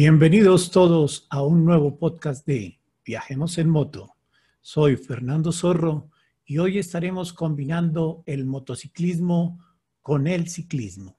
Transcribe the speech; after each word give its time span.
Bienvenidos 0.00 0.70
todos 0.70 1.26
a 1.28 1.42
un 1.42 1.64
nuevo 1.64 1.98
podcast 1.98 2.46
de 2.46 2.78
Viajemos 3.04 3.58
en 3.58 3.68
Moto. 3.68 4.14
Soy 4.60 4.96
Fernando 4.96 5.50
Zorro 5.50 6.08
y 6.44 6.58
hoy 6.58 6.78
estaremos 6.78 7.32
combinando 7.32 8.22
el 8.24 8.44
motociclismo 8.46 9.58
con 10.00 10.28
el 10.28 10.48
ciclismo. 10.48 11.18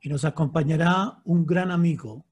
Y 0.00 0.08
nos 0.08 0.24
acompañará 0.24 1.20
un 1.24 1.46
gran 1.46 1.70
amigo, 1.70 2.26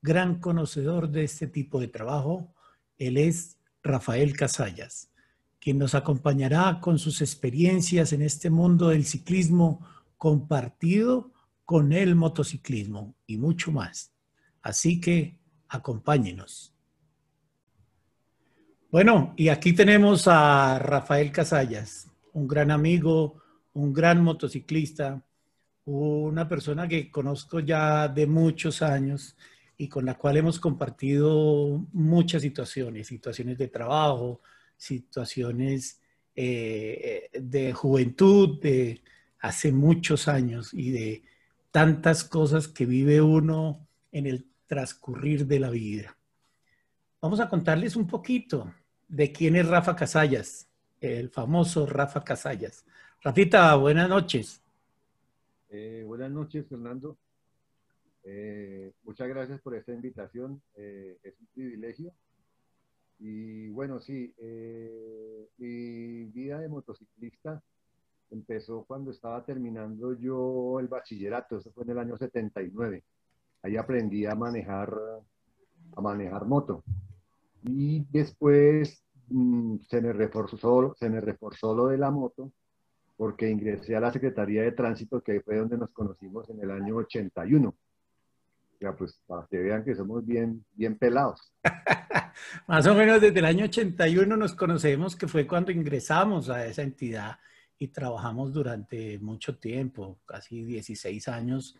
gran 0.00 0.40
conocedor 0.40 1.10
de 1.10 1.24
este 1.24 1.46
tipo 1.46 1.78
de 1.78 1.88
trabajo. 1.88 2.54
Él 2.96 3.18
es 3.18 3.58
Rafael 3.82 4.34
Casallas, 4.34 5.10
quien 5.60 5.76
nos 5.76 5.94
acompañará 5.94 6.80
con 6.80 6.98
sus 6.98 7.20
experiencias 7.20 8.14
en 8.14 8.22
este 8.22 8.48
mundo 8.48 8.88
del 8.88 9.04
ciclismo 9.04 9.86
compartido 10.16 11.34
con 11.66 11.92
el 11.92 12.16
motociclismo 12.16 13.14
y 13.26 13.36
mucho 13.36 13.72
más. 13.72 14.11
Así 14.62 15.00
que 15.00 15.38
acompáñenos. 15.68 16.72
Bueno, 18.90 19.32
y 19.36 19.48
aquí 19.48 19.72
tenemos 19.72 20.28
a 20.28 20.78
Rafael 20.78 21.32
Casallas, 21.32 22.10
un 22.34 22.46
gran 22.46 22.70
amigo, 22.70 23.42
un 23.72 23.92
gran 23.92 24.22
motociclista, 24.22 25.24
una 25.86 26.46
persona 26.48 26.86
que 26.86 27.10
conozco 27.10 27.60
ya 27.60 28.06
de 28.08 28.26
muchos 28.26 28.82
años 28.82 29.36
y 29.78 29.88
con 29.88 30.04
la 30.04 30.16
cual 30.16 30.36
hemos 30.36 30.60
compartido 30.60 31.86
muchas 31.92 32.42
situaciones, 32.42 33.06
situaciones 33.06 33.58
de 33.58 33.68
trabajo, 33.68 34.42
situaciones 34.76 36.00
eh, 36.36 37.30
de 37.32 37.72
juventud, 37.72 38.60
de 38.60 39.02
hace 39.40 39.72
muchos 39.72 40.28
años 40.28 40.72
y 40.72 40.90
de 40.90 41.22
tantas 41.70 42.24
cosas 42.24 42.68
que 42.68 42.86
vive 42.86 43.20
uno 43.20 43.88
en 44.12 44.26
el 44.26 44.51
transcurrir 44.72 45.46
de 45.46 45.60
la 45.60 45.68
vida. 45.68 46.16
Vamos 47.20 47.40
a 47.40 47.48
contarles 47.50 47.94
un 47.94 48.06
poquito 48.06 48.72
de 49.06 49.30
quién 49.30 49.54
es 49.54 49.68
Rafa 49.68 49.94
Casallas, 49.94 50.66
el 50.98 51.28
famoso 51.28 51.84
Rafa 51.84 52.24
Casallas. 52.24 52.86
Rafita, 53.20 53.76
buenas 53.76 54.08
noches. 54.08 54.62
Eh, 55.68 56.04
buenas 56.06 56.30
noches, 56.30 56.66
Fernando. 56.66 57.18
Eh, 58.24 58.94
muchas 59.02 59.28
gracias 59.28 59.60
por 59.60 59.74
esta 59.74 59.92
invitación. 59.92 60.62
Eh, 60.74 61.18
es 61.22 61.38
un 61.38 61.46
privilegio. 61.48 62.10
Y 63.18 63.68
bueno, 63.68 64.00
sí, 64.00 64.34
mi 65.58 66.24
vida 66.32 66.60
de 66.60 66.68
motociclista 66.70 67.62
empezó 68.30 68.84
cuando 68.84 69.10
estaba 69.10 69.44
terminando 69.44 70.14
yo 70.14 70.80
el 70.80 70.88
bachillerato, 70.88 71.58
eso 71.58 71.70
fue 71.72 71.84
en 71.84 71.90
el 71.90 71.98
año 71.98 72.16
79 72.16 73.04
ahí 73.62 73.76
aprendí 73.76 74.26
a 74.26 74.34
manejar, 74.34 74.92
a 75.96 76.00
manejar 76.00 76.46
moto. 76.46 76.82
Y 77.64 78.04
después 78.10 79.04
mm, 79.28 79.76
se, 79.88 80.00
me 80.00 80.12
reforzó, 80.12 80.94
se 80.98 81.08
me 81.08 81.20
reforzó 81.20 81.74
lo 81.74 81.86
de 81.88 81.98
la 81.98 82.10
moto 82.10 82.52
porque 83.16 83.48
ingresé 83.48 83.94
a 83.94 84.00
la 84.00 84.10
Secretaría 84.12 84.62
de 84.62 84.72
Tránsito, 84.72 85.22
que 85.22 85.40
fue 85.42 85.56
donde 85.56 85.78
nos 85.78 85.90
conocimos 85.90 86.48
en 86.50 86.60
el 86.60 86.70
año 86.72 86.96
81. 86.96 87.72
Ya, 88.80 88.96
pues 88.96 89.20
para 89.28 89.46
que 89.46 89.58
vean 89.58 89.84
que 89.84 89.94
somos 89.94 90.26
bien, 90.26 90.64
bien 90.74 90.98
pelados. 90.98 91.52
Más 92.66 92.84
o 92.88 92.94
menos 92.96 93.20
desde 93.20 93.38
el 93.38 93.44
año 93.44 93.66
81 93.66 94.36
nos 94.36 94.54
conocemos, 94.54 95.14
que 95.14 95.28
fue 95.28 95.46
cuando 95.46 95.70
ingresamos 95.70 96.50
a 96.50 96.66
esa 96.66 96.82
entidad 96.82 97.38
y 97.78 97.88
trabajamos 97.88 98.52
durante 98.52 99.20
mucho 99.20 99.56
tiempo, 99.56 100.18
casi 100.26 100.64
16 100.64 101.28
años 101.28 101.78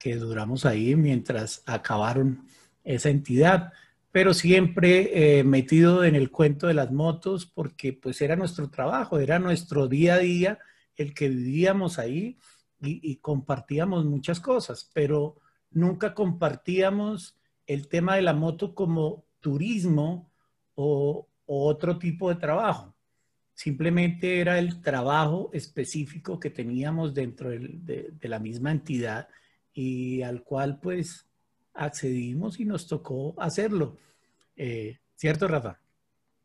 que 0.00 0.16
duramos 0.16 0.64
ahí 0.64 0.96
mientras 0.96 1.62
acabaron 1.66 2.46
esa 2.82 3.10
entidad, 3.10 3.72
pero 4.10 4.32
siempre 4.32 5.38
eh, 5.38 5.44
metido 5.44 6.04
en 6.04 6.16
el 6.16 6.30
cuento 6.30 6.66
de 6.66 6.74
las 6.74 6.90
motos 6.90 7.44
porque 7.44 7.92
pues 7.92 8.20
era 8.22 8.34
nuestro 8.34 8.70
trabajo, 8.70 9.18
era 9.18 9.38
nuestro 9.38 9.86
día 9.88 10.14
a 10.14 10.18
día 10.18 10.58
el 10.96 11.12
que 11.12 11.28
vivíamos 11.28 11.98
ahí 11.98 12.38
y, 12.82 13.16
compartíamos 13.16 14.06
muchas 14.06 14.40
cosas, 14.40 14.90
pero 14.94 15.36
nunca 15.70 16.14
compartíamos 16.14 17.36
el 17.66 17.88
tema 17.88 18.16
de 18.16 18.22
la 18.22 18.32
moto 18.32 18.74
como 18.74 19.26
turismo 19.38 20.32
o, 20.74 21.28
otro 21.44 21.98
tipo 21.98 22.30
de 22.30 22.36
trabajo. 22.36 22.94
Simplemente 23.52 24.40
era 24.40 24.58
el 24.58 24.80
trabajo 24.80 25.50
específico 25.52 26.40
que 26.40 26.48
teníamos 26.48 27.12
dentro 27.12 27.50
de 27.50 28.28
la 28.28 28.38
misma 28.38 28.70
entidad 28.70 29.28
y 29.72 30.22
al 30.22 30.42
cual 30.42 30.80
pues 30.80 31.26
accedimos 31.74 32.60
y 32.60 32.64
nos 32.64 32.86
tocó 32.86 33.34
hacerlo. 33.40 33.96
Eh, 34.56 34.98
¿Cierto, 35.14 35.48
Rafa? 35.48 35.78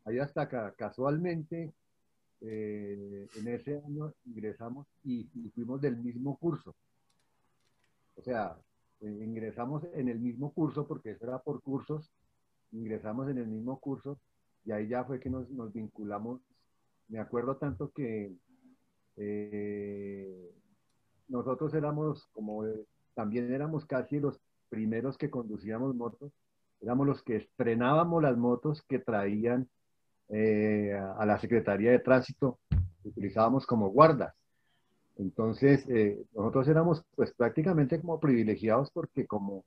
Ahí 0.04 0.18
hasta 0.18 0.42
acá, 0.42 0.74
casualmente, 0.76 1.74
eh, 2.40 3.28
en 3.34 3.48
ese 3.48 3.82
año 3.84 4.14
ingresamos 4.24 4.86
y, 5.02 5.24
fuimos 5.54 5.80
del 5.80 5.96
mismo 5.96 6.36
curso. 6.36 6.74
O 8.14 8.22
sea, 8.22 8.56
eh, 9.00 9.06
ingresamos 9.06 9.84
en 9.94 10.08
el 10.08 10.18
mismo 10.18 10.52
curso, 10.52 10.86
porque 10.86 11.10
eso 11.10 11.24
era 11.24 11.38
por 11.38 11.60
cursos, 11.60 12.10
ingresamos 12.72 13.28
en 13.28 13.38
el 13.38 13.46
mismo 13.46 13.78
curso 13.80 14.18
y 14.64 14.72
ahí 14.72 14.88
ya 14.88 15.04
fue 15.04 15.20
que 15.20 15.30
nos, 15.30 15.50
nos 15.50 15.72
vinculamos. 15.72 16.40
Me 17.08 17.18
acuerdo 17.18 17.56
tanto 17.56 17.90
que 17.92 18.34
nosotros 21.28 21.72
éramos 21.72 22.26
como 22.32 22.64
también 23.16 23.52
éramos 23.52 23.86
casi 23.86 24.20
los 24.20 24.38
primeros 24.68 25.16
que 25.16 25.30
conducíamos 25.30 25.96
motos, 25.96 26.30
éramos 26.82 27.06
los 27.06 27.22
que 27.22 27.36
estrenábamos 27.36 28.22
las 28.22 28.36
motos 28.36 28.82
que 28.82 28.98
traían 28.98 29.68
eh, 30.28 30.92
a 30.92 31.24
la 31.24 31.38
Secretaría 31.38 31.92
de 31.92 31.98
Tránsito, 32.00 32.58
utilizábamos 33.04 33.66
como 33.66 33.88
guardas. 33.88 34.34
Entonces, 35.16 35.88
eh, 35.88 36.22
nosotros 36.34 36.68
éramos 36.68 37.02
pues 37.14 37.32
prácticamente 37.32 37.98
como 37.98 38.20
privilegiados 38.20 38.90
porque 38.90 39.26
como 39.26 39.64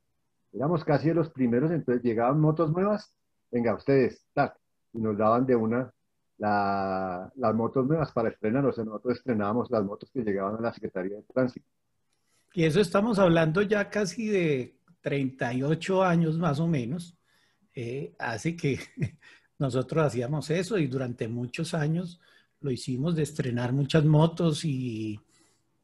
éramos 0.54 0.86
casi 0.86 1.12
los 1.12 1.32
primeros, 1.32 1.72
entonces 1.72 2.04
llegaban 2.04 2.40
motos 2.40 2.72
nuevas, 2.72 3.12
venga, 3.52 3.74
ustedes, 3.74 4.24
tac, 4.34 4.56
y 4.94 5.00
nos 5.00 5.18
daban 5.18 5.48
de 5.48 5.56
una 5.56 5.92
las 6.38 7.56
motos 7.56 7.86
nuevas 7.88 8.12
para 8.14 8.30
estrenar, 8.30 8.64
o 8.64 8.68
nosotros 8.68 9.18
estrenábamos 9.18 9.70
las 9.72 9.84
motos 9.84 10.10
que 10.12 10.24
llegaban 10.24 10.56
a 10.58 10.62
la 10.62 10.74
Secretaría 10.74 11.18
de 11.18 11.24
Tránsito. 11.24 11.66
Y 12.54 12.64
eso 12.64 12.82
estamos 12.82 13.20
hablando 13.20 13.62
ya 13.62 13.90
casi 13.90 14.28
de 14.28 14.76
38 15.02 16.04
años 16.04 16.38
más 16.38 16.60
o 16.60 16.68
menos. 16.68 17.16
Eh, 17.74 18.14
así 18.20 18.56
que 18.56 18.80
nosotros 19.60 20.06
hacíamos 20.06 20.50
eso 20.50 20.78
y 20.78 20.88
durante 20.88 21.28
muchos 21.28 21.74
años 21.74 22.20
lo 22.62 22.72
hicimos 22.72 23.16
de 23.16 23.24
estrenar 23.24 23.72
muchas 23.72 24.04
motos 24.04 24.66
y, 24.66 25.20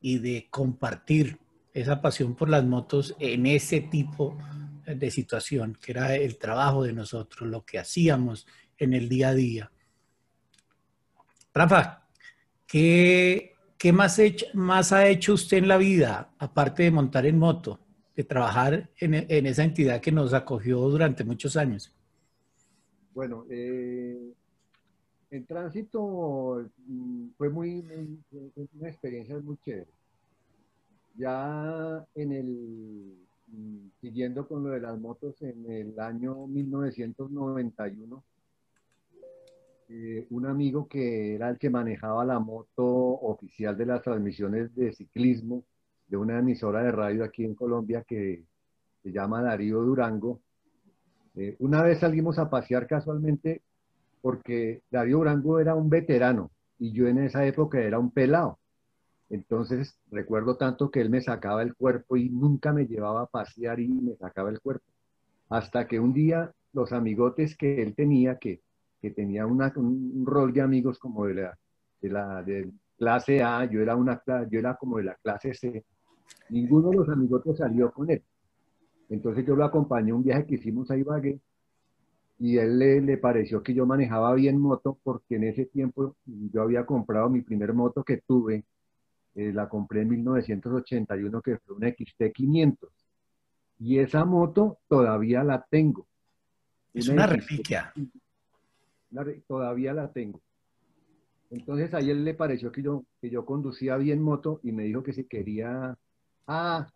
y 0.01 0.19
de 0.19 0.47
compartir 0.49 1.39
esa 1.73 2.01
pasión 2.01 2.35
por 2.35 2.49
las 2.49 2.65
motos 2.65 3.15
en 3.19 3.45
ese 3.45 3.81
tipo 3.81 4.37
de 4.85 5.11
situación, 5.11 5.77
que 5.81 5.91
era 5.91 6.15
el 6.15 6.37
trabajo 6.37 6.83
de 6.83 6.93
nosotros, 6.93 7.49
lo 7.49 7.65
que 7.65 7.79
hacíamos 7.79 8.45
en 8.77 8.93
el 8.93 9.09
día 9.09 9.29
a 9.29 9.33
día. 9.33 9.71
Rafa, 11.53 12.07
¿qué, 12.67 13.54
¿qué 13.77 13.91
más, 13.91 14.19
más 14.53 14.91
ha 14.91 15.07
hecho 15.07 15.33
usted 15.33 15.57
en 15.57 15.67
la 15.67 15.77
vida, 15.77 16.29
aparte 16.39 16.83
de 16.83 16.91
montar 16.91 17.25
en 17.25 17.37
moto, 17.37 17.79
de 18.15 18.23
trabajar 18.23 18.89
en, 18.97 19.45
esa 19.45 19.63
entidad 19.63 20.01
que 20.01 20.11
nos 20.11 20.33
acogió 20.33 20.79
durante 20.79 21.23
muchos 21.23 21.57
años? 21.57 21.93
Bueno, 23.13 23.45
eh, 23.49 24.33
el 25.31 25.45
tránsito 25.45 26.65
mm, 26.87 27.27
fue 27.37 27.49
muy, 27.49 27.83
una 28.73 28.89
experiencia 28.89 29.37
muy 29.39 29.57
chévere. 29.57 29.87
Ya 31.17 32.05
en 32.15 32.31
el, 32.31 33.17
mm, 33.47 33.89
siguiendo 34.01 34.47
con 34.47 34.63
lo 34.63 34.69
de 34.69 34.81
las 34.81 34.97
motos, 34.99 35.41
en 35.41 35.69
el 35.71 35.99
año 35.99 36.47
1991, 36.47 38.23
eh, 39.87 40.25
un 40.31 40.47
amigo 40.47 40.87
que 40.87 41.35
era 41.35 41.49
el 41.49 41.59
que 41.59 41.69
manejaba 41.69 42.25
la 42.25 42.39
moto 42.39 42.85
oficial 42.85 43.77
de 43.77 43.85
las 43.85 44.01
transmisiones 44.01 44.73
de 44.75 44.93
ciclismo 44.93 45.63
de 46.07 46.17
una 46.17 46.39
emisora 46.39 46.81
de 46.81 46.91
radio 46.91 47.23
aquí 47.23 47.43
en 47.43 47.55
Colombia 47.55 48.03
que 48.07 48.43
se 49.03 49.11
llama 49.11 49.43
Darío 49.43 49.81
Durango. 49.81 50.41
Eh, 51.35 51.55
una 51.59 51.83
vez 51.83 51.99
salimos 51.99 52.39
a 52.39 52.49
pasear 52.49 52.87
casualmente 52.87 53.61
porque 54.21 54.81
Darío 54.89 55.17
Durango 55.17 55.59
era 55.59 55.75
un 55.75 55.89
veterano 55.89 56.51
y 56.79 56.91
yo 56.91 57.07
en 57.07 57.19
esa 57.19 57.45
época 57.45 57.79
era 57.79 57.99
un 57.99 58.11
pelado. 58.11 58.57
Entonces 59.29 59.99
recuerdo 60.09 60.57
tanto 60.57 60.89
que 60.89 61.01
él 61.01 61.09
me 61.11 61.21
sacaba 61.21 61.61
el 61.61 61.75
cuerpo 61.75 62.17
y 62.17 62.29
nunca 62.29 62.73
me 62.73 62.87
llevaba 62.87 63.21
a 63.21 63.27
pasear 63.27 63.79
y 63.79 63.87
me 63.87 64.15
sacaba 64.15 64.49
el 64.49 64.59
cuerpo. 64.61 64.85
Hasta 65.49 65.87
que 65.87 65.99
un 65.99 66.13
día 66.13 66.51
los 66.73 66.91
amigotes 66.91 67.55
que 67.55 67.83
él 67.83 67.93
tenía, 67.95 68.39
que 68.39 68.61
que 69.01 69.11
tenía 69.11 69.45
un 69.45 70.25
rol 70.25 70.53
de 70.53 70.61
amigos 70.61 70.99
como 70.99 71.25
de 71.25 71.35
la, 71.35 71.57
de 72.01 72.09
la 72.09 72.43
de 72.43 72.71
clase 72.97 73.43
A, 73.43 73.65
yo 73.65 73.81
era, 73.81 73.95
una, 73.95 74.21
yo 74.49 74.59
era 74.59 74.75
como 74.75 74.97
de 74.97 75.03
la 75.03 75.15
clase 75.15 75.53
C. 75.53 75.85
Ninguno 76.49 76.89
de 76.89 76.97
los 76.97 77.09
amigos 77.09 77.43
salió 77.57 77.91
con 77.91 78.09
él. 78.09 78.23
Entonces 79.09 79.45
yo 79.45 79.55
lo 79.55 79.65
acompañé 79.65 80.13
un 80.13 80.23
viaje 80.23 80.45
que 80.45 80.55
hicimos 80.55 80.89
a 80.89 80.97
Ibagué 80.97 81.39
y 82.39 82.57
él 82.57 82.79
le, 82.79 83.01
le, 83.01 83.17
pareció 83.17 83.63
que 83.63 83.73
yo 83.73 83.85
manejaba 83.85 84.33
bien 84.33 84.59
moto 84.59 84.97
porque 85.03 85.35
en 85.35 85.45
ese 85.45 85.65
tiempo 85.65 86.15
yo 86.25 86.63
había 86.63 86.85
comprado 86.85 87.29
mi 87.29 87.41
primer 87.41 87.73
moto 87.73 88.03
que 88.03 88.21
tuve, 88.27 88.65
eh, 89.35 89.53
la 89.53 89.69
compré 89.69 90.01
en 90.01 90.09
1981 90.09 91.41
que 91.41 91.57
fue 91.59 91.75
una 91.75 91.87
XT500 91.89 92.89
y 93.79 93.99
esa 93.99 94.25
moto 94.25 94.79
todavía 94.87 95.43
la 95.43 95.65
tengo. 95.69 96.07
Es 96.93 97.09
una, 97.09 97.27
reliquia. 97.27 97.93
Todavía 99.47 99.93
la 99.93 100.11
tengo. 100.11 100.41
Entonces 101.49 101.93
a 101.93 101.99
él 101.99 102.23
le 102.23 102.33
pareció 102.33 102.71
que 102.71 102.81
yo, 102.81 103.05
que 103.21 103.29
yo 103.29 103.45
conducía 103.45 103.97
bien 103.97 104.21
moto 104.21 104.59
y 104.63 104.71
me 104.71 104.83
dijo 104.83 105.03
que 105.03 105.13
si 105.13 105.25
quería... 105.25 105.97
Ah, 106.47 106.87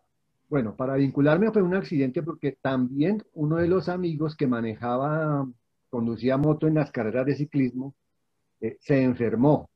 bueno, 0.48 0.74
para 0.76 0.96
vincularme 0.96 1.50
fue 1.52 1.62
un 1.62 1.74
accidente 1.74 2.22
porque 2.22 2.58
también 2.60 3.22
uno 3.34 3.56
de 3.56 3.68
los 3.68 3.88
amigos 3.88 4.36
que 4.36 4.46
manejaba, 4.46 5.46
conducía 5.88 6.36
moto 6.36 6.66
en 6.66 6.74
las 6.74 6.90
carreras 6.90 7.26
de 7.26 7.36
ciclismo, 7.36 7.94
eh, 8.60 8.76
se 8.80 9.02
enfermó. 9.02 9.70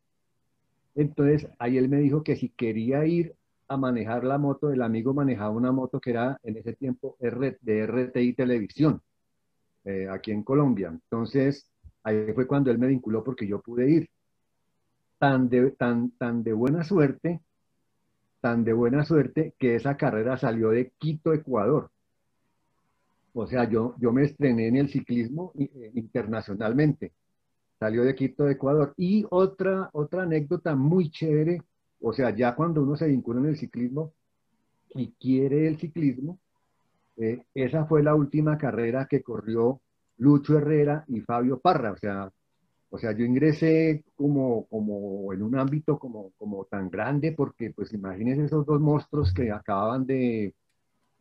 Entonces 0.94 1.48
ahí 1.58 1.78
él 1.78 1.88
me 1.88 1.98
dijo 1.98 2.22
que 2.22 2.36
si 2.36 2.50
quería 2.50 3.04
ir 3.06 3.34
a 3.68 3.76
manejar 3.76 4.24
la 4.24 4.38
moto, 4.38 4.70
el 4.70 4.82
amigo 4.82 5.14
manejaba 5.14 5.50
una 5.50 5.72
moto 5.72 6.00
que 6.00 6.10
era 6.10 6.38
en 6.42 6.56
ese 6.56 6.74
tiempo 6.74 7.16
de 7.20 7.86
RTI 7.86 8.34
Televisión, 8.34 9.00
eh, 9.84 10.08
aquí 10.10 10.32
en 10.32 10.42
Colombia. 10.42 10.88
Entonces 10.88 11.70
ahí 12.04 12.32
fue 12.34 12.46
cuando 12.46 12.70
él 12.70 12.78
me 12.78 12.86
vinculó 12.86 13.24
porque 13.24 13.46
yo 13.46 13.60
pude 13.60 13.90
ir. 13.90 14.10
Tan 15.18 15.48
de, 15.48 15.70
tan, 15.72 16.10
tan 16.12 16.44
de 16.44 16.52
buena 16.52 16.84
suerte 16.84 17.40
tan 18.44 18.62
de 18.62 18.74
buena 18.74 19.06
suerte 19.06 19.54
que 19.58 19.74
esa 19.74 19.96
carrera 19.96 20.36
salió 20.36 20.68
de 20.68 20.90
Quito, 20.98 21.32
Ecuador. 21.32 21.90
O 23.32 23.46
sea, 23.46 23.66
yo, 23.70 23.94
yo 23.98 24.12
me 24.12 24.24
estrené 24.24 24.68
en 24.68 24.76
el 24.76 24.90
ciclismo 24.90 25.50
eh, 25.58 25.92
internacionalmente. 25.94 27.14
Salió 27.78 28.04
de 28.04 28.14
Quito, 28.14 28.46
Ecuador. 28.50 28.92
Y 28.98 29.24
otra, 29.30 29.88
otra 29.94 30.24
anécdota 30.24 30.76
muy 30.76 31.10
chévere, 31.10 31.62
o 32.02 32.12
sea, 32.12 32.36
ya 32.36 32.54
cuando 32.54 32.82
uno 32.82 32.96
se 32.96 33.08
vincula 33.08 33.40
en 33.40 33.46
el 33.46 33.56
ciclismo 33.56 34.12
y 34.90 35.12
quiere 35.12 35.66
el 35.66 35.78
ciclismo, 35.78 36.38
eh, 37.16 37.46
esa 37.54 37.86
fue 37.86 38.02
la 38.02 38.14
última 38.14 38.58
carrera 38.58 39.06
que 39.08 39.22
corrió 39.22 39.80
Lucho 40.24 40.56
Herrera 40.56 41.04
y 41.08 41.20
Fabio 41.20 41.60
Parra. 41.60 41.92
O 41.92 41.96
sea, 41.96 42.30
o 42.90 42.98
sea, 42.98 43.12
yo 43.12 43.24
ingresé 43.24 44.04
como, 44.16 44.66
como 44.68 45.32
en 45.32 45.42
un 45.42 45.58
ámbito 45.58 45.98
como, 45.98 46.32
como 46.38 46.64
tan 46.64 46.90
grande, 46.90 47.32
porque 47.32 47.72
pues 47.72 47.92
imagínense 47.92 48.44
esos 48.46 48.64
dos 48.66 48.80
monstruos 48.80 49.32
que 49.34 49.50
acababan 49.50 50.06
de... 50.06 50.54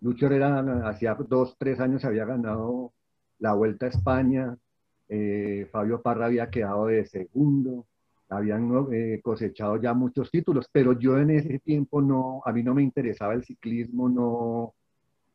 Lucho 0.01 0.27
era, 0.27 0.59
hacía 0.89 1.15
dos, 1.15 1.55
tres 1.57 1.79
años 1.79 2.03
había 2.05 2.25
ganado 2.25 2.93
la 3.39 3.53
Vuelta 3.53 3.85
a 3.87 3.89
España, 3.89 4.57
eh, 5.09 5.67
Fabio 5.71 6.01
Parra 6.01 6.25
había 6.27 6.49
quedado 6.49 6.87
de 6.87 7.05
segundo, 7.05 7.87
habían 8.29 8.69
eh, 8.91 9.21
cosechado 9.23 9.77
ya 9.81 9.93
muchos 9.93 10.29
títulos, 10.31 10.67
pero 10.71 10.93
yo 10.99 11.17
en 11.17 11.31
ese 11.31 11.59
tiempo 11.59 12.01
no, 12.01 12.41
a 12.45 12.51
mí 12.51 12.63
no 12.63 12.73
me 12.73 12.83
interesaba 12.83 13.33
el 13.33 13.43
ciclismo, 13.45 14.09
no, 14.09 14.73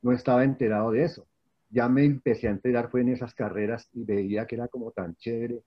no 0.02 0.12
estaba 0.12 0.44
enterado 0.44 0.92
de 0.92 1.04
eso. 1.04 1.26
Ya 1.70 1.88
me 1.88 2.04
empecé 2.04 2.48
a 2.48 2.52
enterar 2.52 2.90
fue 2.90 3.02
en 3.02 3.10
esas 3.10 3.34
carreras 3.34 3.88
y 3.92 4.04
veía 4.04 4.46
que 4.46 4.56
era 4.56 4.68
como 4.68 4.90
tan 4.90 5.14
chévere 5.16 5.62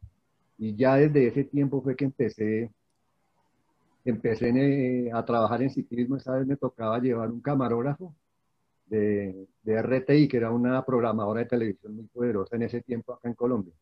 y 0.62 0.76
ya 0.76 0.96
desde 0.96 1.26
ese 1.26 1.44
tiempo 1.46 1.82
fue 1.82 1.96
que 1.96 2.06
empecé, 2.06 2.72
empecé 4.06 4.50
eh, 4.50 5.12
a 5.12 5.26
trabajar 5.26 5.64
en 5.64 5.72
ciclismo. 5.72 6.18
Esa 6.18 6.38
vez 6.38 6.46
me 6.46 6.56
tocaba 6.56 7.00
llevar 7.00 7.32
un 7.32 7.42
camarógrafo 7.42 8.16
de, 8.86 9.48
de, 9.64 9.74
RTI, 9.74 10.28
que 10.28 10.38
era 10.38 10.52
una 10.52 10.86
programadora 10.86 11.40
de 11.40 11.48
televisión 11.48 11.96
muy 11.96 12.06
poderosa 12.06 12.58
en 12.58 12.62
ese 12.62 12.82
tiempo 12.82 13.12
acá 13.12 13.28
en 13.28 13.34
Colombia. 13.34 13.74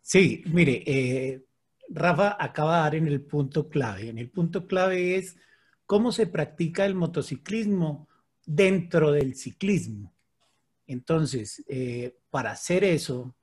Sí, 0.00 0.42
mire, 0.52 0.82
eh, 0.84 1.44
Rafa 1.88 2.36
acaba 2.36 2.78
de 2.78 2.82
dar 2.82 2.94
en 2.96 3.06
el 3.06 3.20
punto 3.20 3.68
clave. 3.68 4.08
En 4.08 4.18
el 4.18 4.30
punto 4.30 4.66
clave 4.66 5.14
es 5.14 5.36
cómo 5.86 6.10
se 6.10 6.26
practica 6.26 6.84
el 6.84 6.96
motociclismo 6.96 8.08
dentro 8.44 9.12
del 9.12 9.36
ciclismo. 9.36 10.12
Entonces, 10.88 11.62
eh, 11.68 12.16
para 12.30 12.52
hacer 12.52 12.82
eso, 12.82 13.36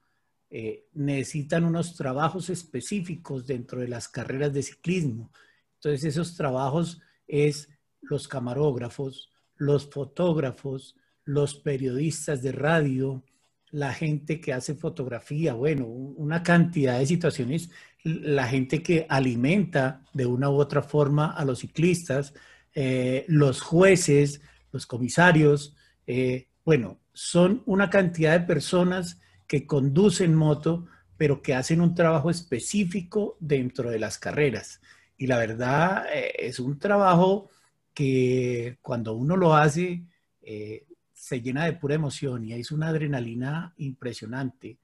eh, 0.49 0.87
necesitan 0.93 1.63
unos 1.63 1.95
trabajos 1.95 2.49
específicos 2.49 3.45
dentro 3.45 3.81
de 3.81 3.87
las 3.87 4.09
carreras 4.09 4.51
de 4.51 4.63
ciclismo. 4.63 5.31
Entonces 5.75 6.03
esos 6.05 6.35
trabajos 6.35 6.99
es 7.27 7.69
los 8.01 8.27
camarógrafos, 8.27 9.31
los 9.57 9.87
fotógrafos, 9.89 10.95
los 11.23 11.53
periodistas 11.55 12.41
de 12.41 12.51
radio, 12.51 13.23
la 13.69 13.93
gente 13.93 14.41
que 14.41 14.53
hace 14.53 14.73
fotografía, 14.73 15.53
bueno, 15.53 15.85
una 15.85 16.41
cantidad 16.41 16.97
de 16.97 17.05
situaciones, 17.05 17.69
la 18.03 18.47
gente 18.47 18.81
que 18.81 19.05
alimenta 19.07 20.03
de 20.13 20.25
una 20.25 20.49
u 20.49 20.55
otra 20.55 20.81
forma 20.81 21.31
a 21.31 21.45
los 21.45 21.59
ciclistas, 21.59 22.33
eh, 22.73 23.23
los 23.27 23.61
jueces, 23.61 24.41
los 24.71 24.87
comisarios, 24.87 25.75
bueno, 26.63 26.99
son 27.15 27.63
una 27.65 27.89
cantidad 27.89 28.37
de 28.37 28.45
personas 28.45 29.21
que 29.47 29.65
conducen 29.65 30.35
moto, 30.35 30.85
pero 31.17 31.41
que 31.41 31.55
hacen 31.55 31.79
un 31.79 31.95
trabajo 31.95 32.29
específico 32.29 33.37
dentro 33.39 33.89
de 33.89 33.99
las 33.99 34.19
carreras. 34.19 34.81
Y 35.17 35.27
la 35.27 35.37
verdad 35.37 36.05
eh, 36.13 36.33
es 36.37 36.59
un 36.59 36.77
trabajo 36.77 37.49
que 37.93 38.77
cuando 38.81 39.13
uno 39.13 39.37
lo 39.37 39.55
hace 39.55 40.03
eh, 40.41 40.85
se 41.13 41.41
llena 41.41 41.65
de 41.65 41.73
pura 41.73 41.95
emoción 41.95 42.43
y 42.43 42.51
es 42.51 42.71
una 42.71 42.89
adrenalina 42.89 43.73
impresionante. 43.77 44.77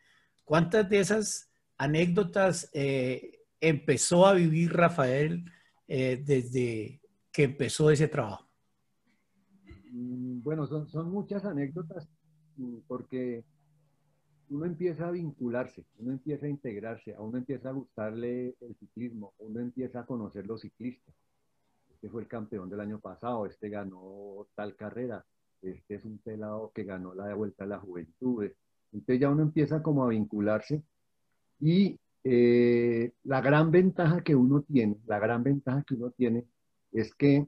¿Cuántas 0.45 0.89
de 0.89 0.99
esas 0.99 1.49
anécdotas 1.77 2.69
eh, 2.73 3.41
empezó 3.59 4.25
a 4.25 4.33
vivir 4.33 4.71
Rafael 4.71 5.51
desde 5.85 7.01
que 7.33 7.43
empezó 7.43 7.91
ese 7.91 8.07
trabajo? 8.07 8.47
Mm, 9.91 10.41
bueno, 10.41 10.65
son, 10.65 10.87
son 10.87 11.11
muchas 11.11 11.43
anécdotas 11.43 12.07
porque 12.87 13.43
uno 14.49 14.65
empieza 14.65 15.07
a 15.07 15.11
vincularse, 15.11 15.85
uno 15.99 16.11
empieza 16.11 16.45
a 16.45 16.49
integrarse, 16.49 17.13
a 17.13 17.21
uno 17.21 17.37
empieza 17.37 17.69
a 17.69 17.73
gustarle 17.73 18.55
el 18.59 18.75
ciclismo, 18.75 19.33
uno 19.39 19.61
empieza 19.61 20.01
a 20.01 20.05
conocer 20.05 20.45
los 20.45 20.61
ciclistas. 20.61 21.15
Este 21.89 22.09
fue 22.09 22.23
el 22.23 22.27
campeón 22.27 22.69
del 22.69 22.81
año 22.81 22.99
pasado, 22.99 23.45
este 23.45 23.69
ganó 23.69 24.47
tal 24.55 24.75
carrera, 24.75 25.25
este 25.61 25.95
es 25.95 26.05
un 26.05 26.17
pelado 26.17 26.71
que 26.73 26.83
ganó 26.83 27.13
la 27.13 27.27
de 27.27 27.33
vuelta 27.33 27.63
a 27.63 27.67
la 27.67 27.79
juventud. 27.79 28.45
Entonces 28.91 29.21
ya 29.21 29.29
uno 29.29 29.43
empieza 29.43 29.81
como 29.81 30.03
a 30.03 30.09
vincularse 30.09 30.83
y 31.59 31.97
eh, 32.23 33.13
la 33.23 33.41
gran 33.41 33.71
ventaja 33.71 34.21
que 34.21 34.35
uno 34.35 34.61
tiene, 34.63 34.97
la 35.05 35.19
gran 35.19 35.43
ventaja 35.43 35.83
que 35.83 35.95
uno 35.95 36.11
tiene 36.11 36.45
es 36.91 37.13
que 37.15 37.47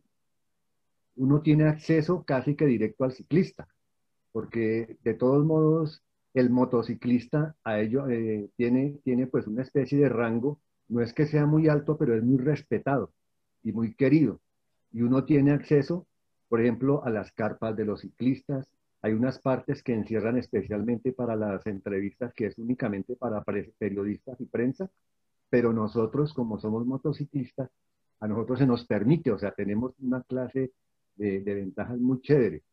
uno 1.16 1.42
tiene 1.42 1.66
acceso 1.66 2.24
casi 2.24 2.56
que 2.56 2.66
directo 2.66 3.04
al 3.04 3.12
ciclista, 3.12 3.68
porque 4.34 4.98
de 5.04 5.14
todos 5.14 5.46
modos 5.46 6.04
el 6.34 6.50
motociclista 6.50 7.56
a 7.64 7.80
ello 7.80 8.10
eh, 8.10 8.50
tiene, 8.58 9.00
tiene 9.04 9.28
pues 9.28 9.48
una 9.48 9.62
especie 9.62 10.00
de 10.00 10.10
rango, 10.10 10.60
no 10.90 11.02
es 11.02 11.14
que 11.14 11.28
sea 11.28 11.46
muy 11.46 11.70
alto, 11.70 11.98
pero 11.98 12.16
es 12.16 12.24
muy 12.24 12.38
respetado 12.40 13.14
y 13.64 13.72
muy 13.72 13.94
querido. 13.96 14.42
Y 14.92 15.04
uno 15.04 15.24
tiene 15.26 15.52
acceso, 15.52 16.08
por 16.50 16.62
ejemplo, 16.62 17.04
a 17.06 17.10
las 17.10 17.32
carpas 17.32 17.76
de 17.78 17.86
los 17.86 18.02
ciclistas. 18.02 18.68
Hay 19.02 19.14
unas 19.14 19.40
partes 19.40 19.84
que 19.84 19.94
encierran 19.94 20.38
especialmente 20.38 21.14
para 21.14 21.36
las 21.36 21.66
entrevistas, 21.68 22.34
que 22.34 22.48
es 22.48 22.58
únicamente 22.58 23.16
para 23.16 23.44
periodistas 23.78 24.40
y 24.42 24.46
prensa, 24.46 24.90
pero 25.50 25.72
nosotros, 25.72 26.34
como 26.34 26.60
somos 26.60 26.86
motociclistas, 26.86 27.70
a 28.20 28.28
nosotros 28.28 28.60
se 28.60 28.66
nos 28.66 28.86
permite, 28.86 29.32
o 29.32 29.38
sea, 29.38 29.52
tenemos 29.52 29.94
una 30.00 30.24
clase 30.24 30.72
de, 31.16 31.42
de 31.42 31.54
ventajas 31.56 32.00
muy 32.00 32.22
chévere. 32.22 32.64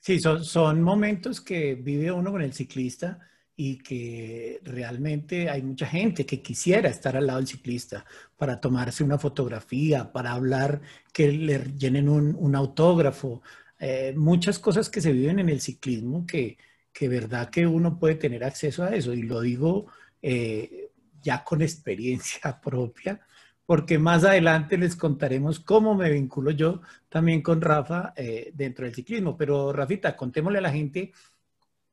Sí, 0.00 0.18
son, 0.18 0.82
momentos 0.82 1.40
que 1.42 1.74
vive 1.74 2.10
uno 2.10 2.32
con 2.32 2.40
el 2.40 2.54
ciclista 2.54 3.18
y 3.54 3.78
que 3.78 4.60
realmente 4.64 5.50
hay 5.50 5.62
mucha 5.62 5.86
gente 5.86 6.24
que 6.24 6.40
quisiera 6.42 6.88
estar 6.88 7.16
al 7.16 7.26
lado 7.26 7.38
del 7.38 7.48
ciclista 7.48 8.06
para 8.38 8.60
tomarse 8.60 9.04
una 9.04 9.18
fotografía, 9.18 10.10
para 10.12 10.32
hablar, 10.32 10.80
que 11.12 11.30
le 11.32 11.58
llenen 11.76 12.08
un, 12.08 12.54
autógrafo, 12.56 13.42
eh, 13.78 14.14
muchas 14.16 14.58
cosas 14.58 14.88
que 14.88 15.02
se 15.02 15.12
viven 15.12 15.38
en 15.38 15.50
el 15.50 15.60
ciclismo 15.60 16.26
que, 16.26 16.56
que 16.92 17.08
verdad 17.08 17.50
que 17.50 17.66
uno 17.66 17.98
puede 17.98 18.14
tener 18.14 18.42
acceso 18.44 18.84
a 18.84 18.94
eso. 18.94 19.12
Y 19.12 19.22
lo 19.22 19.40
digo 19.42 19.86
eh, 20.22 20.90
ya 21.22 21.44
con 21.44 21.60
experiencia 21.62 22.58
propia 22.62 23.20
porque 23.70 24.00
más 24.00 24.24
adelante 24.24 24.76
les 24.76 24.96
contaremos 24.96 25.60
cómo 25.60 25.94
me 25.94 26.10
vinculo 26.10 26.50
yo 26.50 26.80
también 27.08 27.40
con 27.40 27.60
Rafa 27.60 28.12
eh, 28.16 28.50
dentro 28.52 28.84
del 28.84 28.96
ciclismo. 28.96 29.36
Pero 29.36 29.72
Rafita, 29.72 30.16
contémosle 30.16 30.58
a 30.58 30.62
la 30.62 30.72
gente 30.72 31.12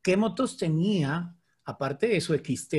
qué 0.01 0.17
motos 0.17 0.57
tenía, 0.57 1.35
aparte 1.65 2.07
de 2.07 2.19
su 2.19 2.33
XT, 2.33 2.73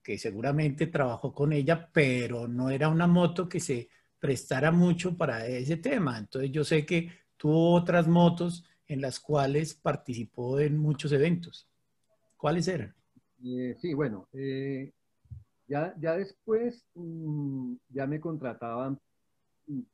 que 0.00 0.18
seguramente 0.18 0.86
trabajó 0.86 1.34
con 1.34 1.52
ella, 1.52 1.90
pero 1.92 2.46
no 2.46 2.70
era 2.70 2.88
una 2.88 3.08
moto 3.08 3.48
que 3.48 3.58
se 3.58 3.88
prestara 4.20 4.70
mucho 4.70 5.16
para 5.16 5.44
ese 5.44 5.78
tema. 5.78 6.16
Entonces 6.16 6.52
yo 6.52 6.62
sé 6.62 6.86
que 6.86 7.10
tuvo 7.36 7.74
otras 7.74 8.06
motos 8.06 8.64
en 8.86 9.00
las 9.00 9.18
cuales 9.18 9.74
participó 9.74 10.60
en 10.60 10.78
muchos 10.78 11.10
eventos. 11.10 11.66
¿Cuáles 12.36 12.68
eran? 12.68 12.94
Eh, 13.44 13.74
sí, 13.80 13.94
bueno, 13.94 14.28
eh, 14.32 14.92
ya, 15.68 15.94
ya 15.98 16.16
después 16.16 16.84
mm, 16.94 17.74
ya 17.90 18.06
me 18.06 18.20
contrataban 18.20 18.98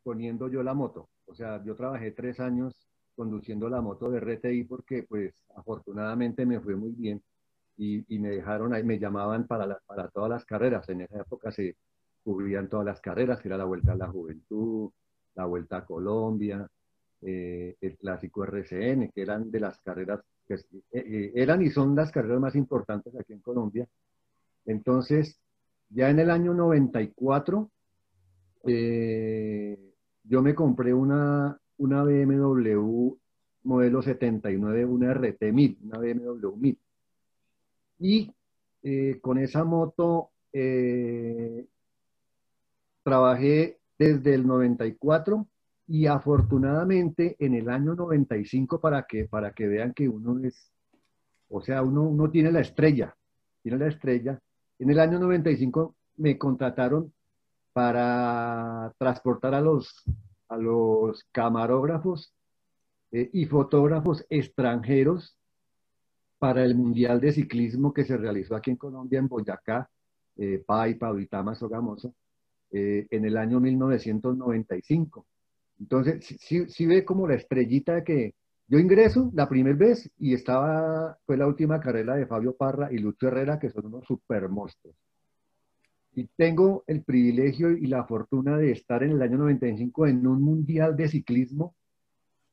poniendo 0.03 0.49
yo 0.49 0.63
la 0.63 0.75
moto. 0.75 1.09
O 1.27 1.35
sea, 1.35 1.63
yo 1.65 1.75
trabajé 1.75 2.13
tres 2.13 2.41
años 2.41 2.75
conduciendo 3.17 3.69
la 3.69 3.81
moto 3.81 4.11
de 4.11 4.21
RTI 4.21 4.65
porque 4.65 5.05
pues 5.05 5.35
afortunadamente 5.57 6.47
me 6.47 6.61
fue 6.61 6.77
muy 6.77 6.93
bien 6.93 7.23
y, 7.77 8.05
y 8.15 8.19
me 8.19 8.31
dejaron 8.31 8.73
ahí, 8.73 8.85
me 8.85 8.99
llamaban 8.99 9.47
para, 9.47 9.79
para 9.87 10.09
todas 10.09 10.31
las 10.31 10.45
carreras. 10.45 10.89
En 10.89 11.03
esa 11.03 11.21
época 11.21 11.51
se 11.51 11.77
cubrían 12.23 12.69
todas 12.69 12.87
las 12.87 13.01
carreras, 13.01 13.45
era 13.45 13.59
la 13.59 13.65
Vuelta 13.65 13.93
a 13.93 13.97
la 13.97 14.09
Juventud, 14.09 14.91
la 15.35 15.45
Vuelta 15.47 15.79
a 15.79 15.85
Colombia, 15.85 16.67
eh, 17.23 17.77
el 17.81 17.97
clásico 17.97 18.45
RCN, 18.45 19.11
que 19.15 19.23
eran 19.23 19.51
de 19.51 19.61
las 19.61 19.79
carreras, 19.81 20.21
que 20.47 20.55
eh, 20.55 20.61
eh, 20.93 21.33
eran 21.35 21.63
y 21.63 21.71
son 21.71 21.95
las 21.95 22.11
carreras 22.13 22.41
más 22.41 22.55
importantes 22.55 23.15
aquí 23.17 23.33
en 23.33 23.41
Colombia. 23.41 23.87
Entonces, 24.67 25.39
ya 25.95 26.11
en 26.11 26.19
el 26.19 26.31
año 26.31 26.53
94, 26.55 27.71
yo 30.25 30.43
me 30.43 30.55
compré 30.55 30.93
una, 30.93 31.59
una 31.77 32.03
BMW 32.03 33.17
modelo 33.63 34.03
79, 34.03 34.85
una 34.85 35.15
RT 35.15 35.53
1000, 35.53 35.79
una 35.85 35.99
BMW 35.99 36.57
1000. 36.57 36.79
Y 38.01 38.33
con 39.21 39.39
esa 39.39 39.65
moto 39.65 40.31
trabajé 43.03 43.79
desde 43.99 44.35
el 44.35 44.47
94 44.47 45.47
y 45.87 46.07
afortunadamente 46.07 47.37
en 47.39 47.55
el 47.55 47.69
año 47.69 47.95
95 47.95 48.81
para 48.81 49.07
que, 49.07 49.27
para 49.27 49.53
que 49.53 49.69
vean 49.69 49.93
que 49.93 50.09
uno 50.09 50.43
es, 50.45 50.73
o 51.49 51.61
sea, 51.61 51.83
uno, 51.83 52.03
uno 52.03 52.31
tiene 52.31 52.51
la 52.51 52.61
estrella, 52.61 53.15
tiene 53.63 53.79
la 53.79 53.89
estrella. 53.89 54.41
En 54.79 54.91
el 54.91 54.99
año 54.99 55.19
95 55.19 55.95
me 56.17 56.39
contrataron 56.39 57.13
para 57.73 58.93
transportar 58.99 59.55
a 59.55 59.61
los, 59.61 60.05
a 60.49 60.57
los 60.57 61.25
camarógrafos 61.33 62.33
eh, 63.13 63.31
y 63.33 63.47
fotógrafos 63.47 64.25
extranjeros 64.29 65.37
para 66.39 66.65
el 66.65 66.75
Mundial 66.75 67.21
de 67.21 67.33
Ciclismo 67.33 67.93
que 67.93 68.05
se 68.05 68.17
realizó 68.17 68.55
aquí 68.55 68.71
en 68.71 68.77
Colombia, 68.77 69.19
en 69.19 69.29
Boyacá, 69.29 69.89
eh, 70.37 70.63
Paipa, 70.67 71.13
Uitama, 71.13 71.55
Sogamoso, 71.55 72.15
eh, 72.71 73.07
en 73.11 73.25
el 73.25 73.37
año 73.37 73.61
1995. 73.61 75.27
Entonces, 75.81 76.37
sí, 76.41 76.87
ve 76.87 77.05
como 77.05 77.27
la 77.27 77.35
estrellita 77.35 78.05
que 78.05 78.35
yo 78.67 78.79
ingreso 78.79 79.31
la 79.35 79.49
primera 79.49 79.77
vez 79.77 80.11
y 80.19 80.35
estaba, 80.35 81.19
fue 81.27 81.37
la 81.37 81.47
última 81.47 81.81
carrera 81.81 82.17
de 82.17 82.27
Fabio 82.27 82.57
Parra 82.57 82.91
y 82.91 82.99
Lucho 82.99 83.29
Herrera, 83.29 83.59
que 83.59 83.71
son 83.71 83.87
unos 83.87 84.05
super 84.07 84.49
monstruos. 84.49 84.97
Y 86.13 86.29
tengo 86.37 86.85
el 86.87 87.03
privilegio 87.03 87.71
y 87.71 87.87
la 87.87 88.05
fortuna 88.05 88.57
de 88.57 88.71
estar 88.73 89.03
en 89.03 89.11
el 89.11 89.23
año 89.23 89.39
95 89.39 90.07
en 90.07 90.27
un 90.27 90.41
mundial 90.43 90.97
de 90.97 91.09
ciclismo 91.09 91.75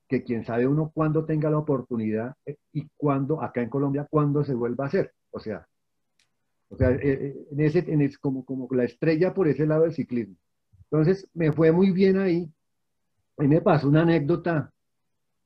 que 0.08 0.24
quién 0.24 0.44
sabe 0.44 0.68
uno 0.68 0.92
cuándo 0.94 1.24
tenga 1.24 1.50
la 1.50 1.60
oportunidad 1.60 2.36
eh, 2.46 2.58
y 2.74 2.90
cuándo, 2.98 3.42
acá 3.42 3.62
en 3.62 3.70
Colombia, 3.70 4.08
cuándo 4.10 4.44
se 4.44 4.54
vuelva 4.54 4.86
a 4.86 4.88
hacer. 4.88 5.14
O 5.30 5.40
sea, 5.40 5.66
o 6.68 6.76
sea, 6.76 6.92
eh, 6.92 7.00
eh, 7.04 7.48
en 7.52 7.60
ese, 7.62 7.80
en 7.80 8.12
como, 8.20 8.44
como 8.44 8.68
la 8.72 8.84
estrella 8.84 9.34
por 9.34 9.48
ese 9.48 9.66
lado 9.66 9.84
del 9.84 9.94
ciclismo. 9.94 10.36
Entonces, 10.90 11.30
me 11.34 11.54
fue 11.54 11.72
muy 11.72 11.92
bien 11.92 12.18
ahí. 12.18 12.52
Y 13.38 13.48
me 13.48 13.62
pasó 13.62 13.88
una 13.88 14.02
anécdota 14.02 14.72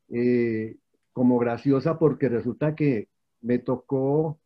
eh, 0.09 0.77
como 1.13 1.37
graciosa 1.39 1.97
porque 1.97 2.29
resulta 2.29 2.75
que 2.75 3.07
me 3.41 3.59
tocó 3.59 4.39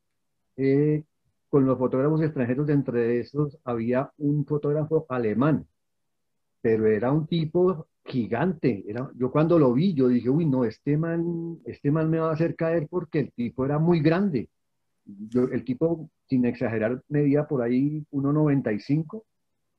con 1.48 1.66
los 1.66 1.78
fotógrafos 1.78 2.22
extranjeros, 2.22 2.70
entre 2.70 3.20
esos 3.20 3.58
había 3.64 4.12
un 4.18 4.46
fotógrafo 4.46 5.06
alemán, 5.08 5.66
pero 6.62 6.86
era 6.88 7.12
un 7.12 7.28
tipo 7.28 7.88
gigante. 8.04 8.84
Era, 8.88 9.10
yo 9.16 9.32
cuando 9.32 9.58
lo 9.58 9.74
vi, 9.74 9.94
yo 9.94 10.10
dije, 10.10 10.30
uy, 10.30 10.46
no, 10.46 10.66
este 10.66 10.98
man, 10.98 11.60
este 11.66 11.92
man 11.92 12.10
me 12.10 12.20
va 12.20 12.30
a 12.30 12.34
hacer 12.34 12.56
caer 12.56 12.88
porque 12.90 13.20
el 13.20 13.32
tipo 13.32 13.66
era 13.66 13.80
muy 13.80 14.02
grande 14.02 14.50
el 15.52 15.64
tipo, 15.64 16.10
sin 16.28 16.46
exagerar, 16.46 17.02
medía 17.08 17.48
por 17.48 17.62
ahí 17.62 18.06
1,95 18.12 19.24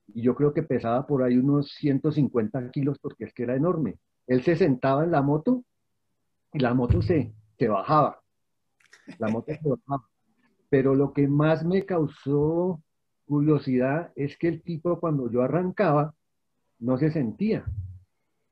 y 0.08 0.22
yo 0.22 0.34
creo 0.34 0.52
que 0.52 0.62
pesaba 0.62 1.06
por 1.06 1.22
ahí 1.22 1.36
unos 1.36 1.72
150 1.74 2.70
kilos 2.70 2.98
porque 3.00 3.24
es 3.24 3.32
que 3.32 3.44
era 3.44 3.54
enorme. 3.54 3.96
Él 4.26 4.42
se 4.42 4.56
sentaba 4.56 5.04
en 5.04 5.12
la 5.12 5.22
moto 5.22 5.64
la 6.52 6.74
moto 6.74 7.02
se, 7.02 7.32
se 7.58 7.68
bajaba. 7.68 8.20
La 9.18 9.28
moto 9.28 9.52
se 9.52 9.68
bajaba. 9.68 10.08
Pero 10.68 10.94
lo 10.94 11.12
que 11.12 11.26
más 11.28 11.64
me 11.64 11.84
causó 11.84 12.82
curiosidad 13.26 14.12
es 14.16 14.36
que 14.36 14.48
el 14.48 14.62
tipo 14.62 14.98
cuando 15.00 15.30
yo 15.30 15.42
arrancaba 15.42 16.14
no 16.78 16.98
se 16.98 17.10
sentía. 17.10 17.64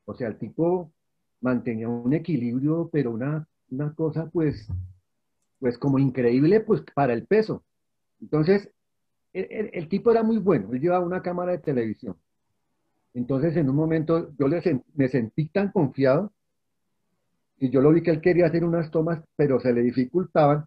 O 0.04 0.14
sea, 0.14 0.28
el 0.28 0.38
tipo 0.38 0.92
mantenía 1.40 1.88
un 1.88 2.12
equilibrio, 2.12 2.88
pero 2.92 3.10
una, 3.12 3.46
una 3.70 3.94
cosa 3.94 4.28
pues 4.30 4.68
pues 5.58 5.76
como 5.78 5.98
increíble 5.98 6.60
pues 6.60 6.82
para 6.94 7.12
el 7.12 7.26
peso. 7.26 7.64
Entonces, 8.20 8.70
el, 9.32 9.88
tipo 9.88 10.10
era 10.10 10.22
muy 10.22 10.38
bueno, 10.38 10.72
él 10.72 10.80
llevaba 10.80 11.04
una 11.04 11.22
cámara 11.22 11.52
de 11.52 11.58
televisión. 11.58 12.16
Entonces, 13.14 13.56
en 13.56 13.68
un 13.68 13.76
momento 13.76 14.32
yo 14.38 14.48
le 14.48 14.62
me 14.94 15.08
sentí 15.08 15.48
tan 15.48 15.70
confiado 15.70 16.32
y 17.60 17.70
yo 17.70 17.80
lo 17.80 17.92
vi 17.92 18.02
que 18.02 18.10
él 18.10 18.20
quería 18.20 18.46
hacer 18.46 18.64
unas 18.64 18.90
tomas, 18.90 19.22
pero 19.36 19.60
se 19.60 19.72
le 19.72 19.82
dificultaban. 19.82 20.66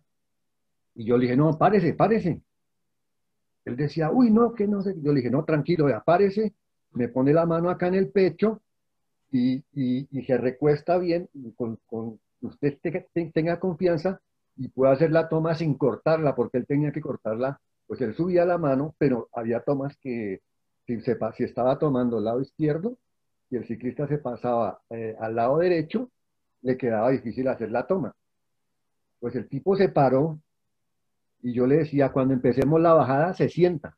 Y 0.95 1.05
yo 1.05 1.17
le 1.17 1.23
dije, 1.23 1.37
no, 1.37 1.57
párese, 1.57 1.93
párese. 1.93 2.41
Él 3.65 3.75
decía, 3.75 4.11
uy, 4.11 4.31
no, 4.31 4.53
que 4.53 4.67
no 4.67 4.81
sé. 4.81 4.95
Yo 5.01 5.13
le 5.13 5.19
dije, 5.19 5.29
no, 5.29 5.45
tranquilo, 5.45 5.89
ya 5.89 6.01
párese, 6.01 6.53
me 6.93 7.07
pone 7.07 7.33
la 7.33 7.45
mano 7.45 7.69
acá 7.69 7.87
en 7.87 7.95
el 7.95 8.09
pecho 8.09 8.61
y, 9.31 9.63
y, 9.73 10.23
se 10.25 10.37
recuesta 10.37 10.97
bien, 10.97 11.29
con, 11.55 11.79
con 11.85 12.19
usted 12.41 12.77
tenga 13.33 13.59
confianza 13.59 14.19
y 14.57 14.67
puede 14.67 14.91
hacer 14.91 15.11
la 15.11 15.29
toma 15.29 15.55
sin 15.55 15.75
cortarla, 15.75 16.35
porque 16.35 16.57
él 16.57 16.65
tenía 16.67 16.91
que 16.91 17.01
cortarla, 17.01 17.61
pues 17.87 18.01
él 18.01 18.13
subía 18.15 18.45
la 18.45 18.57
mano, 18.57 18.95
pero 18.97 19.29
había 19.33 19.61
tomas 19.61 19.95
que 19.97 20.41
si, 20.85 20.99
se, 21.01 21.17
si 21.37 21.43
estaba 21.43 21.79
tomando 21.79 22.17
el 22.17 22.25
lado 22.25 22.41
izquierdo 22.41 22.97
y 23.49 23.57
el 23.57 23.65
ciclista 23.65 24.07
se 24.07 24.17
pasaba 24.17 24.81
eh, 24.89 25.15
al 25.19 25.35
lado 25.35 25.59
derecho, 25.59 26.09
le 26.61 26.77
quedaba 26.77 27.11
difícil 27.11 27.47
hacer 27.47 27.71
la 27.71 27.87
toma. 27.87 28.13
Pues 29.19 29.35
el 29.35 29.47
tipo 29.47 29.75
se 29.75 29.89
paró 29.89 30.39
y 31.41 31.53
yo 31.53 31.65
le 31.67 31.77
decía, 31.77 32.11
cuando 32.11 32.33
empecemos 32.33 32.79
la 32.79 32.93
bajada, 32.93 33.33
se 33.33 33.49
sienta. 33.49 33.97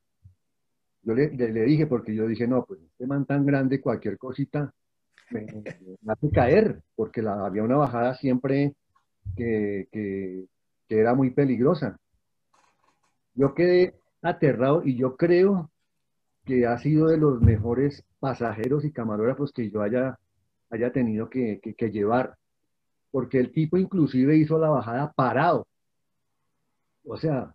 Yo 1.04 1.14
le, 1.14 1.30
le, 1.32 1.64
dije, 1.64 1.86
porque 1.88 2.16
yo 2.16 2.28
dije, 2.28 2.48
no, 2.48 2.64
pues 2.66 2.80
este 2.82 3.06
man 3.06 3.26
tan 3.26 3.46
grande, 3.46 3.82
cualquier 3.82 4.18
cosita 4.18 4.74
me, 5.32 5.46
hace 6.08 6.30
caer, 6.32 6.82
porque 6.96 7.22
la, 7.22 7.46
había 7.46 7.64
una 7.64 7.76
bajada 7.76 8.14
siempre 8.16 8.74
que, 9.36 9.88
que, 9.92 10.48
era 10.88 11.16
muy 11.16 11.32
peligrosa. 11.32 11.98
Yo 13.34 13.56
quedé 13.56 13.96
aterrado 14.22 14.84
y 14.86 14.96
yo 14.96 15.18
creo 15.18 15.72
que 16.46 16.68
ha 16.68 16.78
sido 16.78 17.08
de 17.08 17.18
los 17.18 17.42
mejores 17.42 18.06
pasajeros 18.20 18.86
y 18.86 18.92
camarógrafos 18.92 19.52
que 19.52 19.72
yo 19.72 19.82
haya, 19.82 20.20
haya 20.70 20.92
tenido 20.92 21.32
que, 21.32 21.60
que, 21.60 21.92
llevar, 21.92 22.38
porque 23.14 23.40
el 23.40 23.52
tipo 23.52 23.78
inclusive 23.78 24.36
hizo 24.36 24.58
la 24.58 24.70
bajada 24.70 25.14
parado. 25.14 25.68
O 27.06 27.16
sea, 27.16 27.54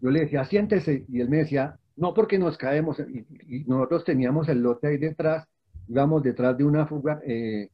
yo 0.00 0.10
le 0.10 0.20
decía, 0.20 0.44
siéntese, 0.44 1.04
y 1.08 1.20
él 1.20 1.28
me 1.28 1.38
decía, 1.38 1.76
no, 1.96 2.14
porque 2.14 2.38
nos 2.38 2.56
caemos, 2.56 3.00
y, 3.00 3.64
nosotros 3.64 4.04
teníamos 4.04 4.48
el 4.48 4.60
lote 4.60 4.86
ahí 4.86 4.96
detrás, 4.96 5.44
íbamos 5.88 6.22
detrás 6.22 6.56
de 6.56 6.62
una 6.62 6.86
fuga, 6.86 7.20
eh, 7.26 7.68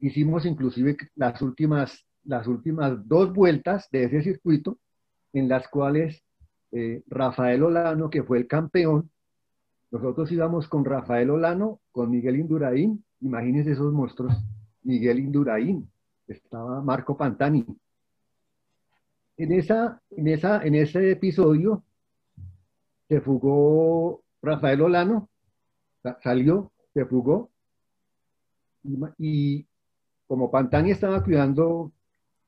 hicimos 0.00 0.46
inclusive 0.46 0.96
las 1.14 1.42
últimas, 1.42 2.06
las 2.24 2.46
últimas 2.46 3.06
dos 3.06 3.30
vueltas 3.34 3.86
de 3.90 4.04
ese 4.04 4.22
circuito, 4.22 4.78
en 5.34 5.46
las 5.46 5.68
cuales 5.68 6.22
eh, 6.70 7.02
Rafael 7.06 7.64
Olano, 7.64 8.08
que 8.08 8.22
fue 8.22 8.38
el 8.38 8.46
campeón, 8.46 9.10
nosotros 9.90 10.32
íbamos 10.32 10.68
con 10.68 10.86
Rafael 10.86 11.28
Olano, 11.28 11.80
con 11.90 12.10
Miguel 12.10 12.36
Induraín, 12.36 13.04
imagínense 13.20 13.72
esos 13.72 13.92
monstruos, 13.92 14.32
Miguel 14.84 15.20
Induraín, 15.20 15.88
estaba 16.26 16.80
Marco 16.82 17.16
Pantani. 17.16 17.64
En, 19.36 19.52
esa, 19.52 20.00
en, 20.10 20.28
esa, 20.28 20.62
en 20.62 20.74
ese 20.74 21.10
episodio 21.10 21.84
se 23.08 23.20
fugó 23.20 24.22
Rafael 24.42 24.82
Olano, 24.82 25.28
salió, 26.22 26.72
se 26.94 27.04
fugó, 27.06 27.50
y, 29.18 29.66
como 30.26 30.50
Pantani 30.50 30.90
estaba 30.90 31.22
cuidando 31.22 31.92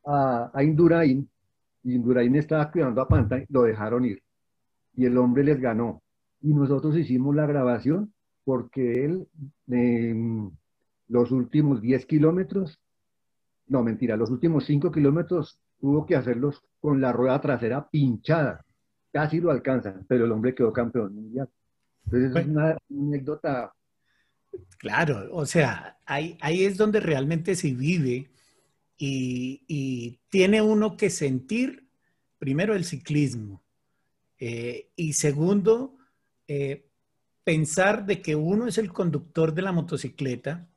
a, 0.04 0.50
Indurain, 0.62 1.28
y 1.82 1.94
Indurain 1.94 2.34
estaba 2.36 2.70
cuidando 2.70 3.00
a 3.00 3.08
Pantani, 3.08 3.44
lo 3.50 3.62
dejaron 3.62 4.04
ir. 4.04 4.22
Y 4.96 5.06
el 5.06 5.18
hombre 5.18 5.44
les 5.44 5.60
ganó. 5.60 6.02
Y 6.40 6.52
nosotros 6.54 6.96
hicimos 6.96 7.34
la 7.34 7.46
grabación 7.46 8.12
porque 8.44 9.04
él, 9.04 9.28
en 9.68 10.52
los 11.08 11.30
últimos 11.30 11.80
10 11.80 12.06
kilómetros, 12.06 12.78
no 13.66 13.82
mentira, 13.82 14.16
los 14.16 14.30
últimos 14.30 14.64
cinco 14.64 14.90
kilómetros 14.90 15.58
tuvo 15.80 16.06
que 16.06 16.16
hacerlos 16.16 16.62
con 16.80 17.00
la 17.00 17.12
rueda 17.12 17.40
trasera 17.40 17.88
pinchada. 17.88 18.64
Casi 19.12 19.40
lo 19.40 19.50
alcanzan, 19.50 20.04
pero 20.08 20.24
el 20.24 20.32
hombre 20.32 20.54
quedó 20.54 20.72
campeón 20.72 21.14
mundial. 21.14 21.48
Entonces 22.04 22.36
es 22.36 22.46
una 22.46 22.76
anécdota. 22.90 23.72
Claro, 24.78 25.28
o 25.32 25.46
sea, 25.46 25.98
ahí, 26.04 26.36
ahí 26.40 26.64
es 26.64 26.76
donde 26.76 27.00
realmente 27.00 27.54
se 27.54 27.72
vive 27.72 28.30
y, 28.96 30.20
tiene 30.28 30.62
uno 30.62 30.96
que 30.96 31.10
sentir, 31.10 31.88
primero, 32.38 32.74
el 32.74 32.84
ciclismo. 32.84 33.62
Eh, 34.38 34.90
y 34.96 35.12
segundo, 35.12 35.96
eh, 36.48 36.86
pensar 37.44 38.06
de 38.06 38.20
que 38.20 38.36
uno 38.36 38.66
es 38.66 38.78
el 38.78 38.92
conductor 38.92 39.54
de 39.54 39.62
la 39.62 39.72
motocicleta 39.72 40.68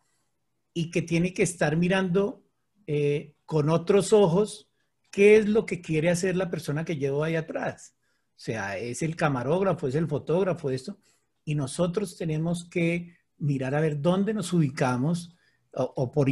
y 0.77 0.91
que 0.91 1.01
tiene 1.01 1.34
que 1.34 1.41
estar 1.41 1.75
mirando 1.75 2.43
eh, 2.86 3.34
con 3.46 3.72
otros 3.72 4.13
ojos 4.13 4.69
qué 5.10 5.38
es 5.38 5.50
lo 5.50 5.65
que 5.65 5.81
quiere 5.81 6.12
hacer 6.12 6.36
la 6.36 6.51
persona 6.51 6.86
que 6.86 6.98
llevo 6.98 7.24
ahí 7.24 7.36
atrás. 7.36 7.96
O 8.29 8.39
sea, 8.39 8.77
es 8.77 9.01
el 9.01 9.15
camarógrafo, 9.15 9.88
es 9.88 9.96
el 9.96 10.05
fotógrafo, 10.05 10.69
esto. 10.69 11.00
Y 11.43 11.55
nosotros 11.55 12.15
tenemos 12.15 12.65
que 12.65 13.15
mirar 13.39 13.74
a 13.74 13.81
ver 13.81 14.00
dónde 14.00 14.36
nos 14.36 14.53
ubicamos 14.53 15.36
o, 15.74 16.12
por 16.12 16.27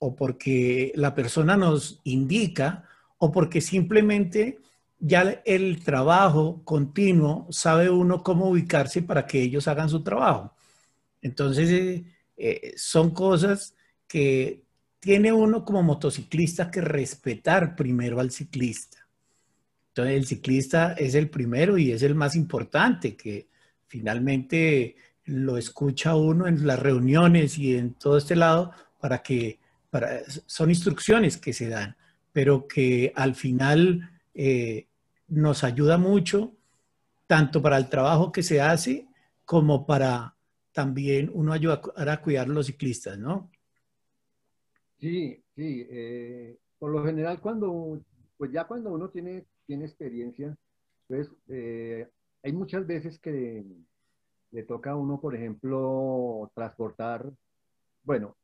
o 0.00 0.16
porque 0.16 0.90
la 0.96 1.14
persona 1.14 1.56
nos 1.56 2.00
indica 2.02 2.88
o 3.18 3.30
porque 3.30 3.60
simplemente 3.60 4.58
ya 4.98 5.42
el 5.44 5.84
trabajo 5.84 6.60
continuo 6.64 7.46
sabe 7.50 7.88
uno 7.88 8.24
cómo 8.24 8.50
ubicarse 8.50 9.02
para 9.02 9.28
que 9.28 9.40
ellos 9.40 9.68
hagan 9.68 9.88
su 9.88 10.02
trabajo. 10.02 10.56
Entonces, 11.22 11.70
eh, 11.70 12.04
eh, 12.42 12.72
son 12.76 13.10
cosas 13.10 13.74
que 14.08 14.62
tiene 14.98 15.30
uno 15.30 15.62
como 15.62 15.82
motociclista 15.82 16.70
que 16.70 16.80
respetar 16.80 17.76
primero 17.76 18.18
al 18.18 18.30
ciclista. 18.30 19.06
Entonces, 19.88 20.16
el 20.16 20.26
ciclista 20.26 20.94
es 20.94 21.14
el 21.14 21.28
primero 21.28 21.76
y 21.76 21.92
es 21.92 22.02
el 22.02 22.14
más 22.14 22.34
importante, 22.36 23.14
que 23.14 23.46
finalmente 23.88 24.96
lo 25.26 25.58
escucha 25.58 26.16
uno 26.16 26.46
en 26.46 26.66
las 26.66 26.78
reuniones 26.78 27.58
y 27.58 27.76
en 27.76 27.92
todo 27.92 28.16
este 28.16 28.36
lado 28.36 28.72
para 28.98 29.22
que, 29.22 29.58
para, 29.90 30.20
son 30.46 30.70
instrucciones 30.70 31.36
que 31.36 31.52
se 31.52 31.68
dan, 31.68 31.94
pero 32.32 32.66
que 32.66 33.12
al 33.16 33.34
final 33.34 34.10
eh, 34.34 34.86
nos 35.28 35.62
ayuda 35.62 35.98
mucho, 35.98 36.54
tanto 37.26 37.60
para 37.60 37.76
el 37.76 37.90
trabajo 37.90 38.32
que 38.32 38.42
se 38.42 38.62
hace 38.62 39.06
como 39.44 39.84
para 39.84 40.34
también 40.72 41.30
uno 41.32 41.52
ayudar 41.52 41.80
a 41.96 42.22
cuidar 42.22 42.46
a 42.46 42.52
los 42.52 42.66
ciclistas, 42.66 43.18
¿no? 43.18 43.50
Sí, 44.98 45.42
sí. 45.54 45.86
Eh, 45.90 46.58
por 46.78 46.90
lo 46.92 47.04
general, 47.04 47.40
cuando, 47.40 48.00
pues 48.36 48.52
ya 48.52 48.64
cuando 48.64 48.92
uno 48.92 49.08
tiene, 49.08 49.46
tiene 49.66 49.84
experiencia, 49.86 50.56
pues 51.06 51.30
eh, 51.48 52.08
hay 52.42 52.52
muchas 52.52 52.86
veces 52.86 53.18
que 53.18 53.64
le 54.50 54.62
toca 54.64 54.92
a 54.92 54.96
uno, 54.96 55.20
por 55.20 55.34
ejemplo, 55.34 56.50
transportar, 56.54 57.30
bueno, 58.02 58.36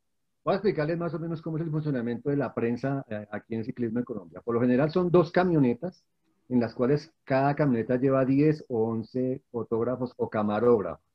voy 0.45 0.53
a 0.53 0.57
explicarles 0.57 0.99
más 0.99 1.15
o 1.15 1.19
menos 1.19 1.43
cómo 1.43 1.57
es 1.57 1.65
el 1.65 1.71
funcionamiento 1.71 2.31
de 2.31 2.37
la 2.37 2.55
prensa 2.55 3.05
eh, 3.09 3.27
aquí 3.31 3.55
en 3.55 3.65
Ciclismo 3.65 3.99
en 3.99 4.05
Colombia. 4.05 4.41
Por 4.41 4.55
lo 4.55 4.61
general 4.61 4.91
son 4.91 5.11
dos 5.11 5.31
camionetas 5.31 6.05
en 6.49 6.61
las 6.61 6.75
cuales 6.75 7.13
cada 7.25 7.55
camioneta 7.57 7.97
lleva 7.97 8.25
10 8.25 8.67
o 8.69 8.85
11 8.89 9.43
fotógrafos 9.51 10.13
o 10.17 10.31
camarógrafos. 10.31 11.06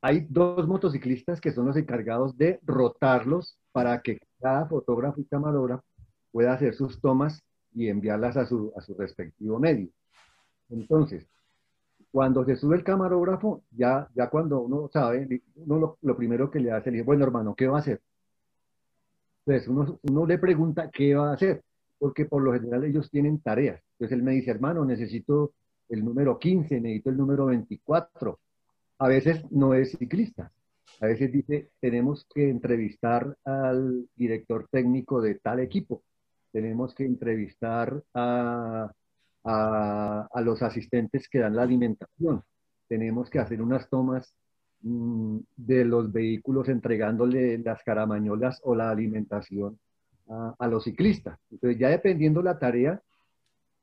Hay 0.00 0.26
dos 0.28 0.66
motociclistas 0.68 1.40
que 1.40 1.52
son 1.52 1.66
los 1.66 1.76
encargados 1.76 2.36
de 2.36 2.60
rotarlos 2.62 3.58
para 3.72 4.00
que 4.00 4.18
cada 4.40 4.66
fotógrafo 4.66 5.20
y 5.20 5.24
camarógrafo 5.24 5.84
pueda 6.30 6.52
hacer 6.52 6.74
sus 6.74 7.00
tomas 7.00 7.42
y 7.74 7.88
enviarlas 7.88 8.36
a 8.36 8.46
su, 8.46 8.72
a 8.76 8.80
su 8.80 8.94
respectivo 8.94 9.58
medio. 9.58 9.88
Entonces, 10.70 11.26
cuando 12.10 12.44
se 12.44 12.56
sube 12.56 12.76
el 12.76 12.84
camarógrafo, 12.84 13.62
ya, 13.70 14.08
ya 14.14 14.30
cuando 14.30 14.60
uno 14.60 14.88
sabe, 14.92 15.42
uno 15.56 15.96
lo, 16.00 16.16
primero 16.16 16.50
que 16.50 16.60
le 16.60 16.70
hace, 16.72 16.90
le 16.90 16.98
dice, 16.98 17.06
bueno 17.06 17.24
hermano, 17.24 17.54
¿qué 17.54 17.66
va 17.66 17.78
a 17.78 17.80
hacer? 17.80 18.00
Entonces 19.44 19.68
uno, 19.68 19.98
uno 20.02 20.26
le 20.26 20.38
pregunta 20.38 20.90
qué 20.90 21.14
va 21.14 21.30
a 21.30 21.34
hacer 21.34 21.62
porque 21.98 22.24
por 22.24 22.42
lo 22.42 22.52
general 22.52 22.84
ellos 22.84 23.10
tienen 23.10 23.40
tareas. 23.40 23.82
Entonces 23.92 24.16
él 24.16 24.22
me 24.22 24.32
dice, 24.32 24.50
hermano, 24.50 24.84
necesito 24.84 25.52
el 25.88 26.04
número 26.04 26.38
15, 26.38 26.80
necesito 26.80 27.10
el 27.10 27.16
número 27.16 27.46
24. 27.46 28.38
A 28.98 29.08
veces 29.08 29.44
no 29.50 29.74
es 29.74 29.92
ciclista. 29.92 30.52
A 31.00 31.06
veces 31.06 31.30
dice, 31.32 31.70
tenemos 31.80 32.26
que 32.34 32.48
entrevistar 32.48 33.36
al 33.44 34.08
director 34.16 34.66
técnico 34.70 35.20
de 35.20 35.36
tal 35.36 35.60
equipo. 35.60 36.02
Tenemos 36.50 36.94
que 36.94 37.04
entrevistar 37.04 38.02
a, 38.14 38.90
a, 39.44 40.40
los 40.42 40.62
asistentes 40.62 41.28
que 41.28 41.38
dan 41.38 41.54
la 41.54 41.62
alimentación. 41.62 42.42
Tenemos 42.88 43.30
que 43.30 43.38
hacer 43.38 43.62
unas 43.62 43.88
tomas 43.88 44.34
mm, 44.80 45.38
de 45.56 45.84
los 45.84 46.10
vehículos 46.12 46.68
entregándole 46.68 47.58
las 47.58 47.82
caramañolas 47.84 48.60
o 48.64 48.74
la 48.74 48.90
alimentación 48.90 49.78
a, 50.58 50.66
los 50.66 50.84
ciclistas. 50.84 51.38
Entonces, 51.50 51.78
ya 51.78 51.88
dependiendo 51.88 52.42
la 52.42 52.58
tarea 52.58 53.00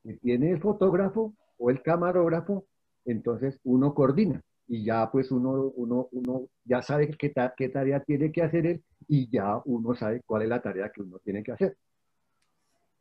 que 0.03 0.13
tiene 0.15 0.51
el 0.51 0.59
fotógrafo 0.59 1.33
o 1.57 1.69
el 1.69 1.81
camarógrafo, 1.81 2.65
entonces 3.05 3.59
uno 3.63 3.93
coordina 3.93 4.41
y 4.67 4.83
ya 4.83 5.09
pues 5.11 5.31
uno, 5.31 5.71
uno, 5.75 6.07
uno 6.11 6.47
ya 6.63 6.81
sabe 6.81 7.09
qué, 7.09 7.33
qué 7.57 7.69
tarea 7.69 8.03
tiene 8.03 8.31
que 8.31 8.41
hacer 8.41 8.65
él 8.65 8.83
y 9.07 9.29
ya 9.29 9.61
uno 9.65 9.95
sabe 9.95 10.21
cuál 10.25 10.43
es 10.43 10.49
la 10.49 10.61
tarea 10.61 10.91
que 10.91 11.01
uno 11.01 11.19
tiene 11.19 11.43
que 11.43 11.51
hacer. 11.51 11.77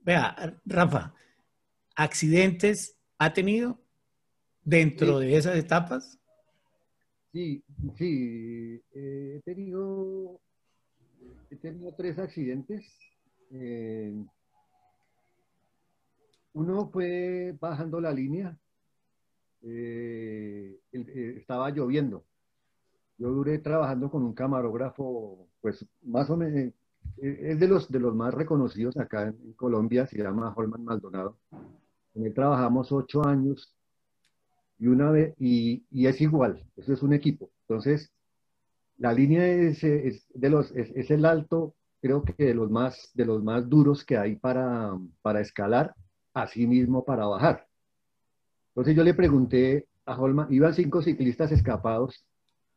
Vea, 0.01 0.61
Rafa, 0.67 1.15
¿accidentes 1.97 2.99
ha 3.19 3.33
tenido 3.33 3.81
dentro 4.63 5.19
de 5.19 5.37
esas 5.37 5.57
etapas? 5.57 6.19
Sí, 7.33 7.65
sí, 7.97 8.81
eh, 8.93 9.37
he 9.37 9.41
tenido, 9.43 10.41
he 11.51 11.57
tenido 11.57 11.93
tres 11.95 12.19
accidentes 12.19 12.85
eh, 13.51 14.13
uno 16.55 16.89
fue 16.91 17.57
bajando 17.61 18.01
la 18.01 18.13
línea, 18.13 18.57
eh, 19.63 20.44
eh, 20.95 21.37
estaba 21.39 21.71
lloviendo. 21.71 22.25
Yo 23.19 23.31
duré 23.31 23.59
trabajando 23.59 24.11
con 24.11 24.23
un 24.23 24.35
camarógrafo, 24.35 25.49
pues 25.61 25.87
más 26.03 26.29
o 26.31 26.37
menos, 26.37 26.73
es 27.19 27.61
de 27.61 27.69
los, 27.69 27.91
de 27.91 28.01
los 28.01 28.15
más 28.15 28.35
reconocidos 28.35 28.97
acá 28.97 29.29
en, 29.29 29.53
Colombia, 29.55 30.07
se 30.07 30.19
llama 30.19 30.53
Holman 30.57 30.85
Maldonado. 30.85 31.39
Con 32.13 32.25
él 32.25 32.35
trabajamos 32.35 32.91
ocho 32.93 33.27
años 33.27 33.75
y 34.79 34.89
una 34.89 35.11
vez, 35.11 35.35
y, 35.39 35.85
es 35.93 36.21
igual, 36.21 36.65
eso 36.77 36.93
es 36.93 37.03
un 37.03 37.13
equipo. 37.13 37.51
Entonces, 37.69 38.13
la 38.99 39.13
línea 39.13 39.47
es, 39.47 39.81
de 39.81 40.51
los, 40.51 40.73
es 40.73 41.11
el 41.11 41.25
alto 41.25 41.75
creo 42.05 42.23
que 42.23 42.35
de 42.45 42.53
los 42.53 42.71
más, 42.71 43.11
de 43.15 43.25
los 43.25 43.43
más 43.43 43.67
duros 43.67 44.05
que 44.05 44.19
hay 44.19 44.37
para, 44.37 44.93
para 45.23 45.41
escalar, 45.41 45.95
así 46.35 46.67
mismo 46.67 47.03
para 47.03 47.25
bajar. 47.25 47.67
Entonces 48.69 48.95
yo 48.95 49.03
le 49.03 49.15
pregunté 49.15 49.87
a 50.07 50.21
Holman, 50.21 50.53
iban 50.53 50.75
cinco 50.75 51.03
ciclistas 51.03 51.53
escapados, 51.53 52.25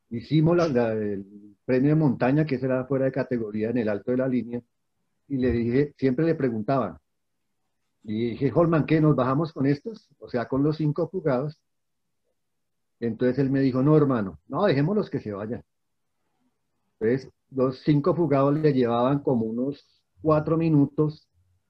hicimos 0.09 0.55
la, 0.55 0.93
el 0.93 1.25
premio 1.65 1.89
de 1.89 1.95
montaña, 1.95 2.45
que 2.45 2.55
era 2.55 2.85
fuera 2.85 3.05
de 3.05 3.11
categoría 3.11 3.69
en 3.69 3.77
el 3.77 3.89
alto 3.89 4.11
de 4.11 4.17
la 4.17 4.27
línea, 4.27 4.61
y 5.27 5.37
le 5.37 5.51
dije, 5.51 5.93
siempre 5.97 6.25
le 6.25 6.35
preguntaban, 6.35 6.97
y 8.07 8.29
dije, 8.29 8.51
Holman, 8.55 8.85
¿qué? 8.85 9.01
¿Nos 9.01 9.17
bajamos 9.17 9.51
con 9.51 9.65
estos? 9.65 10.07
O 10.19 10.29
sea, 10.29 10.47
con 10.47 10.63
los 10.63 10.77
cinco 10.77 11.07
jugados. 11.07 11.59
Entonces 13.01 13.37
él 13.39 13.51
me 13.51 13.59
dijo, 13.59 13.83
no, 13.83 13.97
hermano, 13.97 14.39
no, 14.47 14.63
dejémoslos 14.63 15.09
que 15.09 15.19
se 15.19 15.33
vayan. 15.33 15.61
Entonces, 16.99 17.29
los 17.51 17.81
cinco 17.83 18.15
fugados 18.15 18.57
le 18.57 18.71
llevaban 18.71 19.19
como 19.19 19.45
unos 19.45 19.85
cuatro 20.21 20.57
minutos 20.57 21.27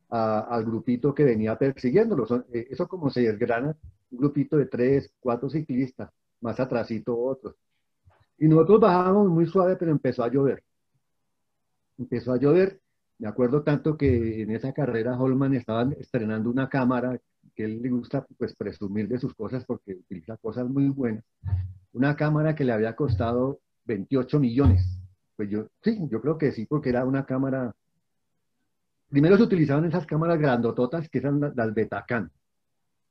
al 0.09 0.63
grupito 0.63 1.15
que 1.15 1.23
venía 1.23 1.57
persiguiéndolo. 1.57 2.27
Eh, 2.53 2.67
eso 2.69 2.87
como 2.87 3.09
se 3.09 3.21
desgrana, 3.21 3.75
un 4.11 4.17
grupito 4.17 4.57
de 4.57 4.65
tres, 4.65 5.11
cuatro 5.19 5.49
ciclistas, 5.49 6.09
más 6.41 6.59
atrásito 6.59 7.17
otros. 7.17 7.55
Y 8.37 8.47
nosotros 8.47 8.79
bajábamos 8.79 9.29
muy 9.29 9.45
suave, 9.47 9.75
pero 9.75 9.91
empezó 9.91 10.23
a 10.23 10.29
llover. 10.29 10.63
Empezó 11.97 12.33
a 12.33 12.37
llover. 12.37 12.79
Me 13.19 13.27
acuerdo 13.27 13.63
tanto 13.63 13.97
que 13.97 14.43
en 14.43 14.51
esa 14.51 14.73
carrera 14.73 15.19
Holman 15.19 15.55
estaba 15.55 15.91
estrenando 15.99 16.49
una 16.49 16.69
cámara 16.69 17.19
que 17.55 17.65
él 17.65 17.81
le 17.81 17.89
gusta 17.89 18.25
pues 18.37 18.55
presumir 18.55 19.07
de 19.07 19.17
sus 19.17 19.33
cosas 19.33 19.65
porque 19.65 19.95
utiliza 19.95 20.37
cosas 20.37 20.69
muy 20.69 20.89
buenas. 20.89 21.23
Una 21.93 22.15
cámara 22.15 22.53
que 22.53 22.63
le 22.63 22.71
había 22.71 22.95
costado 22.95 23.59
28 23.85 24.39
millones. 24.39 24.99
Pues 25.35 25.49
yo, 25.49 25.67
sí, 25.81 25.97
yo 26.11 26.21
creo 26.21 26.37
que 26.37 26.51
sí, 26.51 26.67
porque 26.67 26.89
era 26.89 27.05
una 27.05 27.25
cámara. 27.25 27.75
Primero 29.09 29.37
se 29.37 29.43
utilizaban 29.43 29.85
esas 29.85 30.05
cámaras 30.05 30.37
grandototas 30.37 31.09
que 31.09 31.17
eran 31.17 31.39
las 31.55 31.73
Betacam. 31.73 32.29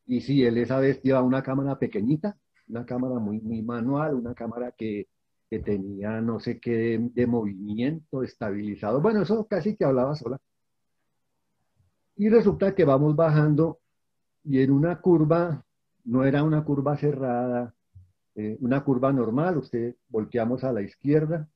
Y 0.06 0.20
sí, 0.20 0.44
él 0.44 0.58
esa 0.58 0.78
vez 0.78 1.02
lleva 1.02 1.22
una 1.22 1.42
cámara 1.42 1.78
pequeñita, 1.78 2.36
una 2.68 2.86
cámara 2.86 3.18
muy, 3.18 3.40
manual, 3.62 4.14
una 4.14 4.34
cámara 4.34 4.72
que, 4.72 5.08
que 5.50 5.60
tenía 5.60 6.20
no 6.20 6.40
sé 6.40 6.60
qué 6.60 6.98
de, 7.12 7.26
movimiento 7.26 8.22
estabilizado. 8.22 9.00
Bueno, 9.00 9.22
eso 9.22 9.46
casi 9.46 9.76
que 9.76 9.84
hablaba 9.84 10.14
sola. 10.14 10.38
Y 12.16 12.28
resulta 12.28 12.74
que 12.74 12.84
vamos 12.84 13.14
bajando 13.14 13.80
y 14.44 14.60
en 14.60 14.70
una 14.70 15.00
curva, 15.00 15.64
no 16.04 16.24
era 16.24 16.42
una 16.44 16.64
curva 16.64 16.96
cerrada, 16.96 17.74
eh, 18.36 18.56
una 18.60 18.84
curva 18.84 19.12
normal, 19.12 19.58
usted 19.58 19.96
volteamos 20.08 20.62
a 20.62 20.72
la 20.72 20.82
izquierda 20.82 21.48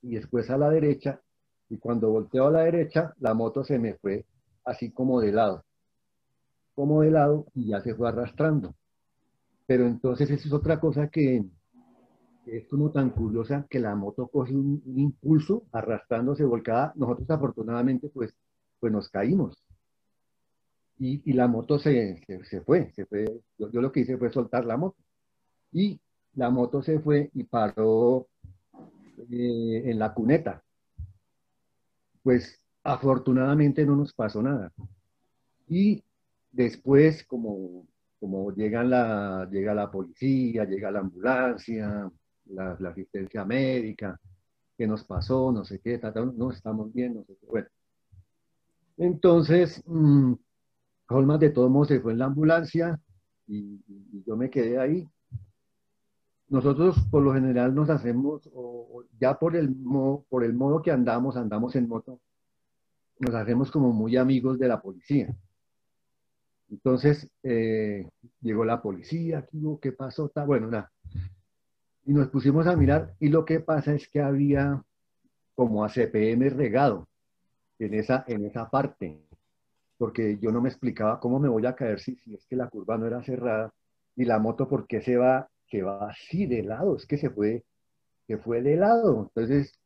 y 0.00 0.14
después 0.14 0.48
a 0.50 0.56
la 0.56 0.70
derecha, 0.70 1.20
y 1.68 1.76
cuando 1.76 2.10
volteo 2.10 2.46
a 2.46 2.50
la 2.50 2.60
derecha, 2.60 3.14
la 3.18 3.34
moto 3.34 3.62
se 3.62 3.78
me 3.78 3.94
fue 3.94 4.24
así 4.64 4.90
como 4.90 5.20
de 5.20 5.32
lado, 5.32 5.64
como 6.78 7.02
de 7.02 7.10
lado 7.10 7.44
y 7.56 7.66
ya 7.66 7.80
se 7.80 7.92
fue 7.96 8.08
arrastrando. 8.08 8.76
Pero 9.66 9.84
entonces 9.84 10.30
eso 10.30 10.46
es 10.46 10.52
otra 10.52 10.78
cosa 10.78 11.08
que, 11.08 11.44
es 12.46 12.68
como 12.68 12.92
tan 12.92 13.10
curiosa 13.10 13.66
que 13.68 13.80
la 13.80 13.96
moto 13.96 14.28
coge 14.28 14.54
un, 14.54 14.80
impulso 14.94 15.64
arrastrándose 15.72 16.44
volcada. 16.44 16.92
Nosotros 16.94 17.28
afortunadamente 17.30 18.08
pues, 18.10 18.32
pues 18.78 18.92
nos 18.92 19.08
caímos. 19.08 19.60
Y, 21.00 21.32
la 21.32 21.48
moto 21.48 21.80
se, 21.80 22.22
se, 22.48 22.60
fue, 22.60 22.92
se 22.92 23.06
fue. 23.06 23.26
Yo, 23.58 23.80
lo 23.80 23.90
que 23.90 24.00
hice 24.00 24.16
fue 24.16 24.30
soltar 24.30 24.64
la 24.64 24.76
moto. 24.76 24.98
Y 25.72 26.00
la 26.34 26.48
moto 26.48 26.80
se 26.80 27.00
fue 27.00 27.28
y 27.34 27.42
paró 27.42 28.28
eh, 29.32 29.82
en 29.84 29.98
la 29.98 30.14
cuneta. 30.14 30.62
Pues 32.22 32.62
afortunadamente 32.84 33.84
no 33.84 33.96
nos 33.96 34.12
pasó 34.12 34.40
nada. 34.40 34.72
Y 35.68 36.04
después, 36.50 37.24
como, 37.24 37.86
llegan 38.56 38.90
la, 38.90 39.48
llega 39.50 39.74
la 39.74 39.90
policía, 39.90 40.64
llega 40.64 40.90
la 40.90 41.00
ambulancia, 41.00 42.10
la, 42.46 42.72
asistencia 42.72 43.44
médica, 43.44 44.20
qué 44.76 44.86
nos 44.86 45.04
pasó, 45.04 45.52
no 45.52 45.64
sé 45.64 45.80
qué, 45.80 46.00
no 46.34 46.50
estamos 46.50 46.92
bien, 46.92 47.14
no 47.14 47.24
sé 47.24 47.36
qué. 47.40 47.46
Bueno, 47.46 47.68
entonces, 48.96 49.82
mmm, 49.86 50.34
Holman 51.08 51.40
de 51.40 51.50
todos 51.50 51.70
modos 51.70 51.88
se 51.88 52.00
fue 52.00 52.12
en 52.12 52.18
la 52.18 52.26
ambulancia 52.26 53.00
y, 53.46 53.80
yo 54.26 54.36
me 54.36 54.50
quedé 54.50 54.78
ahí. 54.78 55.08
Nosotros 56.48 56.96
por 57.10 57.22
lo 57.22 57.32
general 57.32 57.74
nos 57.74 57.90
hacemos, 57.90 58.48
o, 58.52 59.04
ya 59.18 59.38
por 59.38 59.56
el 59.56 59.74
modo 59.74 60.82
que 60.82 60.90
andamos, 60.90 61.36
andamos 61.36 61.76
en 61.76 61.88
moto, 61.88 62.20
nos 63.20 63.34
hacemos 63.34 63.70
como 63.70 63.92
muy 63.92 64.16
amigos 64.16 64.58
de 64.58 64.68
la 64.68 64.80
policía. 64.80 65.34
Entonces, 66.70 67.28
eh, 67.42 68.08
llegó 68.40 68.64
la 68.64 68.82
policía, 68.82 69.46
¿qué 69.80 69.92
pasó? 69.92 70.30
Bueno, 70.46 70.68
nada 70.68 70.92
y 72.08 72.14
nos 72.14 72.28
pusimos 72.28 72.66
a 72.66 72.74
mirar 72.74 73.14
y 73.20 73.28
lo 73.28 73.44
que 73.44 73.60
pasa 73.60 73.92
es 73.92 74.08
que 74.08 74.22
había 74.22 74.82
como 75.54 75.84
ACPM 75.84 76.48
regado 76.48 77.06
en 77.78 77.92
esa, 77.92 78.24
en 78.26 78.46
esa 78.46 78.70
parte, 78.70 79.20
porque 79.98 80.38
yo 80.40 80.50
no 80.50 80.62
me 80.62 80.70
explicaba 80.70 81.20
cómo 81.20 81.38
me 81.38 81.50
voy 81.50 81.66
a 81.66 81.74
caer 81.74 82.00
si, 82.00 82.18
es 82.32 82.46
que 82.46 82.56
la 82.56 82.70
curva 82.70 82.96
no 82.96 83.06
era 83.06 83.22
cerrada 83.22 83.74
y 84.16 84.24
la 84.24 84.38
moto 84.38 84.68
por 84.70 84.86
qué 84.86 85.02
se 85.02 85.18
va, 85.18 85.50
que 85.66 85.82
va 85.82 86.08
así 86.08 86.46
de 86.46 86.62
lado, 86.62 86.96
es 86.96 87.04
que 87.04 87.18
se 87.18 87.28
fue, 87.28 87.62
que 88.26 88.38
fue 88.38 88.62
de 88.62 88.76
lado. 88.76 89.24
Entonces, 89.24 89.78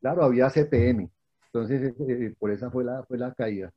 claro, 0.00 0.24
había 0.24 0.48
CPM. 0.48 1.10
Entonces, 1.46 1.82
eh, 1.82 1.94
eh, 2.08 2.34
por 2.38 2.50
esa 2.52 2.70
fue 2.70 2.84
la, 2.84 3.04
fue 3.04 3.18
la 3.18 3.34
caída. 3.34 3.70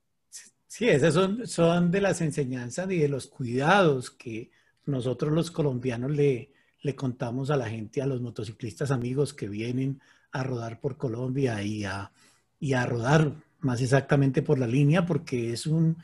Sí, 0.76 0.90
esas 0.90 1.14
son, 1.14 1.46
son 1.46 1.92
de 1.92 2.02
las 2.02 2.20
enseñanzas 2.22 2.90
y 2.90 2.98
de 2.98 3.08
los 3.08 3.28
cuidados 3.28 4.10
que 4.10 4.50
nosotros 4.88 5.32
los 5.32 5.52
colombianos 5.52 6.10
le, 6.10 6.52
le 6.82 6.96
contamos 6.96 7.52
a 7.52 7.58
la 7.58 7.70
gente, 7.70 8.02
a 8.02 8.08
los 8.08 8.22
motociclistas 8.22 8.90
amigos 8.90 9.36
que 9.36 9.48
vienen 9.48 10.02
a 10.32 10.42
rodar 10.42 10.80
por 10.80 10.98
Colombia 10.98 11.62
y 11.62 11.84
a, 11.84 12.12
y 12.60 12.74
a 12.74 12.88
rodar 12.88 13.36
más 13.60 13.82
exactamente 13.82 14.42
por 14.42 14.58
la 14.58 14.66
línea, 14.66 15.06
porque 15.06 15.54
es 15.54 15.68
un, 15.68 15.96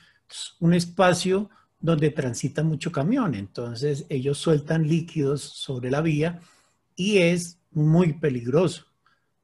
un 0.60 0.74
espacio 0.76 1.50
donde 1.80 2.12
transita 2.12 2.62
mucho 2.62 2.92
camión. 2.92 3.34
Entonces 3.34 4.06
ellos 4.08 4.38
sueltan 4.38 4.88
líquidos 4.88 5.42
sobre 5.42 5.90
la 5.90 6.02
vía 6.02 6.42
y 6.96 7.18
es 7.18 7.58
muy 7.72 8.14
peligroso, 8.14 8.86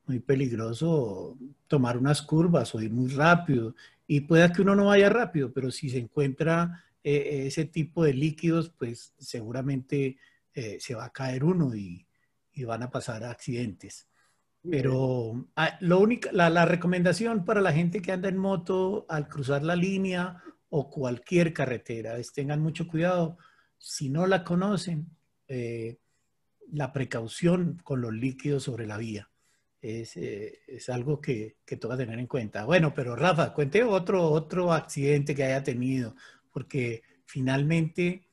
muy 0.05 0.19
peligroso 0.19 1.35
tomar 1.67 1.97
unas 1.97 2.21
curvas 2.21 2.75
o 2.75 2.79
ir 2.79 2.91
muy 2.91 3.09
rápido. 3.09 3.73
Y 4.07 4.21
puede 4.21 4.51
que 4.51 4.61
uno 4.61 4.75
no 4.75 4.85
vaya 4.85 5.09
rápido, 5.09 5.51
pero 5.51 5.71
si 5.71 5.89
se 5.89 5.97
encuentra 5.97 6.83
eh, 7.03 7.43
ese 7.47 7.65
tipo 7.65 8.03
de 8.03 8.13
líquidos, 8.13 8.69
pues 8.69 9.13
seguramente 9.17 10.17
eh, 10.53 10.77
se 10.79 10.95
va 10.95 11.05
a 11.05 11.13
caer 11.13 11.43
uno 11.43 11.75
y, 11.75 12.05
van 12.65 12.83
a 12.83 12.89
pasar 12.89 13.23
accidentes. 13.23 14.07
Pero 14.67 15.47
ah, 15.55 15.77
lo 15.81 16.07
la, 16.31 16.65
recomendación 16.65 17.45
para 17.45 17.61
la 17.61 17.73
gente 17.73 18.01
que 18.01 18.11
anda 18.11 18.29
en 18.29 18.37
moto 18.37 19.05
al 19.09 19.27
cruzar 19.27 19.61
la 19.61 19.75
línea 19.75 20.41
o 20.69 20.89
cualquier 20.89 21.53
carretera 21.53 22.17
es 22.17 22.31
tengan 22.31 22.61
mucho 22.61 22.87
cuidado. 22.87 23.37
Si 23.77 24.09
no 24.09 24.25
la 24.25 24.43
conocen, 24.43 25.09
eh, 25.47 25.99
la 26.71 26.93
precaución 26.93 27.79
con 27.83 28.01
los 28.01 28.13
líquidos 28.13 28.63
sobre 28.63 28.87
la 28.87 28.97
vía 28.97 29.29
es, 29.85 30.17
eh, 30.17 30.59
algo 30.89 31.19
que, 31.21 31.57
que 31.65 31.77
toca 31.77 31.97
tener 31.97 32.19
en 32.19 32.27
cuenta. 32.27 32.65
Bueno, 32.65 32.93
pero 32.93 33.15
Rafa, 33.15 33.53
cuente 33.53 33.83
otro, 33.83 34.23
otro 34.29 34.71
accidente 34.71 35.35
que 35.35 35.43
haya 35.43 35.63
tenido, 35.63 36.15
porque 36.51 37.03
finalmente 37.25 38.27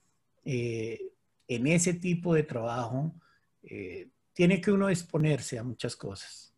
en 0.44 1.66
ese 1.66 1.94
tipo 1.94 2.34
de 2.34 2.42
trabajo 2.42 3.14
eh, 3.62 4.08
tiene 4.32 4.60
que 4.60 4.72
uno 4.72 4.88
exponerse 4.88 5.58
a 5.58 5.64
muchas 5.64 5.96
cosas. 5.96 6.54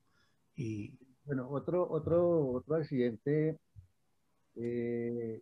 Y... 0.56 0.92
Bueno, 1.24 1.48
otro, 1.48 1.90
otro, 1.90 2.50
otro 2.50 2.74
accidente, 2.76 3.58
eh, 4.56 5.40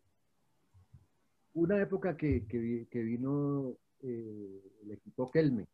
una 1.55 1.83
época 1.83 2.17
que, 2.17 2.47
que, 2.47 3.03
vino 3.03 3.77
eh, 4.01 4.63
el 4.85 4.93
equipo 4.93 5.29
Kelme, 5.29 5.67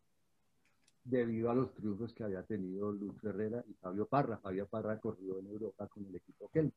debido 1.08 1.50
a 1.50 1.54
los 1.54 1.72
triunfos 1.74 2.12
que 2.12 2.24
había 2.24 2.42
tenido 2.42 2.92
Luz 2.92 3.22
Herrera 3.24 3.64
y 3.68 3.74
Fabio 3.74 4.06
Parra. 4.06 4.38
Fabio 4.38 4.66
Parra 4.66 4.98
corrió 4.98 5.38
en 5.38 5.46
Europa 5.46 5.86
con 5.88 6.04
el 6.06 6.16
equipo 6.16 6.48
Kelme. 6.52 6.72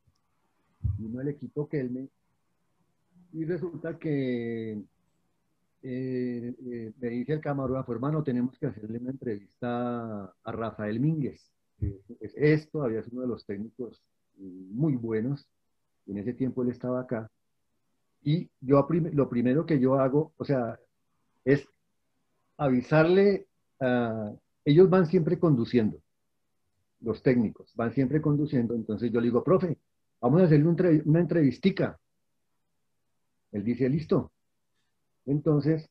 Vino 0.97 1.21
el 1.21 1.27
equipo 1.27 1.67
Kelme 1.67 2.07
y 3.33 3.45
resulta 3.45 3.97
que 3.97 4.71
eh, 5.83 6.55
eh, 6.65 6.93
me 6.99 7.09
dice 7.09 7.33
el 7.33 7.41
camarógrafo, 7.41 7.93
hermano, 7.93 8.23
tenemos 8.23 8.57
que 8.57 8.67
hacerle 8.67 8.99
una 8.99 9.11
entrevista 9.11 10.25
a 10.25 10.51
Rafael 10.51 10.99
Mínguez. 10.99 11.51
esto 12.19 12.83
había 12.83 13.03
sido 13.03 13.17
uno 13.17 13.21
de 13.23 13.27
los 13.27 13.45
técnicos 13.45 14.01
muy 14.37 14.95
buenos. 14.95 15.47
En 16.07 16.17
ese 16.17 16.33
tiempo 16.33 16.63
él 16.63 16.69
estaba 16.69 17.01
acá. 17.01 17.29
Y 18.23 18.49
yo 18.59 18.87
lo 19.13 19.29
primero 19.29 19.65
que 19.65 19.79
yo 19.79 19.95
hago, 19.95 20.33
o 20.37 20.45
sea, 20.45 20.79
es 21.43 21.67
avisarle, 22.57 23.47
a, 23.81 24.31
ellos 24.63 24.89
van 24.89 25.07
siempre 25.07 25.39
conduciendo, 25.39 26.01
los 27.01 27.21
técnicos, 27.23 27.71
van 27.75 27.93
siempre 27.93 28.21
conduciendo. 28.21 28.75
Entonces 28.75 29.11
yo 29.11 29.19
le 29.19 29.27
digo, 29.27 29.43
profe, 29.43 29.77
vamos 30.21 30.41
a 30.41 30.45
hacerle 30.45 31.01
una 31.05 31.19
entrevistica. 31.19 31.99
Él 33.51 33.63
dice, 33.63 33.89
listo. 33.89 34.31
Entonces, 35.25 35.89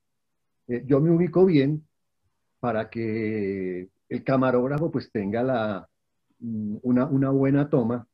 eh, 0.68 0.85
yo 0.87 1.00
me 1.00 1.11
ubico 1.11 1.44
bien 1.44 1.87
para 2.61 2.90
que 2.90 3.88
el 4.09 4.24
camarógrafo 4.24 4.90
pues 4.90 5.11
tenga 5.11 5.42
la, 5.42 5.88
mm, 6.38 6.76
una, 6.83 7.31
buena 7.31 7.68
toma. 7.68 8.07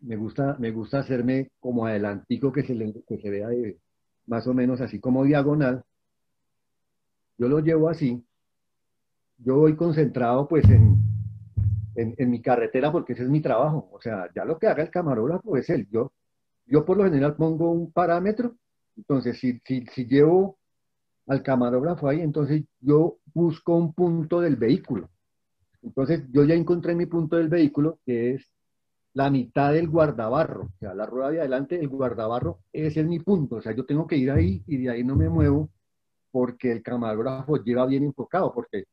Me 0.00 0.16
gusta, 0.16 0.56
me 0.58 0.70
gusta 0.70 1.00
hacerme 1.00 1.50
como 1.60 1.86
adelantico 1.86 2.52
que 2.52 2.62
se, 2.62 2.74
que 3.08 3.18
se 3.18 3.30
vea 3.30 3.48
más 4.26 4.46
o 4.46 4.54
menos 4.54 4.80
así 4.80 5.00
como 5.00 5.24
diagonal. 5.24 5.84
Yo 7.38 7.48
lo 7.48 7.60
llevo 7.60 7.88
así. 7.88 8.24
Yo 9.38 9.56
voy 9.56 9.76
concentrado 9.76 10.48
pues 10.48 10.64
en, 10.70 10.96
en, 11.94 12.30
mi 12.30 12.40
carretera 12.40 12.90
porque 12.92 13.12
ese 13.12 13.22
es 13.22 13.28
mi 13.28 13.40
trabajo. 13.40 13.88
O 13.92 14.00
sea, 14.00 14.28
ya 14.34 14.44
lo 14.44 14.58
que 14.58 14.66
haga 14.66 14.82
el 14.82 14.90
camarógrafo 14.90 15.56
es 15.56 15.68
él. 15.70 15.86
Yo, 15.90 16.12
yo 16.66 16.84
por 16.84 16.96
lo 16.96 17.04
general 17.04 17.36
pongo 17.36 17.70
un 17.70 17.92
parámetro 17.92 18.56
entonces, 18.96 19.38
si, 19.38 19.60
si, 19.64 20.06
llevo 20.06 20.58
al 21.26 21.42
camarógrafo 21.42 22.08
ahí, 22.08 22.20
entonces 22.20 22.64
yo 22.80 23.18
busco 23.34 23.76
un 23.76 23.92
punto 23.92 24.40
del 24.40 24.56
vehículo. 24.56 25.10
Entonces, 25.82 26.22
yo 26.32 26.44
ya 26.44 26.54
encontré 26.54 26.94
mi 26.94 27.06
punto 27.06 27.36
del 27.36 27.48
vehículo, 27.48 27.98
que 28.04 28.34
es 28.34 28.52
la 29.12 29.30
mitad 29.30 29.72
del 29.72 29.88
guardabarro, 29.88 30.64
o 30.64 30.78
sea, 30.78 30.94
la 30.94 31.06
rueda 31.06 31.30
de 31.30 31.40
adelante, 31.40 31.78
el 31.78 31.88
guardabarro, 31.88 32.60
ese 32.72 33.00
es 33.00 33.06
mi 33.06 33.20
punto. 33.20 33.56
O 33.56 33.62
sea, 33.62 33.72
yo 33.72 33.84
tengo 33.86 34.06
que 34.06 34.16
ir 34.16 34.30
ahí 34.30 34.62
y 34.66 34.78
de 34.78 34.90
ahí 34.90 35.04
no 35.04 35.16
me 35.16 35.28
muevo 35.28 35.70
porque 36.30 36.72
el 36.72 36.82
camarógrafo 36.82 37.62
lleva 37.62 37.86
bien 37.86 38.04
enfocado, 38.04 38.52
porque 38.52 38.84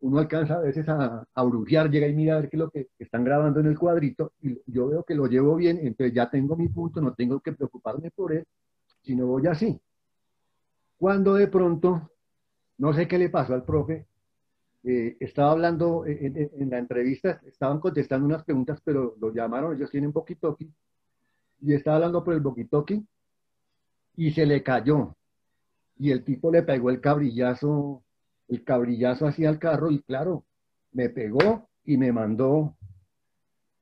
uno 0.00 0.18
alcanza 0.18 0.54
a 0.56 0.60
veces 0.60 0.88
a, 0.88 1.26
a 1.34 1.42
brujear, 1.42 1.90
llega 1.90 2.06
y 2.06 2.14
mira 2.14 2.34
a 2.34 2.40
ver 2.40 2.50
qué 2.50 2.56
es 2.56 2.60
lo 2.60 2.70
que 2.70 2.88
están 2.98 3.24
grabando 3.24 3.60
en 3.60 3.66
el 3.66 3.78
cuadrito 3.78 4.32
y 4.42 4.60
yo 4.66 4.88
veo 4.88 5.04
que 5.04 5.14
lo 5.14 5.26
llevo 5.26 5.56
bien, 5.56 5.78
entonces 5.78 6.14
ya 6.14 6.28
tengo 6.28 6.56
mi 6.56 6.68
punto, 6.68 7.00
no 7.00 7.14
tengo 7.14 7.40
que 7.40 7.52
preocuparme 7.52 8.10
por 8.10 8.32
él 8.32 8.46
si 9.02 9.16
no 9.16 9.26
voy 9.26 9.46
así. 9.46 9.80
Cuando 10.98 11.34
de 11.34 11.48
pronto, 11.48 12.10
no 12.78 12.92
sé 12.92 13.08
qué 13.08 13.18
le 13.18 13.30
pasó 13.30 13.54
al 13.54 13.64
profe, 13.64 14.06
eh, 14.82 15.16
estaba 15.20 15.52
hablando 15.52 16.04
en, 16.06 16.70
la 16.70 16.78
entrevista, 16.78 17.40
estaban 17.46 17.80
contestando 17.80 18.26
unas 18.26 18.44
preguntas, 18.44 18.80
pero 18.84 19.16
lo 19.20 19.32
llamaron, 19.32 19.74
ellos 19.74 19.90
tienen 19.90 20.12
Bokitoki, 20.12 20.70
y 21.62 21.74
estaba 21.74 21.96
hablando 21.96 22.24
por 22.24 22.34
el 22.34 22.40
Bokitoki, 22.40 23.04
y 24.16 24.30
se 24.32 24.46
le 24.46 24.62
cayó. 24.62 25.16
Y 25.98 26.10
el 26.10 26.24
tipo 26.24 26.50
le 26.50 26.62
pegó 26.62 26.90
el 26.90 27.00
cabrillazo, 27.00 28.02
el 28.50 28.64
cabrillazo 28.64 29.26
hacia 29.26 29.48
el 29.48 29.58
carro, 29.58 29.90
y 29.90 30.02
claro, 30.02 30.44
me 30.92 31.08
pegó 31.08 31.68
y 31.84 31.96
me 31.96 32.12
mandó. 32.12 32.76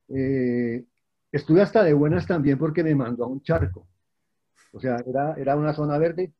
Eh, 0.09 0.85
estuve 1.31 1.61
hasta 1.61 1.83
de 1.83 1.93
buenas 1.93 2.25
también 2.27 2.57
porque 2.57 2.83
me 2.83 2.95
mandó 2.95 3.25
a 3.25 3.27
un 3.27 3.41
charco. 3.41 3.87
O 4.71 4.79
sea, 4.79 4.97
era, 5.05 5.33
era 5.33 5.55
una 5.55 5.73
zona 5.73 5.97
verde, 5.97 6.31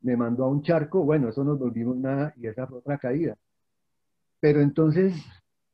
me 0.00 0.16
mandó 0.16 0.44
a 0.44 0.48
un 0.48 0.62
charco, 0.62 1.04
bueno, 1.04 1.28
eso 1.28 1.44
nos 1.44 1.58
volvimos 1.58 1.96
nada 1.96 2.34
y 2.36 2.46
esa 2.48 2.66
fue 2.66 2.78
otra 2.78 2.98
caída. 2.98 3.36
Pero 4.40 4.60
entonces 4.60 5.14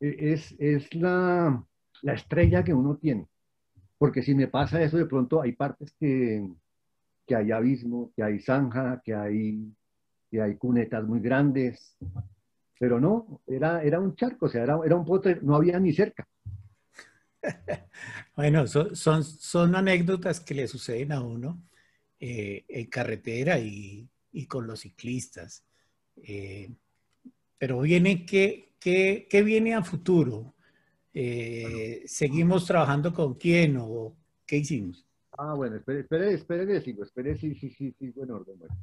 e, 0.01 0.33
es, 0.33 0.55
es 0.59 0.95
la, 0.95 1.65
la, 2.03 2.13
estrella 2.13 2.63
que 2.63 2.75
uno 2.75 2.97
tiene. 2.97 3.27
Porque 3.99 4.23
si 4.23 4.35
me 4.35 4.49
pasa 4.49 4.83
eso, 4.83 4.99
de 4.99 5.07
pronto 5.07 5.41
hay 5.41 5.53
partes 5.53 5.93
que, 5.99 6.47
que 7.27 7.37
hay 7.37 7.53
abismo, 7.53 8.13
que 8.15 8.23
hay 8.23 8.41
zanja, 8.41 9.01
que 9.05 9.15
hay, 9.15 9.73
que 10.33 10.41
hay 10.41 10.57
cunetas 10.57 11.05
muy 11.05 11.21
grandes. 11.21 11.95
Pero 12.81 12.99
no, 12.99 13.43
era, 13.47 13.83
era 13.83 14.01
un 14.01 14.17
charco, 14.17 14.47
o 14.47 14.49
sea, 14.49 14.63
era, 14.63 14.79
era 14.85 14.97
un 14.97 15.05
potre, 15.05 15.39
no 15.43 15.55
había 15.55 15.79
ni 15.79 15.93
cerca. 15.93 16.27
Bueno, 18.35 18.67
son, 18.67 18.97
son, 18.97 19.23
son, 19.23 19.75
anécdotas 19.77 20.41
que 20.41 20.55
le 20.55 20.67
suceden 20.67 21.13
a 21.13 21.21
uno 21.21 21.63
eh, 22.19 22.65
en 22.67 22.87
carretera 22.87 23.59
y, 23.59 24.09
y, 24.33 24.47
con 24.47 24.67
los 24.67 24.81
ciclistas. 24.81 25.63
Eh, 26.17 26.71
pero 27.59 27.83
viene, 27.83 28.25
¿qué, 28.25 28.75
qué, 28.81 29.27
qué 29.29 29.43
viene 29.43 29.75
a 29.75 29.83
futuro? 29.83 30.55
Eh, 31.13 32.05
¿Seguimos 32.07 32.65
trabajando 32.65 33.13
con 33.13 33.35
quién 33.35 33.77
o 33.79 34.17
qué 34.47 34.57
hicimos? 34.57 35.07
Ah, 35.33 35.53
bueno, 35.53 35.77
espere, 35.77 36.01
espere, 36.01 36.33
espere, 36.33 36.81
sigo, 36.81 37.05
espere, 37.05 37.37
sí, 37.37 37.55
sí, 37.55 37.69
sí, 37.69 37.95
sí, 37.99 38.11
bueno, 38.17 38.37
orden, 38.37 38.59
bueno. 38.59 38.75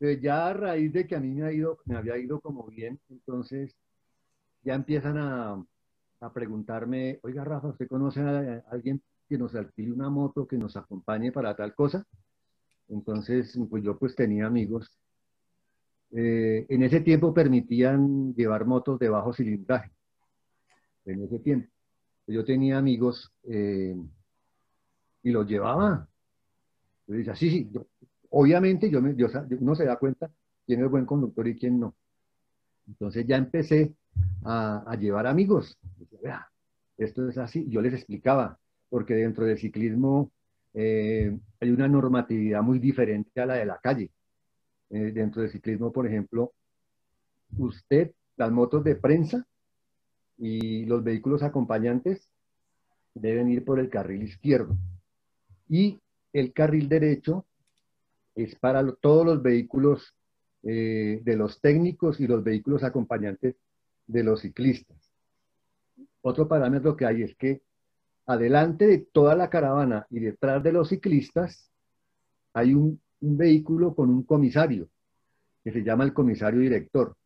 Ya 0.00 0.48
a 0.48 0.52
raíz 0.52 0.92
de 0.92 1.06
que 1.06 1.16
a 1.16 1.20
mí 1.20 1.28
me, 1.34 1.44
ha 1.44 1.52
ido, 1.52 1.78
me 1.86 1.96
había 1.96 2.18
ido 2.18 2.40
como 2.40 2.66
bien, 2.66 3.00
entonces 3.08 3.74
ya 4.62 4.74
empiezan 4.74 5.16
a, 5.18 5.64
a 6.20 6.32
preguntarme, 6.32 7.20
oiga 7.22 7.44
Rafa, 7.44 7.68
¿usted 7.68 7.88
conoce 7.88 8.20
a 8.20 8.64
alguien 8.70 9.02
que 9.28 9.38
nos 9.38 9.54
alquile 9.54 9.92
una 9.92 10.10
moto, 10.10 10.46
que 10.46 10.58
nos 10.58 10.76
acompañe 10.76 11.32
para 11.32 11.56
tal 11.56 11.74
cosa? 11.74 12.06
Entonces, 12.88 13.58
pues 13.70 13.82
yo 13.82 13.96
pues 13.98 14.14
tenía 14.14 14.46
amigos 14.46 14.98
eh, 16.16 16.64
en 16.68 16.82
ese 16.84 17.00
tiempo 17.00 17.34
permitían 17.34 18.34
llevar 18.34 18.66
motos 18.66 19.00
de 19.00 19.08
bajo 19.08 19.32
cilindraje. 19.32 19.90
En 21.04 21.24
ese 21.24 21.40
tiempo. 21.40 21.68
Yo 22.28 22.44
tenía 22.44 22.78
amigos 22.78 23.32
eh, 23.42 23.96
y 25.22 25.30
los 25.30 25.46
llevaba. 25.46 26.08
Yo 27.06 27.14
decía, 27.16 27.34
sí, 27.34 27.50
sí, 27.50 27.70
obviamente 28.34 28.90
yo, 28.90 29.00
me, 29.00 29.14
uno 29.60 29.74
se 29.74 29.84
da 29.84 29.96
cuenta 29.96 30.30
quién 30.66 30.84
es 30.84 30.90
buen 30.90 31.06
conductor 31.06 31.46
y 31.46 31.56
quién 31.56 31.78
no. 31.78 31.94
Entonces 32.88 33.26
ya 33.26 33.36
empecé 33.36 33.94
a, 34.44 34.96
llevar 34.98 35.26
amigos. 35.26 35.78
Esto 36.96 37.28
es 37.28 37.38
así. 37.38 37.66
Yo 37.68 37.80
les 37.80 37.94
explicaba, 37.94 38.58
porque 38.88 39.14
dentro 39.14 39.44
del 39.44 39.58
ciclismo 39.58 40.30
eh, 40.74 41.36
hay 41.60 41.70
una 41.70 41.88
normatividad 41.88 42.62
muy 42.62 42.78
diferente 42.78 43.40
a 43.40 43.46
la 43.46 43.54
de 43.54 43.66
la 43.66 43.78
calle. 43.78 44.10
Eh, 44.90 45.12
dentro 45.12 45.42
del 45.42 45.50
ciclismo, 45.50 45.92
por 45.92 46.06
ejemplo, 46.06 46.52
usted, 47.56 48.12
las 48.36 48.50
motos 48.50 48.82
de 48.84 48.96
prensa 48.96 49.46
y 50.36 50.84
los 50.86 51.04
vehículos 51.04 51.42
acompañantes 51.42 52.28
deben 53.14 53.48
ir 53.48 53.64
por 53.64 53.78
el 53.78 53.88
carril 53.88 54.24
izquierdo. 54.24 54.76
Y 55.68 56.00
el 56.32 56.52
carril 56.52 56.88
derecho 56.88 57.46
es 58.34 58.54
para 58.56 58.84
todos 58.92 59.24
los 59.24 59.42
vehículos 59.42 60.14
eh, 60.62 61.20
de 61.22 61.36
los 61.36 61.60
técnicos 61.60 62.20
y 62.20 62.26
los 62.26 62.42
vehículos 62.42 62.82
acompañantes 62.82 63.56
de 64.06 64.24
los 64.24 64.40
ciclistas. 64.40 64.96
Otro 66.22 66.48
parámetro 66.48 66.96
que 66.96 67.06
hay 67.06 67.22
es 67.22 67.36
que 67.36 67.62
adelante 68.26 68.86
de 68.86 68.98
toda 68.98 69.34
la 69.34 69.50
caravana 69.50 70.06
y 70.10 70.20
detrás 70.20 70.62
de 70.62 70.72
los 70.72 70.88
ciclistas 70.88 71.70
hay 72.54 72.74
un 72.74 73.00
vehículo 73.20 73.94
con 73.94 74.10
un 74.10 74.22
comisario, 74.22 74.88
que 75.62 75.72
se 75.72 75.82
llama 75.82 76.04
el 76.04 76.12
comisario 76.12 76.60
director. 76.60 77.16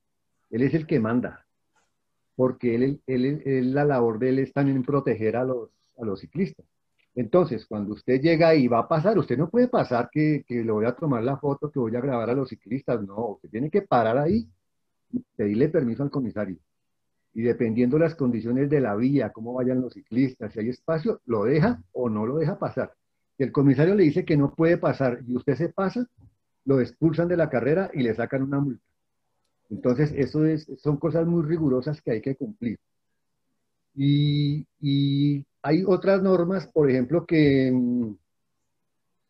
Él 0.50 0.62
es 0.62 0.74
el 0.74 0.86
que 0.86 1.00
manda, 1.00 1.46
porque 2.34 2.74
él, 2.74 3.02
él, 3.06 3.74
la 3.74 3.84
labor 3.84 4.18
de 4.18 4.30
él 4.30 4.38
es 4.38 4.52
también 4.52 4.82
proteger 4.82 5.36
a 5.36 5.44
los, 5.44 5.70
a 5.98 6.04
los 6.04 6.20
ciclistas. 6.20 6.66
Entonces, 7.18 7.66
cuando 7.66 7.94
usted 7.94 8.20
llega 8.20 8.54
y 8.54 8.68
va 8.68 8.80
a 8.80 8.88
pasar, 8.88 9.18
usted 9.18 9.36
no 9.36 9.50
puede 9.50 9.68
pasar 9.68 10.08
que, 10.10 10.44
que 10.46 10.62
le 10.64 10.72
voy 10.72 10.86
a 10.86 10.94
tomar 10.94 11.22
la 11.24 11.36
foto, 11.36 11.70
que 11.70 11.78
voy 11.78 11.94
a 11.96 12.00
grabar 12.00 12.30
a 12.30 12.34
los 12.34 12.48
ciclistas. 12.48 13.02
No, 13.02 13.30
usted 13.30 13.50
tiene 13.50 13.70
que 13.70 13.82
parar 13.82 14.18
ahí 14.18 14.48
y 15.12 15.24
pedirle 15.36 15.68
permiso 15.68 16.02
al 16.02 16.10
comisario. 16.10 16.56
Y 17.34 17.42
dependiendo 17.42 17.98
las 17.98 18.14
condiciones 18.14 18.70
de 18.70 18.80
la 18.80 18.94
vía, 18.96 19.30
cómo 19.30 19.54
vayan 19.54 19.80
los 19.80 19.94
ciclistas, 19.94 20.52
si 20.52 20.60
hay 20.60 20.68
espacio, 20.70 21.20
lo 21.26 21.44
deja 21.44 21.82
o 21.92 22.08
no 22.08 22.26
lo 22.26 22.36
deja 22.36 22.58
pasar 22.58 22.92
el 23.38 23.52
comisario 23.52 23.94
le 23.94 24.04
dice 24.04 24.24
que 24.24 24.36
no 24.36 24.52
puede 24.54 24.78
pasar 24.78 25.20
y 25.26 25.36
usted 25.36 25.54
se 25.56 25.68
pasa, 25.68 26.06
lo 26.64 26.80
expulsan 26.80 27.28
de 27.28 27.36
la 27.36 27.48
carrera 27.48 27.90
y 27.94 28.02
le 28.02 28.14
sacan 28.14 28.42
una 28.42 28.60
multa. 28.60 28.84
Entonces, 29.70 30.12
eso 30.16 30.44
es, 30.44 30.66
son 30.78 30.96
cosas 30.96 31.26
muy 31.26 31.42
rigurosas 31.44 32.00
que 32.02 32.10
hay 32.10 32.20
que 32.20 32.36
cumplir. 32.36 32.78
Y, 33.94 34.66
hay 35.62 35.84
otras 35.86 36.22
normas, 36.22 36.66
por 36.68 36.90
ejemplo, 36.90 37.26
que, 37.26 37.72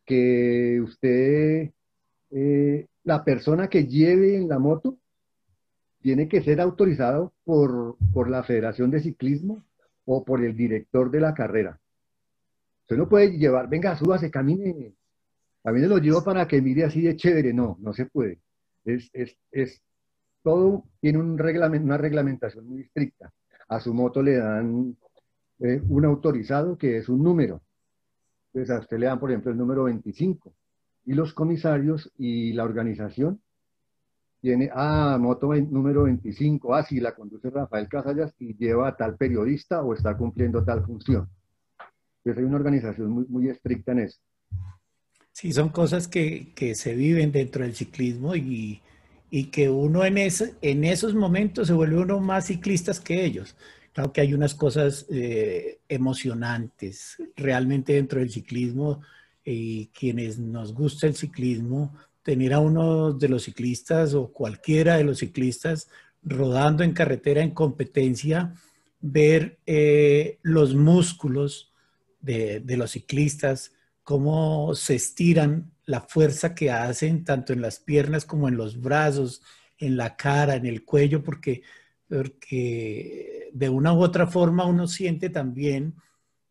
que 0.05 0.81
usted, 0.83 1.71
eh, 2.31 2.87
la 3.05 3.25
persona 3.25 3.69
que 3.69 3.87
lleve 3.87 4.37
en 4.37 4.49
la 4.49 4.59
moto, 4.59 4.99
tiene 6.01 6.29
que 6.29 6.43
ser 6.43 6.61
autorizado 6.61 7.33
por, 7.45 7.97
por 8.13 8.31
la 8.31 8.43
Federación 8.43 8.91
de 8.91 9.01
Ciclismo 9.01 9.65
o 10.05 10.25
por 10.25 10.45
el 10.45 10.57
director 10.57 11.11
de 11.11 11.21
la 11.21 11.35
carrera. 11.35 11.81
Usted 12.83 12.97
no 12.97 13.09
puede 13.09 13.37
llevar, 13.37 13.69
venga, 13.69 13.97
súbase, 13.97 14.31
camine. 14.31 14.95
También 15.63 15.89
lo 15.89 15.99
llevo 15.99 16.25
para 16.25 16.47
que 16.47 16.63
mire 16.63 16.85
así 16.85 17.03
de 17.03 17.17
chévere. 17.17 17.53
No, 17.53 17.77
no 17.81 17.93
se 17.93 18.07
puede. 18.07 18.39
Es, 18.85 19.11
es, 19.13 19.37
es 19.51 19.83
todo 20.43 20.85
tiene 21.01 21.19
un 21.19 21.33
una 21.33 21.99
reglamentación 21.99 22.67
muy 22.67 22.83
estricta. 22.83 23.31
A 23.69 23.81
su 23.81 23.93
moto 23.93 24.23
le 24.23 24.37
dan 24.37 24.97
eh, 25.61 25.83
un 25.89 26.05
autorizado 26.05 26.77
que 26.77 26.99
es 26.99 27.09
un 27.09 27.23
número. 27.23 27.63
Entonces 28.53 28.77
a 28.77 28.81
usted 28.81 28.99
le 28.99 29.07
dan, 29.07 29.21
por 29.21 29.31
ejemplo, 29.31 29.53
el 29.53 29.59
número 29.59 29.85
25. 29.85 30.55
Y 31.07 31.15
los 31.15 31.33
comisarios 31.33 32.13
y 32.19 32.53
la 32.53 32.65
organización 32.65 33.41
tiene, 34.41 34.71
ah, 34.73 35.19
moto 35.21 35.53
número 35.55 36.05
25, 36.05 36.75
ah, 36.75 36.85
sí, 36.85 37.01
la 37.01 37.15
conduce 37.15 37.51
Rafael 37.51 37.89
Casallas 37.89 38.35
y 38.39 38.57
lleva 38.57 38.89
a 38.89 38.97
tal 38.97 39.17
periodista 39.17 39.83
o 39.83 39.95
está 39.95 40.17
cumpliendo 40.17 40.65
tal 40.65 40.85
función. 40.85 41.29
Pues 42.23 42.37
hay 42.37 42.45
una 42.45 42.57
organización 42.57 43.11
muy, 43.11 43.27
muy 43.27 43.49
estricta 43.49 43.93
en 43.93 44.01
eso. 44.01 44.21
Sí, 45.33 45.53
son 45.53 45.71
cosas 45.71 46.09
que, 46.09 46.53
que 46.55 46.75
se 46.75 46.95
viven 46.95 47.33
dentro 47.33 47.65
del 47.65 47.75
ciclismo 47.75 48.37
y, 48.37 48.81
y 49.31 49.47
que 49.47 49.71
uno 49.71 50.05
en, 50.05 50.19
ese, 50.19 50.55
en 50.63 50.85
esos 50.85 51.15
momentos 51.15 51.69
se 51.69 51.75
vuelve 51.75 52.01
uno 52.01 52.21
más 52.21 52.47
ciclistas 52.47 53.01
que 53.01 53.25
ellos. 53.25 53.57
Claro 53.99 54.13
que 54.13 54.21
hay 54.21 54.33
unas 54.33 54.55
cosas 54.55 55.07
eh, 55.11 55.81
emocionantes 55.89 57.17
realmente 57.35 57.95
dentro 57.95 58.21
del 58.21 58.31
ciclismo 58.31 59.01
y 59.45 59.89
quienes 59.89 60.39
nos 60.39 60.73
gusta 60.73 61.09
el 61.09 61.17
ciclismo, 61.17 61.97
tener 62.23 62.55
a 62.55 62.61
uno 62.61 63.13
de 63.13 63.29
los 63.29 63.43
ciclistas 63.43 64.15
o 64.15 64.29
cualquiera 64.29 64.99
de 64.99 65.03
los 65.03 65.19
ciclistas 65.19 65.89
rodando 66.23 66.85
en 66.85 66.93
carretera 66.93 67.43
en 67.43 67.51
competencia, 67.51 68.55
ver 69.01 69.59
eh, 69.67 70.39
los 70.43 70.77
músculos 70.77 71.73
de, 72.21 72.63
los 72.77 72.93
ciclistas, 72.93 73.73
cómo 74.05 74.77
se 74.77 74.95
estiran, 74.95 75.73
la 75.87 76.03
fuerza 76.03 76.55
que 76.55 76.71
hacen 76.71 77.25
tanto 77.25 77.53
en 77.53 77.63
las 77.63 77.81
piernas 77.81 78.25
como 78.25 78.47
en 78.47 78.57
los 78.57 78.81
brazos, 78.81 79.43
en 79.77 79.97
la 79.97 80.15
cara, 80.15 80.55
en 80.55 80.67
el 80.67 80.85
cuello, 80.85 81.21
porque, 81.25 81.63
porque 82.09 83.38
de 83.53 83.69
una 83.69 83.93
u 83.93 84.03
otra 84.03 84.27
forma 84.27 84.65
uno 84.65 84.87
siente 84.87 85.31
también 85.31 85.95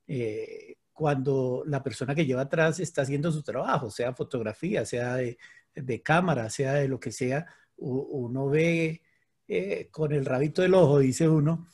eh, 0.08 0.76
cuando 0.94 1.64
la 1.66 1.84
persona 1.84 2.16
que 2.16 2.26
lleva 2.26 2.42
atrás 2.42 2.80
está 2.80 3.04
haciendo 3.04 3.32
su 3.32 3.44
trabajo, 3.44 3.92
sea 3.92 4.14
fotografía, 4.14 4.84
sea 4.86 5.16
de, 5.16 5.38
cámara, 6.02 6.50
sea 6.50 6.74
de 6.74 6.88
lo 6.88 7.00
que 7.00 7.12
sea, 7.12 7.46
uno 7.78 8.50
ve 8.50 9.04
eh, 9.48 9.90
con 9.92 10.12
el 10.12 10.26
rabito 10.26 10.64
del 10.64 10.74
ojo, 10.74 11.00
dice 11.00 11.30
uno, 11.30 11.68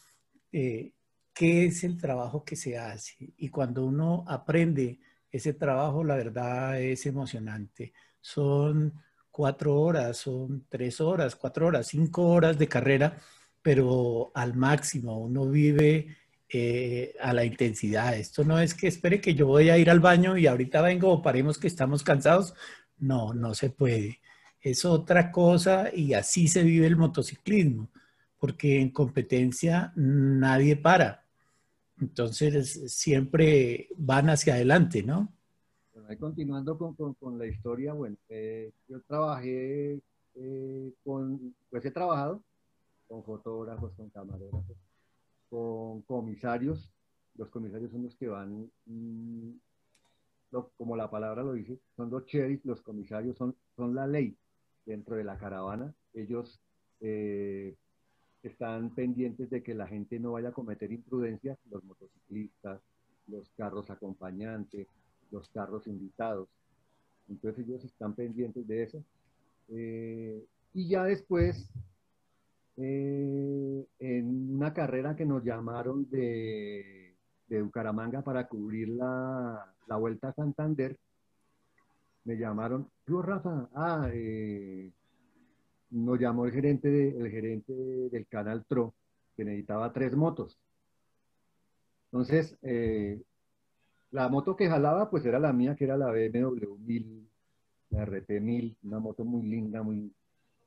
eh, 0.51 0.91
qué 1.33 1.65
es 1.65 1.85
el 1.85 1.97
trabajo 1.97 2.43
que 2.43 2.57
se 2.57 2.77
hace. 2.77 3.33
Y 3.37 3.49
cuando 3.49 3.85
uno 3.85 4.25
aprende 4.27 4.99
ese 5.31 5.53
trabajo, 5.53 6.03
la 6.03 6.15
verdad 6.15 6.81
es 6.81 7.05
emocionante. 7.05 7.93
Son 8.19 8.93
cuatro 9.31 9.79
horas, 9.79 10.17
son 10.17 10.65
tres 10.67 10.99
horas, 10.99 11.35
cuatro 11.35 11.67
horas, 11.67 11.87
cinco 11.87 12.27
horas 12.27 12.57
de 12.57 12.67
carrera 12.67 13.17
pero 13.63 14.31
al 14.35 14.53
máximo, 14.53 15.17
uno 15.17 15.49
vive 15.49 16.17
eh, 16.49 17.15
a 17.19 17.33
la 17.33 17.45
intensidad. 17.45 18.15
Esto 18.15 18.43
no 18.43 18.59
es 18.59 18.75
que 18.75 18.87
espere 18.87 19.21
que 19.21 19.33
yo 19.33 19.47
voy 19.47 19.69
a 19.69 19.77
ir 19.77 19.89
al 19.89 20.01
baño 20.01 20.37
y 20.37 20.45
ahorita 20.45 20.81
vengo 20.81 21.09
o 21.09 21.21
paremos 21.21 21.57
que 21.57 21.67
estamos 21.67 22.03
cansados. 22.03 22.53
No, 22.99 23.33
no 23.33 23.55
se 23.55 23.69
puede. 23.69 24.19
Es 24.61 24.85
otra 24.85 25.31
cosa 25.31 25.89
y 25.95 26.13
así 26.13 26.47
se 26.47 26.63
vive 26.63 26.85
el 26.87 26.97
motociclismo, 26.97 27.89
porque 28.37 28.79
en 28.81 28.89
competencia 28.89 29.93
nadie 29.95 30.75
para. 30.75 31.23
Entonces 32.01 32.93
siempre 32.93 33.87
van 33.97 34.29
hacia 34.29 34.55
adelante, 34.55 35.03
¿no? 35.03 35.33
Bueno, 35.93 36.19
continuando 36.19 36.77
con, 36.77 37.13
con, 37.13 37.37
la 37.37 37.45
historia, 37.45 37.93
bueno, 37.93 38.17
eh, 38.27 38.71
yo 38.89 39.01
trabajé 39.03 40.01
eh, 40.35 40.91
con, 41.03 41.55
pues 41.69 41.85
he 41.85 41.91
trabajado 41.91 42.41
con 43.13 43.23
fotógrafos, 43.23 43.93
con 43.93 44.09
camarógrafos, 44.09 44.75
con 45.47 46.01
comisarios. 46.01 46.91
Los 47.35 47.49
comisarios 47.49 47.91
son 47.91 48.01
los 48.01 48.15
que 48.15 48.27
van, 48.27 48.71
mm, 48.87 49.51
como 50.77 50.95
la 50.95 51.11
palabra 51.11 51.43
lo 51.43 51.53
dice, 51.53 51.79
son 51.95 52.09
los 52.09 52.25
sheriffs, 52.25 52.65
los 52.65 52.81
comisarios 52.81 53.37
son, 53.37 53.55
son 53.75 53.93
la 53.93 54.07
ley 54.07 54.35
dentro 54.83 55.15
de 55.15 55.23
la 55.23 55.37
caravana. 55.37 55.93
Ellos 56.15 56.59
eh, 57.01 57.75
están 58.41 58.95
pendientes 58.95 59.47
de 59.51 59.61
que 59.61 59.75
la 59.75 59.85
gente 59.85 60.19
no 60.19 60.31
vaya 60.31 60.49
a 60.49 60.53
cometer 60.53 60.91
imprudencias, 60.91 61.59
los 61.69 61.83
motociclistas, 61.83 62.81
los 63.27 63.47
carros 63.51 63.91
acompañantes, 63.91 64.87
los 65.29 65.49
carros 65.49 65.85
invitados. 65.85 66.49
Entonces 67.29 67.67
ellos 67.67 67.83
están 67.85 68.15
pendientes 68.15 68.67
de 68.67 68.83
eso. 68.83 69.03
Eh, 69.69 70.43
y 70.73 70.87
ya 70.87 71.03
después 71.03 71.71
eh, 72.77 73.85
en 73.99 74.55
una 74.55 74.73
carrera 74.73 75.15
que 75.15 75.25
nos 75.25 75.43
llamaron 75.43 76.09
de, 76.09 77.15
de 77.47 77.61
Bucaramanga 77.61 78.21
para 78.21 78.47
cubrir 78.47 78.89
la, 78.89 79.73
la, 79.87 79.95
Vuelta 79.97 80.29
a 80.29 80.33
Santander, 80.33 80.97
me 82.25 82.37
llamaron, 82.37 82.89
yo 83.05 83.21
Rafa, 83.21 83.69
ah, 83.75 84.09
eh, 84.11 84.91
nos 85.91 86.19
llamó 86.19 86.45
el 86.45 86.51
gerente, 86.51 86.89
de, 86.89 87.09
el 87.17 87.29
gerente 87.29 87.73
del 87.73 88.27
canal 88.27 88.65
TRO, 88.65 88.93
que 89.35 89.45
necesitaba 89.45 89.93
tres 89.93 90.15
motos. 90.15 90.57
Entonces, 92.11 92.57
eh, 92.61 93.21
la 94.11 94.29
moto 94.29 94.55
que 94.55 94.69
jalaba, 94.69 95.09
pues 95.09 95.25
era 95.25 95.39
la 95.39 95.53
mía, 95.53 95.75
que 95.75 95.85
era 95.85 95.97
la 95.97 96.11
BMW 96.11 96.77
1000, 96.77 97.29
la 97.89 98.05
RT 98.05 98.29
1000, 98.39 98.77
una 98.83 98.99
moto 98.99 99.25
muy 99.25 99.47
linda, 99.47 99.83
muy, 99.83 100.11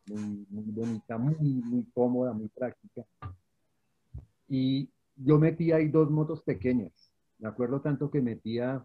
muy, 0.08 0.46
muy 0.50 0.64
bonita, 0.72 1.18
muy, 1.18 1.36
muy 1.36 1.84
cómoda, 1.92 2.32
muy 2.32 2.48
práctica. 2.48 3.04
Y 4.48 4.88
yo 5.16 5.38
metía 5.38 5.76
ahí 5.76 5.88
dos 5.88 6.10
motos 6.10 6.42
pequeñas. 6.42 6.92
Me 7.38 7.48
acuerdo 7.48 7.80
tanto 7.80 8.10
que 8.10 8.20
metía 8.20 8.84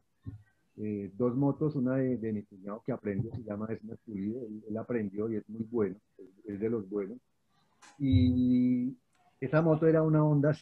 eh, 0.77 1.11
dos 1.15 1.35
motos, 1.35 1.75
una 1.75 1.95
de, 1.97 2.33
mi 2.33 2.43
cuñado 2.43 2.81
que 2.85 2.91
aprendió, 2.91 3.31
se 3.31 3.43
llama 3.43 3.67
Esmer 3.69 3.97
Pulido, 4.05 4.41
él, 4.67 4.77
aprendió 4.77 5.29
y 5.29 5.35
es 5.35 5.47
muy 5.49 5.63
bueno, 5.69 5.95
es 6.45 6.59
de 6.59 6.69
los 6.69 6.89
buenos. 6.89 7.17
Y 7.99 8.97
esa 9.39 9.61
moto 9.61 9.87
era 9.87 10.01
una 10.01 10.23
Honda, 10.23 10.57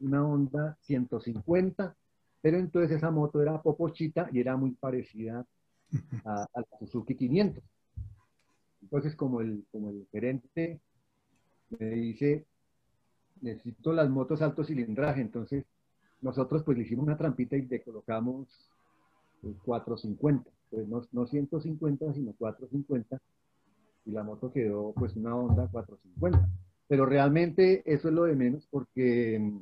una 0.00 0.26
Honda 0.26 0.76
150, 0.80 1.94
pero 2.40 2.58
entonces 2.58 2.96
esa 2.96 3.10
moto 3.10 3.40
era 3.40 3.60
popochita 3.62 4.28
y 4.32 4.40
era 4.40 4.56
muy 4.56 4.72
parecida 4.72 5.46
a, 6.24 6.42
a 6.42 6.60
la 6.60 6.78
Suzuki 6.80 7.14
500. 7.14 7.62
Entonces, 8.82 9.14
como 9.16 9.40
el, 9.40 9.64
como 9.70 9.90
el 9.90 10.06
gerente 10.10 10.80
me 11.78 11.86
dice, 11.90 12.44
necesito 13.40 13.92
las 13.92 14.10
motos 14.10 14.42
alto 14.42 14.64
cilindraje, 14.64 15.20
entonces 15.20 15.64
nosotros 16.20 16.62
pues 16.62 16.76
le 16.76 16.84
hicimos 16.84 17.06
una 17.06 17.16
trampita 17.16 17.56
y 17.56 17.62
le 17.62 17.82
colocamos 17.82 18.48
450, 19.64 20.50
pues 20.70 20.86
no, 20.86 21.02
no 21.12 21.26
150, 21.26 22.12
sino 22.12 22.32
450, 22.32 23.20
y 24.04 24.10
la 24.10 24.22
moto 24.22 24.52
quedó 24.52 24.92
pues 24.92 25.16
una 25.16 25.34
Honda 25.34 25.68
450. 25.70 26.48
Pero 26.88 27.06
realmente 27.06 27.82
eso 27.86 28.08
es 28.08 28.14
lo 28.14 28.24
de 28.24 28.36
menos 28.36 28.66
porque 28.70 29.38
mm, 29.38 29.58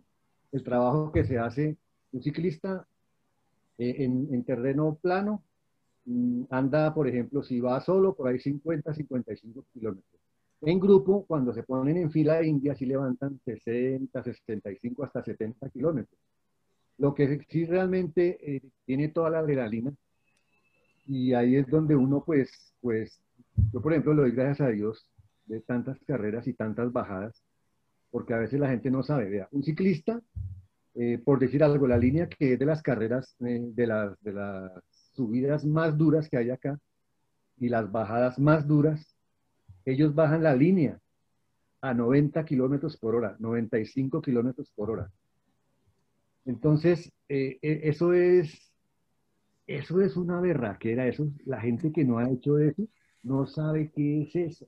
el 0.52 0.64
trabajo 0.64 1.12
que 1.12 1.24
se 1.24 1.38
hace 1.38 1.76
un 2.12 2.22
ciclista 2.22 2.86
eh, 3.78 3.96
en, 3.98 4.28
en 4.32 4.44
terreno 4.44 4.98
plano 5.00 5.42
anda, 6.50 6.92
por 6.94 7.08
ejemplo, 7.08 7.42
si 7.42 7.60
va 7.60 7.80
solo, 7.80 8.14
por 8.14 8.28
ahí 8.28 8.38
50, 8.38 8.94
55 8.94 9.64
kilómetros. 9.72 10.20
En 10.62 10.78
grupo, 10.78 11.24
cuando 11.26 11.54
se 11.54 11.62
ponen 11.62 11.96
en 11.96 12.10
fila 12.10 12.42
india, 12.42 12.74
sí 12.74 12.84
levantan 12.84 13.40
60, 13.44 14.22
65, 14.22 15.04
hasta 15.04 15.22
70 15.22 15.70
kilómetros. 15.70 16.18
Lo 16.98 17.14
que 17.14 17.46
sí 17.48 17.64
realmente 17.64 18.56
eh, 18.56 18.60
tiene 18.84 19.08
toda 19.08 19.30
la 19.30 19.38
adrenalina 19.38 19.92
y 21.06 21.32
ahí 21.32 21.56
es 21.56 21.66
donde 21.66 21.96
uno, 21.96 22.22
pues, 22.24 22.74
pues, 22.80 23.20
yo 23.72 23.80
por 23.80 23.92
ejemplo 23.92 24.12
le 24.14 24.22
doy 24.22 24.32
gracias 24.32 24.60
a 24.60 24.70
Dios 24.70 25.10
de 25.46 25.60
tantas 25.62 25.98
carreras 26.06 26.46
y 26.46 26.52
tantas 26.52 26.92
bajadas, 26.92 27.42
porque 28.10 28.34
a 28.34 28.38
veces 28.38 28.60
la 28.60 28.68
gente 28.68 28.90
no 28.90 29.02
sabe. 29.02 29.30
Vea, 29.30 29.48
un 29.52 29.62
ciclista, 29.62 30.20
eh, 30.94 31.18
por 31.24 31.38
decir 31.38 31.64
algo, 31.64 31.86
la 31.86 31.98
línea 31.98 32.28
que 32.28 32.52
es 32.52 32.58
de 32.58 32.66
las 32.66 32.82
carreras, 32.82 33.34
eh, 33.40 33.60
de, 33.72 34.14
de 34.20 34.32
las 34.32 34.72
subidas 35.20 35.66
más 35.66 35.98
duras 35.98 36.30
que 36.30 36.38
hay 36.38 36.48
acá 36.48 36.80
y 37.58 37.68
las 37.68 37.92
bajadas 37.92 38.38
más 38.38 38.66
duras, 38.66 39.14
ellos 39.84 40.14
bajan 40.14 40.42
la 40.42 40.56
línea 40.56 40.98
a 41.82 41.92
90 41.92 42.42
kilómetros 42.46 42.96
por 42.96 43.14
hora, 43.14 43.36
95 43.38 44.22
kilómetros 44.22 44.70
por 44.74 44.90
hora. 44.90 45.12
Entonces, 46.46 47.12
eh, 47.28 47.58
eh, 47.60 47.80
eso 47.84 48.14
es, 48.14 48.72
eso 49.66 50.00
es 50.00 50.16
una 50.16 50.40
berraquera, 50.40 51.06
eso, 51.06 51.30
la 51.44 51.60
gente 51.60 51.92
que 51.92 52.06
no 52.06 52.16
ha 52.16 52.30
hecho 52.30 52.58
eso 52.58 52.88
no 53.22 53.46
sabe 53.46 53.90
qué 53.94 54.22
es 54.22 54.34
eso, 54.34 54.66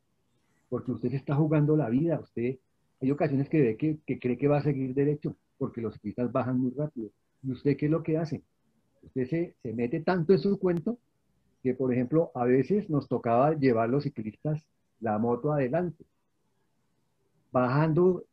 porque 0.69 0.93
usted 0.93 1.15
está 1.15 1.35
jugando 1.35 1.79
la 1.79 1.89
vida, 1.89 2.21
usted, 2.21 2.59
hay 3.01 3.11
ocasiones 3.11 3.49
que 3.49 3.63
ve 3.63 3.77
que, 3.79 4.01
que 4.07 4.19
cree 4.19 4.37
que 4.37 4.49
va 4.49 4.59
a 4.59 4.63
seguir 4.63 4.93
derecho, 4.93 5.35
porque 5.57 5.81
los 5.81 5.95
ciclistas 5.95 6.31
bajan 6.31 6.59
muy 6.59 6.73
rápido. 6.73 7.09
¿Y 7.43 7.53
usted 7.53 7.75
qué 7.79 7.87
es 7.87 7.91
lo 7.91 8.03
que 8.03 8.19
hace? 8.19 8.43
Usted 9.03 9.55
se, 9.63 9.73
mete 9.73 10.01
tanto 10.01 10.33
en 10.33 10.39
su 10.39 10.59
cuento 10.59 10.99
que, 11.63 11.75
por 11.75 11.93
ejemplo, 11.93 12.31
a 12.35 12.45
veces 12.45 12.89
nos 12.91 13.09
tocaba 13.09 13.55
llevar 13.55 13.89
los 13.89 14.05
ciclistas 14.05 14.65
la 15.01 15.19
moto 15.19 15.53
adelante, 15.53 16.05
bajando, 17.51 18.25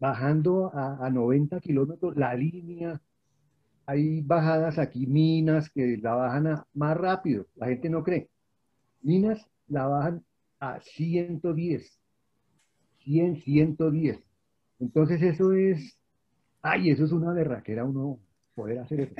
bajando 0.00 0.70
a, 0.74 1.06
a 1.06 1.10
90 1.10 1.60
kilómetros 1.60 2.16
la 2.16 2.34
línea. 2.34 3.00
Hay 3.86 4.20
bajadas 4.20 4.78
aquí, 4.78 5.06
minas, 5.06 5.70
que 5.70 5.96
la 5.98 6.14
bajan 6.14 6.62
más 6.74 6.96
rápido, 6.96 7.46
la 7.54 7.68
gente 7.68 7.88
no 7.88 8.02
cree. 8.02 8.28
Minas 9.02 9.48
la 9.68 9.86
bajan 9.86 10.24
a 10.60 10.80
110, 10.80 12.00
100, 13.04 13.36
110. 13.42 14.18
Entonces 14.80 15.22
eso 15.22 15.52
es, 15.52 15.98
ay, 16.62 16.90
eso 16.90 17.04
es 17.04 17.12
una 17.12 17.32
berraquera 17.32 17.84
uno 17.84 18.18
poder 18.54 18.80
hacer 18.80 19.00
eso. 19.00 19.14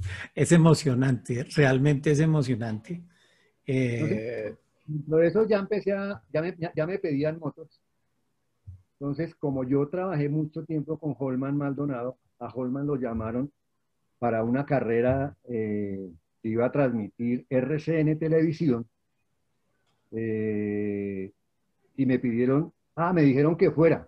es 0.34 0.52
emocionante, 0.52 1.44
realmente 1.56 2.10
es 2.10 2.20
emocionante. 2.20 3.02
Eh, 3.66 4.54
por 5.08 5.24
eso 5.24 5.46
ya 5.46 5.58
empecé 5.58 5.92
a, 5.92 6.22
ya 6.32 6.42
me, 6.42 6.56
ya 6.74 6.86
me 6.86 6.98
pedían 6.98 7.38
motos. 7.38 7.80
Entonces, 9.00 9.34
como 9.36 9.62
yo 9.64 9.86
trabajé 9.88 10.28
mucho 10.28 10.64
tiempo 10.64 10.98
con 10.98 11.14
Holman 11.18 11.56
Maldonado, 11.56 12.18
a 12.40 12.48
Holman 12.48 12.86
lo 12.86 12.96
llamaron 12.96 13.52
para 14.18 14.42
una 14.42 14.66
carrera 14.66 15.36
eh, 15.44 16.10
que 16.42 16.48
iba 16.48 16.66
a 16.66 16.72
transmitir 16.72 17.46
RCN 17.48 18.18
Televisión. 18.18 18.88
Eh, 20.10 21.30
y 21.96 22.06
me 22.06 22.18
pidieron, 22.18 22.72
ah, 22.96 23.12
me 23.12 23.22
dijeron 23.22 23.56
que 23.56 23.70
fuera. 23.70 24.04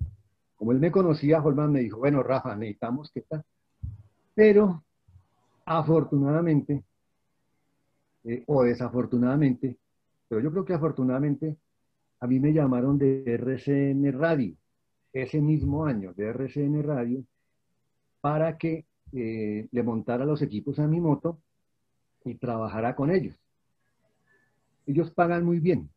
Como 0.56 0.72
él 0.72 0.80
me 0.80 0.90
conocía, 0.90 1.40
Holman 1.42 1.72
me 1.72 1.80
dijo, 1.80 1.98
bueno, 1.98 2.22
Rafa, 2.22 2.56
necesitamos 2.56 3.10
que 3.12 3.20
está. 3.20 3.44
Pero 4.34 4.84
afortunadamente, 5.70 6.82
eh, 8.24 8.42
o 8.48 8.64
desafortunadamente, 8.64 9.78
pero 10.26 10.40
yo 10.40 10.50
creo 10.50 10.64
que 10.64 10.74
afortunadamente, 10.74 11.58
a 12.18 12.26
mí 12.26 12.40
me 12.40 12.52
llamaron 12.52 12.98
de 12.98 13.22
RCN 13.24 14.18
Radio, 14.18 14.56
ese 15.12 15.40
mismo 15.40 15.86
año, 15.86 16.12
de 16.14 16.26
RCN 16.26 16.82
Radio, 16.82 17.24
para 18.20 18.58
que 18.58 18.84
eh, 19.12 19.68
le 19.70 19.82
montara 19.84 20.24
los 20.24 20.42
equipos 20.42 20.80
a 20.80 20.88
mi 20.88 21.00
moto 21.00 21.40
y 22.24 22.34
trabajara 22.34 22.96
con 22.96 23.12
ellos. 23.12 23.36
Ellos 24.86 25.12
pagan 25.12 25.44
muy 25.44 25.60
bien, 25.60 25.88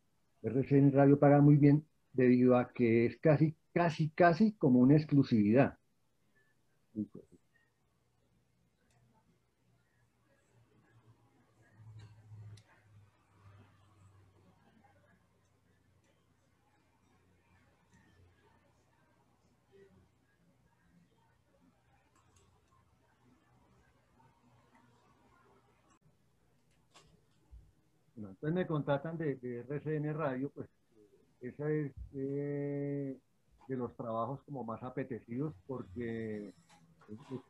RCN 0.42 0.92
Radio 0.92 1.18
paga 1.18 1.40
muy 1.40 1.56
bien 1.56 1.84
debido 2.12 2.56
a 2.56 2.72
que 2.72 3.06
es 3.06 3.16
casi, 3.16 3.56
casi, 3.72 4.10
casi 4.10 4.52
como 4.52 4.78
una 4.78 4.94
exclusividad. 4.94 5.76
Entonces 28.16 28.52
me 28.52 28.66
contratan 28.66 29.18
de, 29.18 29.64
RCN 29.68 30.14
Radio, 30.14 30.50
pues 30.50 30.68
ese 31.40 31.86
es 31.86 31.92
eh, 32.14 33.18
de 33.68 33.76
los 33.76 33.94
trabajos 33.96 34.40
como 34.44 34.64
más 34.64 34.82
apetecidos 34.82 35.54
porque 35.66 36.54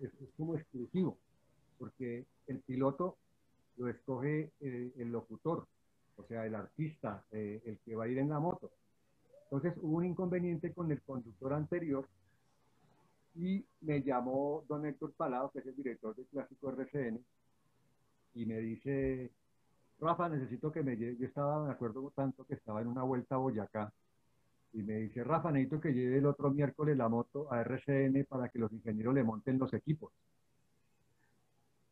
es, 0.00 0.10
como 0.36 0.56
exclusivo, 0.56 1.18
porque 1.78 2.26
el 2.46 2.60
piloto 2.60 3.18
lo 3.76 3.88
escoge 3.88 4.52
eh, 4.60 4.92
el 4.96 5.10
locutor, 5.10 5.66
o 6.16 6.24
sea, 6.24 6.46
el 6.46 6.54
artista, 6.54 7.24
eh, 7.32 7.60
el 7.64 7.78
que 7.80 7.94
va 7.94 8.04
a 8.04 8.08
ir 8.08 8.18
en 8.18 8.30
la 8.30 8.40
moto. 8.40 8.70
Entonces 9.44 9.74
hubo 9.82 9.98
un 9.98 10.06
inconveniente 10.06 10.72
con 10.72 10.90
el 10.90 11.02
conductor 11.02 11.52
anterior 11.52 12.08
y 13.34 13.64
me 13.80 14.02
llamó 14.02 14.64
don 14.68 14.86
Héctor 14.86 15.12
Palado, 15.12 15.50
que 15.50 15.58
es 15.58 15.66
el 15.66 15.76
director 15.76 16.14
de 16.14 16.24
Clásico 16.24 16.70
RCN, 16.70 17.24
y 18.34 18.46
me 18.46 18.58
dice, 18.58 19.30
Rafa, 20.04 20.28
necesito 20.28 20.70
que 20.70 20.82
me 20.82 20.96
lleve, 20.96 21.16
yo 21.16 21.26
estaba, 21.26 21.64
me 21.64 21.72
acuerdo 21.72 22.12
tanto 22.14 22.44
que 22.44 22.54
estaba 22.54 22.82
en 22.82 22.88
una 22.88 23.02
vuelta 23.02 23.36
a 23.36 23.38
Boyacá, 23.38 23.90
y 24.74 24.82
me 24.82 24.98
dice, 24.98 25.24
Rafa, 25.24 25.50
necesito 25.50 25.80
que 25.80 25.94
lleve 25.94 26.18
el 26.18 26.26
otro 26.26 26.50
miércoles 26.50 26.96
la 26.96 27.08
moto 27.08 27.50
a 27.50 27.62
RCN 27.62 28.26
para 28.28 28.50
que 28.50 28.58
los 28.58 28.70
ingenieros 28.72 29.14
le 29.14 29.22
monten 29.22 29.58
los 29.58 29.72
equipos. 29.72 30.12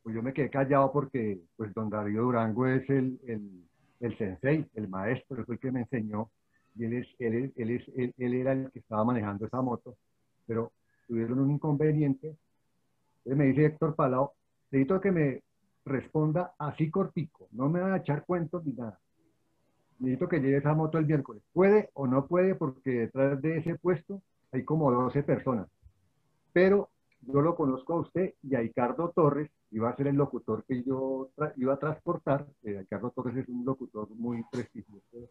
Pues 0.02 0.14
yo 0.14 0.22
me 0.22 0.34
quedé 0.34 0.50
callado 0.50 0.92
porque, 0.92 1.40
pues, 1.56 1.72
don 1.72 1.88
Darío 1.88 2.22
Durango 2.22 2.66
es 2.66 2.88
el, 2.90 3.18
el, 3.26 3.64
el 4.00 4.18
sensei, 4.18 4.66
el 4.74 4.88
maestro, 4.88 5.42
es 5.42 5.48
el 5.48 5.58
que 5.58 5.72
me 5.72 5.80
enseñó, 5.80 6.28
y 6.76 6.84
él, 6.84 6.92
es, 6.94 7.06
él, 7.18 7.52
él, 7.56 7.70
es, 7.70 7.88
él, 7.96 8.12
él 8.18 8.34
era 8.34 8.52
el 8.52 8.70
que 8.72 8.80
estaba 8.80 9.04
manejando 9.04 9.46
esa 9.46 9.62
moto, 9.62 9.96
pero 10.46 10.72
tuvieron 11.06 11.38
un 11.38 11.52
inconveniente. 11.52 12.36
Entonces 13.18 13.38
me 13.38 13.44
dice 13.46 13.64
Héctor 13.66 13.94
Palau, 13.94 14.32
necesito 14.70 15.00
que 15.00 15.12
me 15.12 15.42
responda 15.84 16.54
así 16.58 16.90
cortico, 16.90 17.48
no 17.52 17.68
me 17.68 17.80
van 17.80 17.92
a 17.92 17.98
echar 17.98 18.24
cuentos 18.24 18.64
ni 18.64 18.72
nada. 18.72 18.98
Necesito 19.98 20.28
que 20.28 20.40
lleve 20.40 20.58
esa 20.58 20.74
moto 20.74 20.98
el 20.98 21.06
miércoles. 21.06 21.42
¿Puede 21.52 21.90
o 21.94 22.06
no 22.06 22.26
puede? 22.26 22.54
Porque 22.54 22.90
detrás 22.90 23.40
de 23.40 23.58
ese 23.58 23.76
puesto 23.76 24.22
hay 24.50 24.64
como 24.64 24.90
12 24.90 25.22
personas. 25.22 25.68
Pero 26.52 26.90
yo 27.22 27.40
lo 27.40 27.54
conozco 27.54 27.94
a 27.94 28.00
usted 28.00 28.34
y 28.42 28.54
a 28.54 28.60
Ricardo 28.60 29.12
Torres, 29.14 29.50
iba 29.70 29.88
a 29.88 29.96
ser 29.96 30.08
el 30.08 30.16
locutor 30.16 30.64
que 30.64 30.82
yo 30.82 31.30
iba 31.56 31.74
a 31.74 31.78
transportar. 31.78 32.46
Eh, 32.64 32.78
Ricardo 32.80 33.10
Torres 33.10 33.36
es 33.36 33.48
un 33.48 33.64
locutor 33.64 34.08
muy 34.10 34.42
prestigioso 34.50 35.30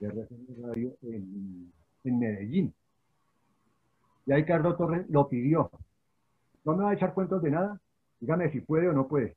de 0.00 0.28
Radio 0.62 0.94
en, 1.02 1.72
en 2.04 2.18
Medellín. 2.18 2.74
Y 4.26 4.32
ahí 4.32 4.42
Ricardo 4.42 4.76
Torres 4.76 5.08
lo 5.08 5.28
pidió. 5.28 5.70
No 6.64 6.76
me 6.76 6.84
va 6.84 6.90
a 6.90 6.94
echar 6.94 7.14
cuentos 7.14 7.40
de 7.40 7.52
nada. 7.52 7.80
Dígame 8.20 8.50
si 8.50 8.60
puede 8.60 8.88
o 8.88 8.92
no 8.92 9.06
puede 9.06 9.36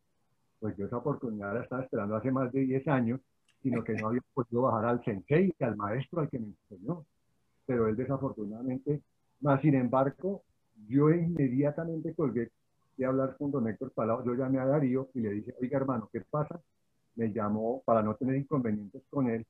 pues 0.62 0.78
yo 0.78 0.86
esa 0.86 0.98
oportunidad 0.98 1.56
la 1.56 1.64
estaba 1.64 1.82
esperando 1.82 2.16
hace 2.16 2.32
más 2.32 2.52
de 2.52 2.62
10 2.62 2.88
años, 2.88 3.20
sino 3.64 3.84
que 3.84 3.94
no 3.94 4.10
había 4.10 4.22
podido 4.32 4.62
bajar 4.62 4.86
al 4.86 5.04
sensei, 5.04 5.54
al 5.60 5.76
maestro, 5.76 6.22
al 6.22 6.30
que 6.30 6.38
me 6.38 6.54
enseñó. 6.70 7.04
Pero 7.66 7.88
él 7.88 7.96
desafortunadamente, 7.96 9.02
más 9.42 9.60
sin 9.62 9.74
embargo, 9.74 10.44
yo 10.88 11.10
inmediatamente 11.10 12.14
colgué 12.14 12.52
de 12.96 13.06
hablar 13.06 13.36
con 13.38 13.50
don 13.50 13.68
Héctor 13.68 13.92
Palau, 13.92 14.24
yo 14.24 14.36
llamé 14.36 14.60
a 14.60 14.66
Darío 14.66 15.10
y 15.16 15.22
le 15.22 15.32
dije, 15.32 15.56
oiga 15.60 15.78
hermano, 15.78 16.10
¿qué 16.14 16.22
pasa? 16.22 16.62
Me 17.16 17.34
llamó 17.34 17.82
para 17.84 18.04
no 18.04 18.16
tener 18.16 18.36
inconvenientes 18.36 19.02
con 19.10 19.30
él, 19.30 19.46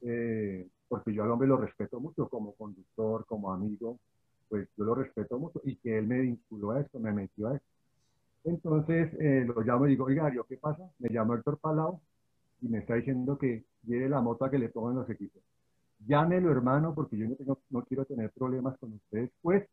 eh, 0.00 0.66
porque 0.88 1.12
yo 1.12 1.24
al 1.24 1.30
hombre 1.30 1.46
lo 1.46 1.58
respeto 1.58 2.00
mucho 2.00 2.26
como 2.30 2.54
conductor, 2.54 3.26
como 3.26 3.52
amigo, 3.52 3.98
pues 4.48 4.66
yo 4.78 4.84
lo 4.84 4.94
respeto 4.94 5.38
mucho 5.38 5.60
y 5.64 5.76
que 5.76 5.98
él 5.98 6.06
me 6.06 6.20
vinculó 6.20 6.70
a 6.70 6.80
esto, 6.80 6.98
me 6.98 7.12
metió 7.12 7.48
a 7.48 7.56
esto. 7.56 7.71
Entonces 8.44 9.12
eh, 9.20 9.44
lo 9.46 9.60
llamo 9.62 9.86
y 9.86 9.90
digo, 9.90 10.06
oiga, 10.06 10.30
¿qué 10.48 10.56
pasa? 10.56 10.90
Me 10.98 11.10
llamo 11.10 11.34
Héctor 11.34 11.58
Palau 11.58 12.00
y 12.60 12.68
me 12.68 12.78
está 12.78 12.94
diciendo 12.94 13.38
que 13.38 13.64
lleve 13.84 14.08
la 14.08 14.20
moto 14.20 14.44
a 14.44 14.50
que 14.50 14.58
le 14.58 14.68
pongan 14.68 14.96
los 14.96 15.10
equipos. 15.10 15.42
Llámelo, 16.06 16.50
hermano, 16.50 16.94
porque 16.94 17.16
yo 17.16 17.28
no, 17.28 17.36
tengo, 17.36 17.58
no 17.70 17.82
quiero 17.84 18.04
tener 18.04 18.30
problemas 18.32 18.76
con 18.78 18.92
ustedes, 18.94 19.30
pues. 19.40 19.68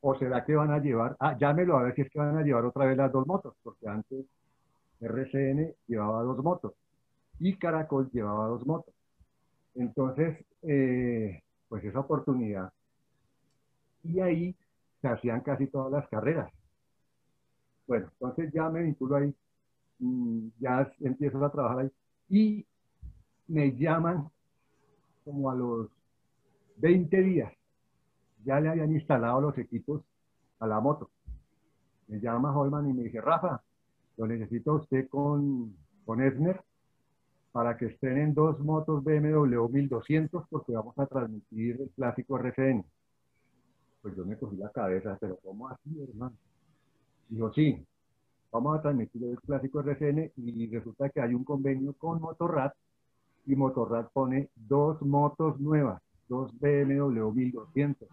¿O 0.00 0.16
será 0.16 0.44
que 0.44 0.54
van 0.54 0.70
a 0.70 0.78
llevar? 0.78 1.16
Ah, 1.18 1.36
llámelo 1.38 1.76
a 1.76 1.82
ver 1.82 1.94
si 1.94 2.02
es 2.02 2.10
que 2.10 2.18
van 2.18 2.36
a 2.36 2.42
llevar 2.42 2.64
otra 2.64 2.86
vez 2.86 2.96
las 2.96 3.10
dos 3.10 3.26
motos, 3.26 3.54
porque 3.62 3.88
antes 3.88 4.26
RCN 5.00 5.74
llevaba 5.86 6.22
dos 6.22 6.38
motos 6.42 6.74
y 7.40 7.56
Caracol 7.56 8.10
llevaba 8.12 8.46
dos 8.46 8.66
motos. 8.66 8.94
Entonces, 9.74 10.44
eh, 10.62 11.42
pues 11.68 11.84
esa 11.84 12.00
oportunidad. 12.00 12.72
Y 14.02 14.20
ahí 14.20 14.56
se 15.00 15.08
hacían 15.08 15.40
casi 15.42 15.66
todas 15.68 15.92
las 15.92 16.08
carreras. 16.08 16.50
Bueno, 17.88 18.10
entonces 18.12 18.52
ya 18.52 18.68
me 18.68 18.82
vinculo 18.82 19.16
ahí, 19.16 19.34
mm, 19.98 20.48
ya 20.60 20.92
empiezo 21.00 21.42
a 21.42 21.50
trabajar 21.50 21.78
ahí 21.80 21.90
y 22.28 22.66
me 23.48 23.74
llaman 23.74 24.28
como 25.24 25.50
a 25.50 25.54
los 25.54 25.88
20 26.76 27.22
días. 27.22 27.50
Ya 28.44 28.60
le 28.60 28.68
habían 28.68 28.92
instalado 28.92 29.40
los 29.40 29.56
equipos 29.56 30.02
a 30.58 30.66
la 30.66 30.80
moto. 30.80 31.10
Me 32.08 32.20
llama 32.20 32.56
Holman 32.56 32.90
y 32.90 32.92
me 32.92 33.04
dice, 33.04 33.22
Rafa, 33.22 33.62
lo 34.18 34.26
necesito 34.26 34.74
usted 34.74 35.08
con, 35.08 35.74
con 36.04 36.22
Esmer 36.22 36.62
para 37.52 37.78
que 37.78 37.86
estrenen 37.86 38.34
dos 38.34 38.60
motos 38.60 39.02
BMW 39.02 39.66
1200 39.66 40.44
porque 40.50 40.72
vamos 40.72 40.98
a 40.98 41.06
transmitir 41.06 41.80
el 41.80 41.90
clásico 41.90 42.38
RCN. 42.38 42.84
Pues 44.02 44.14
yo 44.14 44.26
me 44.26 44.36
cogí 44.36 44.56
la 44.56 44.70
cabeza, 44.70 45.16
pero 45.18 45.38
¿cómo 45.42 45.68
así, 45.68 46.02
hermano? 46.02 46.36
Dijo, 47.28 47.52
sí, 47.52 47.84
vamos 48.50 48.78
a 48.78 48.82
transmitir 48.82 49.24
el 49.24 49.40
clásico 49.40 49.80
RCN 49.80 50.32
y 50.36 50.66
resulta 50.68 51.10
que 51.10 51.20
hay 51.20 51.34
un 51.34 51.44
convenio 51.44 51.92
con 51.94 52.20
Motorrad 52.20 52.72
y 53.46 53.54
Motorrad 53.56 54.08
pone 54.12 54.50
dos 54.54 55.00
motos 55.02 55.58
nuevas, 55.60 56.02
dos 56.28 56.52
BMW 56.58 57.30
1200. 57.30 58.08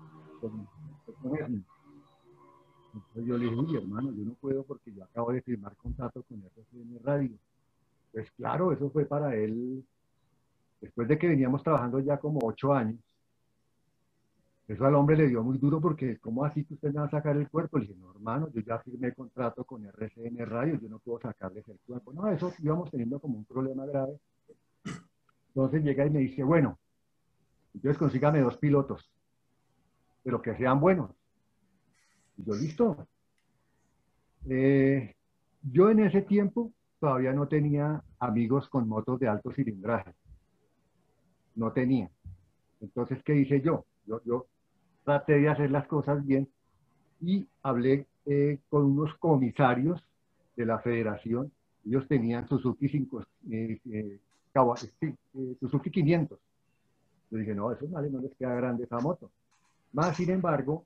Entonces 2.94 3.26
yo 3.26 3.38
le 3.38 3.50
dije, 3.50 3.78
hermano, 3.78 4.12
yo 4.12 4.24
no 4.24 4.34
puedo 4.36 4.64
porque 4.64 4.94
yo 4.94 5.04
acabo 5.04 5.32
de 5.32 5.42
firmar 5.42 5.76
contrato 5.76 6.24
con 6.24 6.42
RCN 6.42 7.00
Radio. 7.04 7.38
Pues 8.12 8.32
claro, 8.32 8.72
eso 8.72 8.90
fue 8.90 9.06
para 9.06 9.36
él, 9.36 9.84
después 10.80 11.08
de 11.08 11.18
que 11.18 11.28
veníamos 11.28 11.64
trabajando 11.64 12.00
ya 12.00 12.18
como 12.18 12.40
ocho 12.44 12.74
años, 12.74 13.00
eso 14.68 14.84
al 14.84 14.96
hombre 14.96 15.16
le 15.16 15.28
dio 15.28 15.44
muy 15.44 15.60
duro 15.60 15.80
porque, 15.80 16.18
¿cómo 16.18 16.44
así 16.44 16.66
que 16.66 16.74
usted 16.74 16.92
me 16.92 17.02
a 17.02 17.10
sacar 17.10 17.38
el 17.38 17.48
cuerpo? 17.50 17.78
Le 17.78 17.86
dije, 17.86 18.00
no, 18.00 18.12
hermano, 18.12 18.50
yo 18.52 18.62
ya 18.62 18.80
firmé 18.80 19.14
contrato 19.14 19.64
con 19.64 19.86
RCN 19.86 20.44
Radio, 20.46 20.80
yo 20.82 20.90
no 20.90 20.98
puedo 20.98 21.20
sacarles 21.20 21.68
el 21.68 21.80
cuerpo. 21.86 22.12
No, 22.14 22.28
eso 22.30 22.52
íbamos 22.60 22.90
teniendo 22.90 23.20
como 23.20 23.38
un 23.38 23.46
problema 23.46 23.86
grave. 23.86 24.20
Entonces 25.50 25.84
llega 25.84 26.06
y 26.06 26.10
me 26.10 26.20
dice, 26.20 26.44
bueno, 26.44 26.80
entonces 27.76 28.00
consígame 28.00 28.40
dos 28.40 28.58
pilotos, 28.58 29.08
pero 30.24 30.42
que 30.42 30.56
sean 30.58 30.80
buenos. 30.80 31.12
Y 32.38 32.44
yo, 32.44 32.56
listo. 32.56 33.08
Eh, 34.50 35.16
yo 35.62 35.92
en 35.92 36.00
ese 36.00 36.24
tiempo 36.24 36.74
todavía 37.00 37.34
no 37.34 37.48
tenía 37.48 38.04
amigos 38.18 38.68
con 38.68 38.88
motos 38.88 39.20
de 39.20 39.28
alto 39.28 39.52
cilindraje. 39.52 40.12
No 41.54 41.72
tenía. 41.72 42.10
Entonces, 42.82 43.22
¿qué 43.24 43.36
hice 43.36 43.62
yo? 43.62 43.86
Yo, 44.06 44.22
yo 44.26 44.48
traté 45.06 45.40
de 45.40 45.48
hacer 45.48 45.72
las 45.72 45.88
cosas 45.88 46.26
bien 46.26 46.50
y 47.22 47.48
hablé 47.64 48.08
eh, 48.26 48.60
con 48.70 48.84
unos 48.84 49.16
comisarios 49.16 50.04
de 50.58 50.66
la 50.66 50.80
federación. 50.80 51.52
Ellos 51.86 52.08
tenían 52.08 52.48
Suzuki, 52.50 52.90
5, 52.90 53.24
eh, 53.52 53.80
eh, 53.92 54.20
Suzuki 55.60 55.92
500. 55.92 56.40
Yo 57.32 57.38
dije, 57.38 57.54
no, 57.54 57.72
eso 57.72 57.88
vale, 57.88 58.10
no 58.10 58.20
les 58.20 58.36
queda 58.36 58.56
grande 58.56 58.86
esa 58.86 59.00
moto. 59.00 59.30
Más 59.94 60.18
sin 60.18 60.32
embargo, 60.32 60.86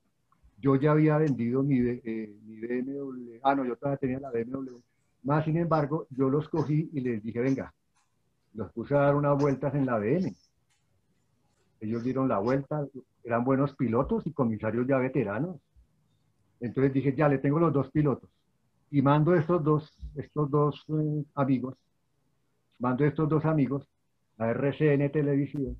yo 0.62 0.76
ya 0.76 0.92
había 0.92 1.18
vendido 1.18 1.64
mi, 1.64 1.80
mi 1.80 2.60
BMW. 2.60 3.40
Ah, 3.42 3.56
no, 3.56 3.66
yo 3.66 3.76
todavía 3.78 3.98
tenía 3.98 4.20
la 4.20 4.32
BMW. 4.32 4.78
Más 5.24 5.46
sin 5.46 5.58
embargo, 5.58 6.08
yo 6.10 6.30
los 6.30 6.50
cogí 6.50 6.90
y 6.94 7.00
les 7.00 7.24
dije, 7.24 7.40
venga, 7.40 7.74
los 8.54 8.72
puse 8.74 8.96
a 8.96 9.00
dar 9.00 9.16
unas 9.16 9.38
vueltas 9.42 9.74
en 9.76 9.86
la 9.86 9.98
BM. 9.98 10.34
Ellos 11.82 12.04
dieron 12.04 12.28
la 12.28 12.40
vuelta, 12.40 12.86
eran 13.24 13.44
buenos 13.44 13.76
pilotos 13.76 14.26
y 14.28 14.34
comisarios 14.34 14.88
ya 14.88 14.98
veteranos. 14.98 15.58
Entonces 16.60 16.94
dije, 16.94 17.16
ya 17.16 17.30
le 17.30 17.38
tengo 17.38 17.60
los 17.60 17.72
dos 17.72 17.90
pilotos. 17.92 18.30
Y 18.92 19.02
mando 19.02 19.36
estos 19.36 19.64
dos, 19.64 19.92
estos 20.16 20.50
dos 20.50 20.84
eh, 20.90 21.24
amigos, 21.36 21.76
mando 22.80 23.06
estos 23.06 23.30
dos 23.30 23.46
amigos 23.46 23.88
a 24.38 24.50
RCN 24.50 25.10
Televisión. 25.12 25.78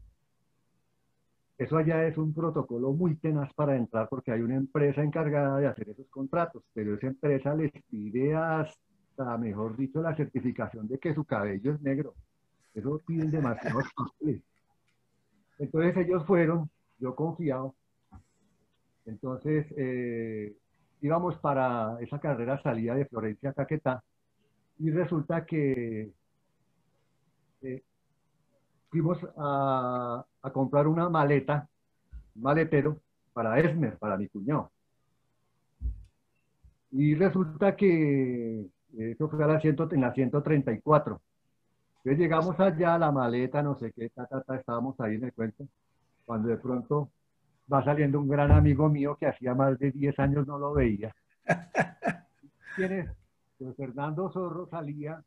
Eso 1.58 1.76
allá 1.76 2.08
es 2.08 2.18
un 2.18 2.34
protocolo 2.34 2.94
muy 2.94 3.16
tenaz 3.16 3.54
para 3.54 3.76
entrar 3.76 4.08
porque 4.08 4.32
hay 4.32 4.42
una 4.42 4.56
empresa 4.56 5.04
encargada 5.04 5.58
de 5.58 5.68
hacer 5.68 5.90
esos 5.90 6.08
contratos, 6.08 6.64
pero 6.74 6.94
esa 6.94 7.08
empresa 7.08 7.54
les 7.54 7.72
pide 7.90 8.34
hasta, 8.34 9.38
mejor 9.38 9.76
dicho, 9.76 10.02
la 10.02 10.16
certificación 10.16 10.88
de 10.88 10.98
que 11.00 11.14
su 11.14 11.26
cabello 11.26 11.74
es 11.74 11.82
negro. 11.82 12.14
Eso 12.74 13.02
piden 13.06 13.32
demasiado. 13.32 13.80
Entonces 15.60 15.96
ellos 15.98 16.26
fueron, 16.26 16.70
yo 16.98 17.16
confiado. 17.16 17.76
Entonces 19.06 19.68
eh, 19.78 20.56
íbamos 21.02 21.38
para 21.38 21.98
esa 22.02 22.20
carrera 22.20 22.62
salida 22.62 22.96
de 22.96 23.06
Florencia 23.06 23.52
a 23.52 23.54
Caquetá 23.54 24.04
y 24.80 24.90
resulta 24.92 25.46
que 25.46 26.12
eh, 27.62 27.84
fuimos 28.90 29.20
a, 29.38 30.26
a, 30.42 30.52
comprar 30.52 30.88
una 30.88 31.10
maleta, 31.10 31.68
un 32.36 32.42
maletero 32.42 33.02
para 33.34 33.60
Esmer, 33.60 33.98
para 33.98 34.18
mi 34.18 34.28
cuñado. 34.30 34.72
Y 36.92 37.16
resulta 37.16 37.76
que 37.76 38.66
eso 38.98 39.30
fue 39.30 39.44
a 39.44 39.48
la 39.48 39.60
en 39.62 40.02
la 40.02 40.14
134. 40.14 41.22
Entonces 42.00 42.20
llegamos 42.20 42.60
allá, 42.60 42.98
la 42.98 43.12
maleta, 43.12 43.62
no 43.62 43.76
sé 43.78 43.92
qué, 43.92 44.10
ta, 44.10 44.26
ta, 44.26 44.56
estábamos 44.56 45.00
ahí 45.02 45.16
en 45.16 45.26
el 45.26 45.34
cuento, 45.34 45.68
cuando 46.26 46.48
de 46.48 46.58
pronto 46.58 47.10
va 47.72 47.84
saliendo 47.84 48.20
un 48.20 48.30
gran 48.30 48.52
amigo 48.52 48.88
mío 48.90 49.18
que 49.20 49.28
hacía 49.28 49.54
más 49.54 49.78
de 49.78 49.92
10 49.92 50.18
años 50.20 50.48
no 50.48 50.58
lo 50.58 50.74
veía. 50.74 51.14
¿Quién 52.76 52.94
es? 52.94 53.10
Pues 53.58 53.76
Fernando 53.76 54.32
Zorro 54.32 54.68
salía 54.70 55.22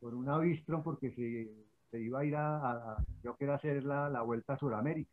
con 0.00 0.14
un 0.14 0.28
avistro 0.28 0.82
porque 0.82 1.10
se, 1.10 1.50
se, 1.90 2.00
iba 2.00 2.20
a 2.20 2.24
ir 2.24 2.36
a, 2.36 2.96
yo 3.24 3.34
quiero 3.34 3.54
hacer 3.54 3.84
la, 3.84 4.08
la, 4.08 4.22
vuelta 4.22 4.54
a 4.54 4.58
Sudamérica. 4.58 5.10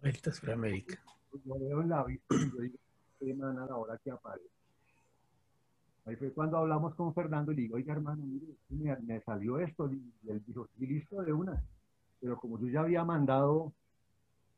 Vuelta 0.00 0.30
a 0.30 0.32
Sudamérica. 0.32 0.98
Yo 1.44 1.58
veo 1.58 1.82
el 1.82 1.92
avistro 1.92 2.38
y 2.38 2.72
yo 2.72 2.78
digo, 3.20 3.46
a 3.46 3.52
la 3.52 3.76
hora 3.76 3.98
que 4.02 4.10
aparece. 4.10 4.48
Ahí 6.04 6.16
fue 6.16 6.32
cuando 6.32 6.58
hablamos 6.58 6.94
con 6.94 7.14
Fernando 7.14 7.52
y 7.52 7.56
le 7.56 7.62
digo, 7.62 7.76
oiga 7.76 7.92
hermano, 7.92 8.24
mire, 8.24 8.96
me, 9.02 9.20
salió 9.20 9.58
esto. 9.60 9.90
Y 9.92 10.28
él 10.28 10.42
dijo, 10.46 10.66
sí, 10.76 10.86
listo 10.86 11.22
de 11.22 11.32
una. 11.32 11.62
Pero 12.20 12.36
como 12.38 12.58
yo 12.58 12.66
ya 12.68 12.80
había 12.80 13.04
mandado 13.04 13.72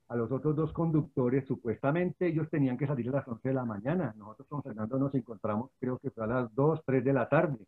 a 0.09 0.16
los 0.16 0.32
otros 0.32 0.57
dos 0.57 0.72
conductores, 0.72 1.47
supuestamente 1.47 2.26
ellos 2.26 2.49
tenían 2.49 2.78
que 2.78 2.86
salir 2.86 3.09
a 3.11 3.12
las 3.12 3.28
11 3.28 3.49
de 3.49 3.55
la 3.55 3.64
mañana. 3.64 4.14
Nosotros 4.16 4.49
con 4.49 4.62
Fernando 4.62 4.99
nos 4.99 5.14
encontramos, 5.14 5.70
creo 5.78 5.99
que 5.99 6.11
fue 6.11 6.24
a 6.24 6.28
las 6.28 6.55
2, 6.55 6.82
3 6.84 7.05
de 7.05 7.12
la 7.12 7.28
tarde. 7.28 7.59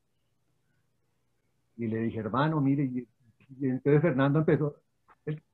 Y 1.76 1.86
le 1.86 1.98
dije, 1.98 2.18
hermano, 2.18 2.60
mire, 2.60 2.84
y, 2.84 3.06
entonces 3.60 4.00
Fernando 4.00 4.38
empezó, 4.38 4.76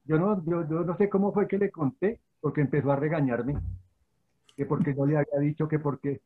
yo 0.05 0.19
no, 0.19 0.45
yo, 0.45 0.69
yo 0.69 0.85
no 0.85 0.97
sé 0.97 1.09
cómo 1.09 1.33
fue 1.33 1.49
que 1.49 1.59
le 1.59 1.71
conté, 1.71 2.21
porque 2.41 2.61
empezó 2.61 2.93
a 2.93 2.97
regañarme, 2.97 3.57
que 4.57 4.67
porque 4.67 4.95
yo 4.95 5.07
le 5.07 5.17
había 5.17 5.39
dicho 5.41 5.67
que 5.67 5.79
porque 5.79 6.21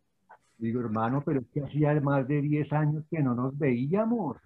Digo, 0.58 0.80
hermano, 0.80 1.22
pero 1.24 1.40
es 1.40 1.46
que 1.48 1.60
hacía 1.62 2.00
más 2.00 2.26
de 2.26 2.40
10 2.40 2.72
años 2.72 3.04
que 3.10 3.22
no 3.22 3.34
nos 3.34 3.56
veíamos. 3.58 4.38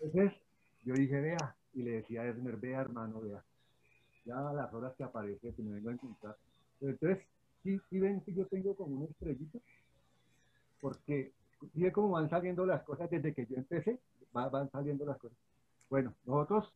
Entonces, 0.00 0.32
yo 0.84 0.94
dije, 0.94 1.20
vea, 1.20 1.56
y 1.74 1.82
le 1.82 1.90
decía 1.92 2.22
a 2.22 2.26
Esmer, 2.26 2.56
vea, 2.58 2.80
hermano, 2.80 3.20
vea, 3.20 3.42
ya 4.24 4.48
a 4.48 4.52
las 4.52 4.72
horas 4.72 4.94
que 4.96 5.02
aparece, 5.02 5.52
que 5.52 5.62
me 5.62 5.72
vengo 5.74 5.90
a 5.90 5.94
encontrar. 5.94 6.36
entonces, 6.80 7.24
sí, 7.64 7.80
sí 7.90 7.98
ven 7.98 8.20
que 8.20 8.32
yo 8.32 8.46
tengo 8.46 8.76
como 8.76 8.96
una 8.96 9.06
estrellita, 9.06 9.58
porque 10.80 11.32
sí 11.74 11.90
cómo 11.90 12.10
van 12.10 12.30
saliendo 12.30 12.64
las 12.64 12.82
cosas 12.84 13.10
desde 13.10 13.34
que 13.34 13.46
yo 13.46 13.56
empecé, 13.56 13.98
van 14.32 14.70
saliendo 14.70 15.04
las 15.04 15.18
cosas. 15.18 15.36
Bueno, 15.90 16.14
nosotros, 16.24 16.72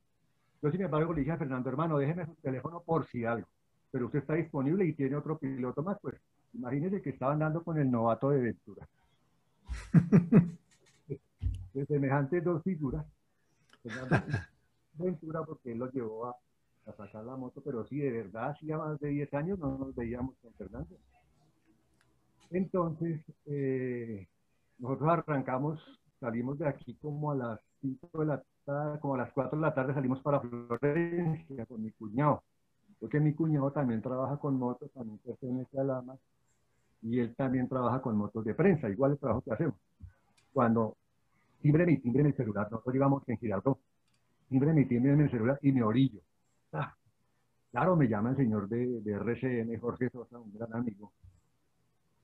yo 0.61 0.71
sin 0.73 0.83
embargo 0.83 1.13
le 1.13 1.21
dije 1.21 1.33
a 1.33 1.39
Fernando, 1.39 1.69
hermano, 1.71 1.99
déjeme 1.99 2.27
su 2.27 2.35
teléfono 2.35 2.81
por 2.81 3.07
si 3.07 3.25
algo, 3.25 3.47
pero 3.93 4.07
usted 4.07 4.21
está 4.21 4.35
disponible 4.35 4.85
y 4.85 4.93
tiene 4.93 5.17
otro 5.17 5.39
piloto 5.39 5.83
más, 5.83 5.99
pues 6.01 6.17
Imagínense 6.57 7.03
que 7.03 7.11
estaban 7.11 7.39
dando 7.39 7.63
con 7.63 7.79
el 7.79 7.91
novato 7.91 8.31
de 8.31 8.41
Ventura. 8.41 8.89
de 11.75 11.87
semejantes 11.87 12.43
dos 12.43 12.63
figuras. 12.63 13.05
Ventura 14.95 15.43
porque 15.43 15.73
él 15.73 15.79
lo 15.79 15.91
llevó 15.91 16.27
a, 16.27 16.37
sacar 16.97 17.25
la 17.25 17.37
moto, 17.37 17.61
pero 17.63 17.85
sí, 17.85 17.99
de 17.99 18.11
verdad, 18.11 18.51
hacía 18.51 18.79
más 18.79 18.99
de 19.01 19.09
10 19.09 19.35
años 19.35 19.59
no 19.59 19.77
nos 19.77 19.95
veíamos 19.95 20.35
con 20.41 20.53
Fernando. 20.55 20.97
Entonces, 22.51 23.21
eh, 23.47 24.27
nosotros 24.79 25.11
arrancamos, 25.11 25.83
salimos 26.21 26.59
de 26.59 26.69
aquí 26.69 26.95
como 26.95 27.33
a 27.33 27.35
las 27.35 27.61
5 27.81 28.21
de 28.21 28.27
la 28.27 28.43
tarde, 28.65 29.01
como 29.01 29.17
a 29.17 29.19
las 29.19 29.33
4 29.33 29.59
de 29.59 29.63
la 29.63 29.75
tarde 29.75 29.95
salimos 29.95 30.21
para 30.23 30.41
Florencia 30.41 31.67
con 31.67 31.83
mi 31.83 31.91
cuñado. 31.91 32.45
Porque 32.99 33.21
mi 33.21 33.35
cuñado 33.35 33.73
también 33.73 34.01
trabaja 34.01 34.39
con 34.39 34.57
motos, 34.59 34.91
también 34.93 35.19
pertenece 35.19 35.79
a 35.79 35.85
Lama 35.85 36.17
y 37.03 37.20
él 37.20 37.34
también 37.34 37.68
trabaja 37.68 38.01
con 38.01 38.16
motos 38.16 38.44
de 38.44 38.55
prensa, 38.55 38.88
igual 38.88 39.12
el 39.12 39.18
trabajo 39.18 39.42
que 39.42 39.53
hacemos. 39.53 39.76
Cuando 40.53 40.97
timbre 41.61 41.86
mi 41.86 41.99
timbre 41.99 42.22
en 42.22 42.28
el 42.28 42.36
celular, 42.36 42.68
nosotros 42.70 42.94
íbamos 42.94 43.28
en 43.28 43.38
Girardot, 43.38 43.78
timbre 44.49 44.72
mi 44.72 44.86
timbre 44.86 45.12
en 45.12 45.20
el 45.20 45.30
celular 45.30 45.59
y 45.62 45.72
me 45.72 45.82
orillo. 45.82 46.20
Ah, 46.72 46.94
claro, 47.70 47.97
me 47.97 48.09
llama 48.09 48.30
el 48.30 48.36
señor 48.36 48.68
de, 48.68 49.01
de 49.01 49.12
RCN, 49.12 49.78
Jorge 49.78 50.11
Sosa, 50.11 50.38
un 50.38 50.53
gran 50.53 50.74
amigo. 50.74 51.12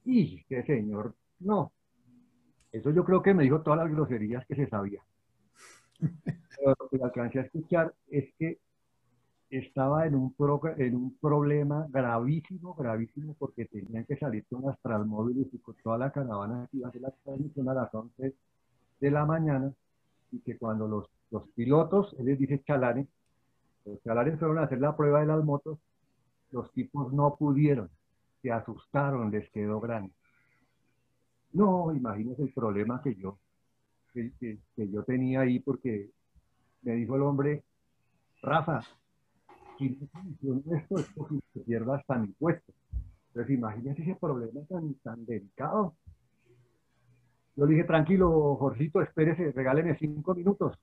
Y 0.04 0.42
qué 0.44 0.62
señor, 0.64 1.14
no. 1.40 1.72
Eso 2.72 2.90
yo 2.90 3.04
creo 3.04 3.22
que 3.22 3.34
me 3.34 3.44
dijo 3.44 3.60
todas 3.60 3.80
las 3.80 3.90
groserías 3.90 4.46
que 4.46 4.56
se 4.56 4.66
sabía. 4.66 5.02
Pero 6.56 6.76
lo 6.78 6.88
que 6.88 7.02
alcancé 7.02 7.38
a 7.38 7.42
escuchar 7.42 7.94
es 8.08 8.32
que 8.38 8.58
estaba 9.52 10.06
en 10.06 10.14
un, 10.14 10.34
en 10.78 10.96
un 10.96 11.18
problema 11.18 11.86
gravísimo, 11.90 12.74
gravísimo, 12.74 13.34
porque 13.38 13.66
tenían 13.66 14.06
que 14.06 14.16
salir 14.16 14.46
con 14.46 14.62
las 14.62 14.80
transmóviles 14.80 15.46
y 15.52 15.58
con 15.58 15.74
toda 15.84 15.98
la 15.98 16.10
caravana 16.10 16.66
que 16.70 16.78
iba 16.78 16.86
a 16.86 16.88
hacer 16.88 17.02
la 17.02 17.10
transmisión 17.22 17.68
a 17.68 17.74
las 17.74 17.94
11 17.94 18.34
de 19.00 19.10
la 19.10 19.26
mañana, 19.26 19.70
y 20.30 20.40
que 20.40 20.56
cuando 20.56 20.88
los, 20.88 21.06
los 21.30 21.46
pilotos, 21.50 22.16
él 22.18 22.26
les 22.26 22.38
dice 22.38 22.62
chalanes, 22.64 23.08
los 23.84 24.02
chalanes 24.02 24.38
fueron 24.38 24.58
a 24.58 24.62
hacer 24.62 24.80
la 24.80 24.96
prueba 24.96 25.20
de 25.20 25.26
las 25.26 25.44
motos, 25.44 25.78
los 26.50 26.72
tipos 26.72 27.12
no 27.12 27.36
pudieron, 27.36 27.90
se 28.40 28.50
asustaron, 28.50 29.30
les 29.30 29.50
quedó 29.50 29.80
grande. 29.80 30.14
No, 31.52 31.94
imagínense 31.94 32.42
el 32.42 32.54
problema 32.54 33.02
que 33.02 33.14
yo, 33.16 33.38
que, 34.14 34.32
que 34.38 34.88
yo 34.90 35.02
tenía 35.02 35.40
ahí, 35.40 35.60
porque 35.60 36.08
me 36.80 36.94
dijo 36.94 37.16
el 37.16 37.22
hombre, 37.22 37.64
Rafa, 38.40 38.80
esto 39.86 40.98
es 40.98 41.06
posible 41.14 41.42
que 41.52 41.60
pierda 41.60 41.96
hasta 41.96 42.18
mi 42.18 42.28
puesto. 42.28 42.72
Entonces, 43.28 43.56
imagínense 43.56 44.02
ese 44.02 44.16
problema 44.16 44.60
tan, 44.68 44.94
tan 45.02 45.24
delicado. 45.24 45.94
Yo 47.56 47.66
le 47.66 47.74
dije, 47.74 47.84
tranquilo, 47.84 48.56
Jorgito, 48.56 49.00
espérese, 49.02 49.52
regáleme 49.52 49.96
cinco 49.98 50.34
minutos. 50.34 50.78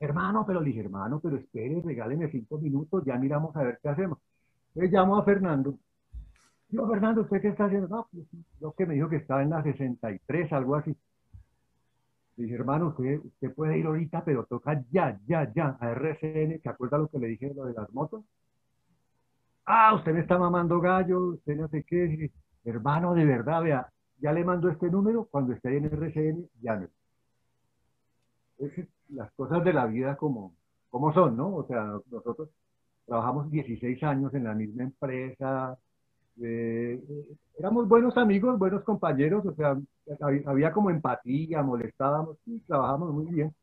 Hermano, 0.00 0.44
pero 0.46 0.60
le 0.60 0.66
dije, 0.66 0.80
hermano, 0.80 1.20
pero 1.20 1.36
espere, 1.36 1.82
regáleme 1.84 2.30
cinco 2.30 2.58
minutos, 2.58 3.04
ya 3.04 3.16
miramos 3.16 3.54
a 3.56 3.62
ver 3.62 3.78
qué 3.82 3.88
hacemos. 3.88 4.18
Entonces 4.68 4.92
llamo 4.92 5.16
a 5.16 5.24
Fernando. 5.24 5.78
Yo, 6.70 6.86
Fernando, 6.86 7.22
¿usted 7.22 7.40
qué 7.40 7.48
está 7.48 7.64
haciendo? 7.64 7.88
No, 7.88 8.08
pues, 8.12 8.74
que 8.76 8.86
me 8.86 8.94
dijo 8.94 9.08
que 9.08 9.16
estaba 9.16 9.42
en 9.42 9.50
la 9.50 9.62
63, 9.62 10.52
algo 10.52 10.76
así 10.76 10.94
dije, 12.42 12.54
hermano, 12.54 12.88
usted, 12.88 13.20
puede 13.54 13.78
ir 13.78 13.86
ahorita, 13.86 14.24
pero 14.24 14.44
toca 14.44 14.82
ya, 14.90 15.18
ya, 15.26 15.52
ya 15.52 15.76
a 15.80 15.90
RCN. 15.90 16.60
¿Se 16.62 16.68
acuerda 16.68 16.98
lo 16.98 17.08
que 17.08 17.18
le 17.18 17.28
dije 17.28 17.48
de 17.48 17.72
las 17.72 17.92
motos? 17.92 18.24
Ah, 19.66 19.94
usted 19.94 20.12
me 20.12 20.20
está 20.20 20.38
mamando 20.38 20.80
gallo, 20.80 21.34
usted 21.34 21.56
no 21.56 21.68
sé 21.68 21.84
qué. 21.84 22.30
hermano, 22.64 23.14
de 23.14 23.24
verdad, 23.24 23.62
vea, 23.62 23.92
ya 24.18 24.32
le 24.32 24.44
mando 24.44 24.68
este 24.68 24.90
número, 24.90 25.26
cuando 25.30 25.52
esté 25.52 25.76
en 25.76 25.86
RCN, 25.86 26.48
llame. 26.60 26.88
Es 28.58 28.72
las 29.10 29.30
cosas 29.32 29.64
de 29.64 29.72
la 29.72 29.86
vida 29.86 30.16
como, 30.16 30.54
como 30.90 31.12
son, 31.12 31.36
¿no? 31.36 31.54
O 31.54 31.66
sea, 31.66 32.00
nosotros 32.10 32.50
trabajamos 33.06 33.50
16 33.50 34.02
años 34.02 34.34
en 34.34 34.44
la 34.44 34.54
misma 34.54 34.84
empresa, 34.84 35.78
eh, 36.42 37.00
éramos 37.58 37.88
buenos 37.88 38.16
amigos, 38.16 38.58
buenos 38.58 38.84
compañeros, 38.84 39.44
o 39.44 39.54
sea, 39.54 39.76
había, 40.46 40.72
como 40.72 40.90
empatía, 40.90 41.62
molestábamos 41.62 42.36
y 42.46 42.58
trabajamos 42.60 43.12
muy 43.12 43.26
bien. 43.26 43.54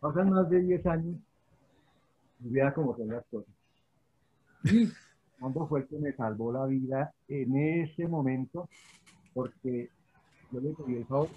Pasan 0.00 0.30
más 0.30 0.48
de 0.50 0.60
10 0.60 0.86
años 0.86 1.16
y 2.40 2.50
vea 2.50 2.74
cómo 2.74 2.96
son 2.96 3.08
las 3.08 3.24
cosas. 3.26 3.54
Y 4.64 4.88
cuando 5.38 5.66
fue 5.66 5.80
el 5.80 5.86
que 5.86 5.98
me 5.98 6.12
salvó 6.12 6.52
la 6.52 6.66
vida 6.66 7.12
en 7.28 7.56
ese 7.56 8.06
momento, 8.08 8.68
porque 9.32 9.90
yo 10.50 10.60
le 10.60 10.70
pedí 10.72 10.96
el 10.96 11.06
favor, 11.06 11.28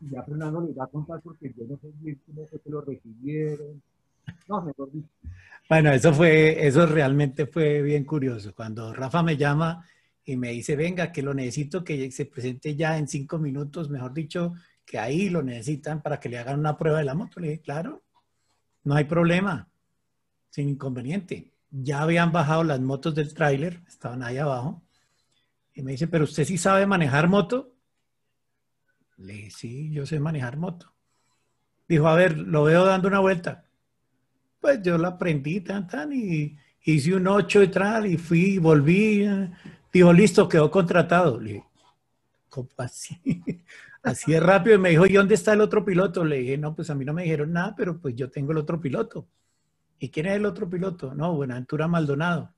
y 0.00 0.10
ya 0.10 0.22
Fernando 0.22 0.60
le 0.60 0.72
va 0.72 0.84
a 0.84 0.88
contar 0.88 1.20
porque 1.22 1.52
yo 1.56 1.64
no 1.66 1.76
sé 1.78 1.92
cómo 2.26 2.46
fue 2.46 2.60
que 2.60 2.70
lo 2.70 2.80
recibieron. 2.82 3.82
No. 4.48 4.72
Bueno, 5.68 5.92
eso 5.92 6.12
fue, 6.12 6.66
eso 6.66 6.86
realmente 6.86 7.46
fue 7.46 7.82
bien 7.82 8.04
curioso. 8.04 8.54
Cuando 8.54 8.92
Rafa 8.92 9.22
me 9.22 9.36
llama 9.36 9.86
y 10.24 10.36
me 10.36 10.50
dice, 10.50 10.76
venga, 10.76 11.10
que 11.10 11.22
lo 11.22 11.34
necesito 11.34 11.82
que 11.82 12.10
se 12.10 12.26
presente 12.26 12.76
ya 12.76 12.98
en 12.98 13.08
cinco 13.08 13.38
minutos, 13.38 13.88
mejor 13.88 14.12
dicho, 14.12 14.54
que 14.84 14.98
ahí 14.98 15.30
lo 15.30 15.42
necesitan 15.42 16.02
para 16.02 16.20
que 16.20 16.28
le 16.28 16.38
hagan 16.38 16.58
una 16.60 16.76
prueba 16.76 16.98
de 16.98 17.04
la 17.04 17.14
moto. 17.14 17.40
Le 17.40 17.48
dije, 17.48 17.62
claro, 17.62 18.02
no 18.84 18.94
hay 18.94 19.04
problema, 19.04 19.68
sin 20.50 20.68
inconveniente. 20.68 21.52
Ya 21.70 22.02
habían 22.02 22.30
bajado 22.30 22.62
las 22.64 22.80
motos 22.80 23.14
del 23.14 23.34
tráiler, 23.34 23.80
estaban 23.88 24.22
ahí 24.22 24.38
abajo. 24.38 24.82
Y 25.74 25.82
me 25.82 25.92
dice, 25.92 26.06
pero 26.06 26.24
usted 26.24 26.44
sí 26.44 26.58
sabe 26.58 26.86
manejar 26.86 27.28
moto. 27.28 27.74
Le 29.16 29.32
dije, 29.32 29.50
sí, 29.50 29.90
yo 29.90 30.06
sé 30.06 30.20
manejar 30.20 30.56
moto. 30.56 30.92
Dijo, 31.88 32.06
a 32.06 32.14
ver, 32.14 32.38
lo 32.38 32.64
veo 32.64 32.84
dando 32.84 33.08
una 33.08 33.20
vuelta. 33.20 33.63
Pues 34.64 34.80
yo 34.80 34.96
la 34.96 35.08
aprendí 35.08 35.60
tan, 35.60 35.86
tan 35.86 36.10
y 36.10 36.56
hice 36.84 37.14
un 37.14 37.26
8 37.26 37.64
y 37.64 37.68
tal 37.68 38.06
y 38.06 38.16
fui, 38.16 38.56
volví. 38.56 39.28
Dijo, 39.92 40.10
listo, 40.10 40.48
quedó 40.48 40.70
contratado. 40.70 41.38
Le 41.38 41.52
dije, 41.52 41.64
¿cómo 42.48 42.70
así? 42.78 43.20
Así 44.02 44.32
de 44.32 44.40
rápido. 44.40 44.76
Y 44.76 44.78
me 44.78 44.88
dijo, 44.88 45.04
¿y 45.04 45.12
dónde 45.12 45.34
está 45.34 45.52
el 45.52 45.60
otro 45.60 45.84
piloto? 45.84 46.24
Le 46.24 46.38
dije, 46.38 46.56
no, 46.56 46.74
pues 46.74 46.88
a 46.88 46.94
mí 46.94 47.04
no 47.04 47.12
me 47.12 47.24
dijeron 47.24 47.52
nada, 47.52 47.74
pero 47.76 48.00
pues 48.00 48.14
yo 48.16 48.30
tengo 48.30 48.52
el 48.52 48.56
otro 48.56 48.80
piloto. 48.80 49.28
¿Y 49.98 50.08
quién 50.08 50.24
es 50.24 50.36
el 50.36 50.46
otro 50.46 50.66
piloto? 50.66 51.14
No, 51.14 51.34
Buenaventura 51.34 51.86
Maldonado. 51.86 52.54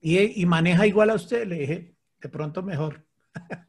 Y, 0.00 0.40
y 0.40 0.46
maneja 0.46 0.86
igual 0.86 1.10
a 1.10 1.14
usted. 1.14 1.46
Le 1.46 1.56
dije, 1.56 1.94
de 2.22 2.28
pronto 2.30 2.62
mejor. 2.62 3.04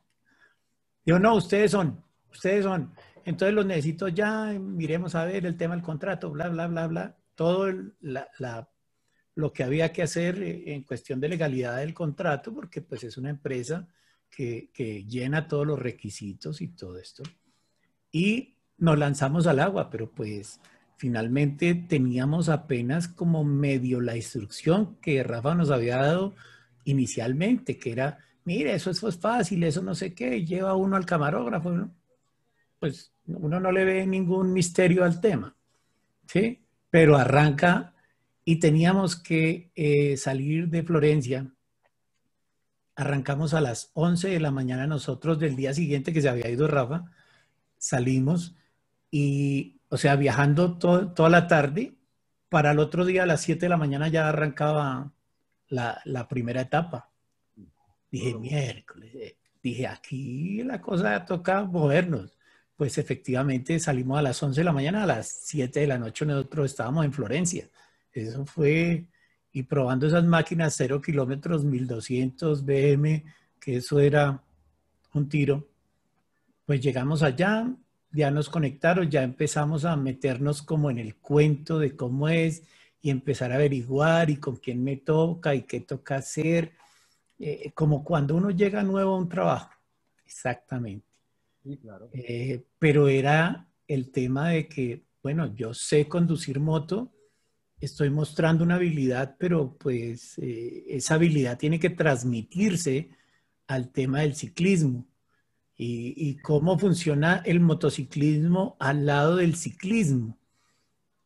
Yo 1.06 1.20
no, 1.20 1.36
ustedes 1.36 1.72
son, 1.72 2.02
ustedes 2.32 2.64
son. 2.64 2.94
Entonces 3.26 3.54
los 3.54 3.66
necesito 3.66 4.08
ya, 4.08 4.46
miremos 4.60 5.16
a 5.16 5.26
ver 5.26 5.46
el 5.46 5.58
tema 5.58 5.76
del 5.76 5.84
contrato, 5.84 6.32
bla, 6.32 6.50
bla, 6.50 6.68
bla, 6.68 6.88
bla. 6.88 7.18
Todo 7.36 7.72
lo 9.36 9.54
que 9.54 9.64
había 9.64 9.92
que 9.94 10.04
hacer 10.04 10.42
eh, 10.42 10.74
en 10.74 10.84
cuestión 10.84 11.20
de 11.20 11.30
legalidad 11.30 11.78
del 11.78 11.94
contrato, 11.94 12.54
porque 12.54 12.82
pues 12.82 13.04
es 13.04 13.18
una 13.18 13.30
empresa 13.30 13.88
que, 14.30 14.70
llena 15.08 15.48
todos 15.48 15.66
los 15.66 15.80
requisitos 15.80 16.62
y 16.62 16.70
todo 16.70 16.98
esto. 16.98 17.24
Y 18.12 18.56
nos 18.78 18.98
lanzamos 18.98 19.48
al 19.48 19.60
agua, 19.60 19.90
pero 19.90 20.12
pues 20.12 20.60
finalmente 20.98 21.76
teníamos 21.76 22.50
apenas 22.50 23.08
como 23.08 23.44
medio 23.44 24.02
la 24.02 24.16
instrucción 24.16 24.98
que 25.02 25.24
Rafa 25.24 25.56
nos 25.56 25.72
había 25.72 25.98
dado 25.98 26.36
inicialmente, 26.86 27.78
que 27.78 27.92
era 27.92 28.20
mire, 28.50 28.74
eso 28.74 28.90
es 28.90 29.18
fácil, 29.18 29.64
eso 29.64 29.84
no 29.84 29.94
sé 29.94 30.16
qué, 30.16 30.44
lleva 30.44 30.76
uno 30.76 30.96
al 30.96 31.06
camarógrafo, 31.06 31.72
¿no? 31.72 31.92
Pues 32.80 33.14
uno 33.28 33.60
no 33.60 33.72
le 33.72 33.86
ve 33.86 34.08
ningún 34.08 34.54
misterio 34.54 35.04
al 35.04 35.22
tema, 35.22 35.56
¿sí? 36.28 36.66
Pero 36.90 37.18
arranca 37.18 37.94
y 38.46 38.60
teníamos 38.60 39.16
que 39.16 39.72
eh, 39.76 40.18
salir 40.18 40.70
de 40.70 40.84
Florencia. 40.84 41.52
Arrancamos 42.96 43.54
a 43.54 43.62
las 43.62 43.92
11 43.94 44.30
de 44.30 44.40
la 44.40 44.52
mañana 44.52 44.88
nosotros 44.88 45.40
del 45.40 45.56
día 45.56 45.74
siguiente 45.74 46.14
que 46.14 46.22
se 46.22 46.30
había 46.30 46.50
ido 46.50 46.68
Rafa, 46.68 47.06
salimos 47.78 48.56
y, 49.12 49.82
o 49.90 49.98
sea, 49.98 50.16
viajando 50.16 50.78
toda 50.78 51.30
la 51.30 51.48
tarde, 51.48 51.96
para 52.50 52.72
el 52.72 52.80
otro 52.80 53.06
día 53.06 53.24
a 53.24 53.28
las 53.28 53.42
7 53.42 53.66
de 53.66 53.70
la 53.70 53.78
mañana 53.78 54.08
ya 54.08 54.28
arrancaba 54.28 55.14
la 55.70 56.28
primera 56.28 56.62
etapa. 56.62 57.10
Dije, 58.12 58.34
miércoles, 58.36 59.14
eh, 59.16 59.38
dije, 59.62 59.88
aquí 59.88 60.64
la 60.64 60.82
cosa 60.82 61.26
toca 61.26 61.64
movernos. 61.64 62.39
Pues 62.80 62.98
efectivamente 62.98 63.78
salimos 63.78 64.18
a 64.20 64.22
las 64.22 64.42
11 64.42 64.62
de 64.62 64.64
la 64.64 64.72
mañana, 64.72 65.04
a 65.04 65.06
las 65.06 65.28
7 65.28 65.82
de 65.82 65.88
la 65.88 65.98
noche 65.98 66.26
nosotros 66.26 66.72
estábamos 66.72 67.04
en 67.04 67.12
Florencia. 67.12 67.68
Eso 68.14 68.46
fue, 68.46 69.06
y 69.52 69.64
probando 69.64 70.08
esas 70.08 70.24
máquinas 70.24 70.76
0 70.78 71.02
kilómetros, 71.02 71.66
1200 71.66 72.64
BM, 72.64 73.26
que 73.60 73.76
eso 73.76 74.00
era 74.00 74.42
un 75.14 75.28
tiro. 75.28 75.68
Pues 76.66 76.80
llegamos 76.80 77.22
allá, 77.22 77.70
ya 78.12 78.32
nos 78.32 78.48
conectaron, 78.48 79.10
ya 79.12 79.24
empezamos 79.24 79.84
a 79.84 79.98
meternos 79.98 80.62
como 80.62 80.90
en 80.90 81.00
el 81.00 81.18
cuento 81.18 81.80
de 81.80 81.98
cómo 81.98 82.30
es 82.30 82.64
y 83.02 83.10
empezar 83.10 83.52
a 83.52 83.56
averiguar 83.56 84.30
y 84.30 84.38
con 84.38 84.56
quién 84.56 84.82
me 84.82 84.96
toca 84.96 85.54
y 85.54 85.64
qué 85.64 85.82
toca 85.82 86.16
hacer 86.16 86.72
eh, 87.40 87.74
como 87.74 88.06
cuando 88.06 88.38
uno 88.38 88.52
llega 88.52 88.84
nuevo 88.84 89.16
a 89.16 89.18
un 89.18 89.28
trabajo, 89.28 89.70
exactamente. 90.26 91.09
Eh, 92.14 92.64
pero 92.78 93.08
era 93.08 93.70
el 93.88 94.12
tema 94.12 94.50
de 94.50 94.68
que, 94.68 95.06
bueno, 95.22 95.54
yo 95.56 95.74
sé 95.74 96.08
conducir 96.08 96.60
moto, 96.60 97.14
estoy 97.80 98.10
mostrando 98.10 98.64
una 98.64 98.76
habilidad, 98.76 99.36
pero 99.40 99.78
pues 99.78 100.38
eh, 100.40 100.86
esa 100.88 101.16
habilidad 101.16 101.58
tiene 101.58 101.80
que 101.80 101.90
transmitirse 101.90 103.10
al 103.68 103.92
tema 103.92 104.22
del 104.22 104.36
ciclismo 104.36 105.08
y, 105.76 106.14
y, 106.18 106.38
cómo 106.38 106.78
funciona 106.78 107.42
el 107.46 107.62
motociclismo 107.62 108.76
al 108.80 109.06
lado 109.06 109.38
del 109.38 109.56
ciclismo. 109.56 110.38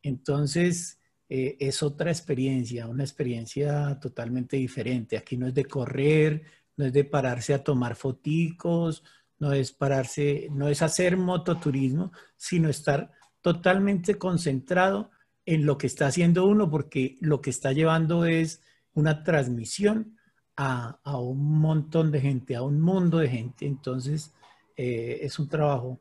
Entonces, 0.02 1.00
eh, 1.28 1.56
es 1.58 1.82
otra 1.82 2.10
experiencia, 2.10 2.86
una 2.86 3.02
experiencia 3.02 3.98
totalmente 4.00 4.56
diferente. 4.56 5.16
Aquí 5.16 5.36
no 5.36 5.46
es 5.48 5.54
de 5.54 5.64
correr, 5.64 6.44
no 6.76 6.84
es 6.84 6.92
de 6.92 7.04
pararse 7.04 7.54
a 7.54 7.64
tomar 7.64 7.96
foticos, 7.96 9.02
no 9.38 9.52
es 9.52 9.72
pararse, 9.72 10.48
no 10.50 10.68
es 10.68 10.82
hacer 10.82 11.16
mototurismo, 11.16 12.12
sino 12.36 12.68
estar 12.68 13.10
totalmente 13.40 14.16
concentrado 14.16 15.10
en 15.46 15.66
lo 15.66 15.76
que 15.76 15.86
está 15.86 16.06
haciendo 16.06 16.46
uno, 16.46 16.70
porque 16.70 17.16
lo 17.20 17.40
que 17.40 17.50
está 17.50 17.72
llevando 17.72 18.24
es 18.24 18.62
una 18.94 19.22
transmisión 19.22 20.16
a, 20.56 20.98
un 21.18 21.58
montón 21.58 22.10
de 22.10 22.20
gente, 22.20 22.56
a 22.56 22.62
un 22.62 22.80
mundo 22.80 23.18
de 23.18 23.28
gente. 23.28 23.66
Entonces, 23.66 24.32
eh, 24.76 25.18
es 25.20 25.38
un 25.38 25.48
trabajo 25.48 26.00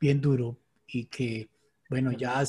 bien 0.00 0.20
duro 0.20 0.56
y 0.86 1.06
que, 1.06 1.48
bueno, 1.88 2.12
ya 2.12 2.42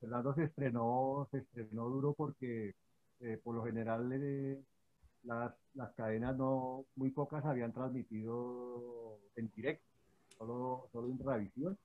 Fernando 0.00 0.34
se 0.34 0.44
estrenó, 0.44 1.26
se 1.30 1.38
estrenó 1.38 1.88
duro 1.88 2.12
porque 2.12 2.74
eh, 3.20 3.40
por 3.42 3.54
lo 3.54 3.64
general 3.64 4.10
eh, 4.12 4.60
las, 5.24 5.52
las, 5.74 5.92
cadenas 5.94 6.36
no, 6.36 6.84
muy 6.96 7.10
pocas 7.10 7.44
habían 7.44 7.72
transmitido 7.72 9.18
en 9.36 9.50
directo, 9.54 9.84
solo, 10.38 10.88
solo 10.92 11.08
en 11.08 11.18
revisión. 11.18 11.78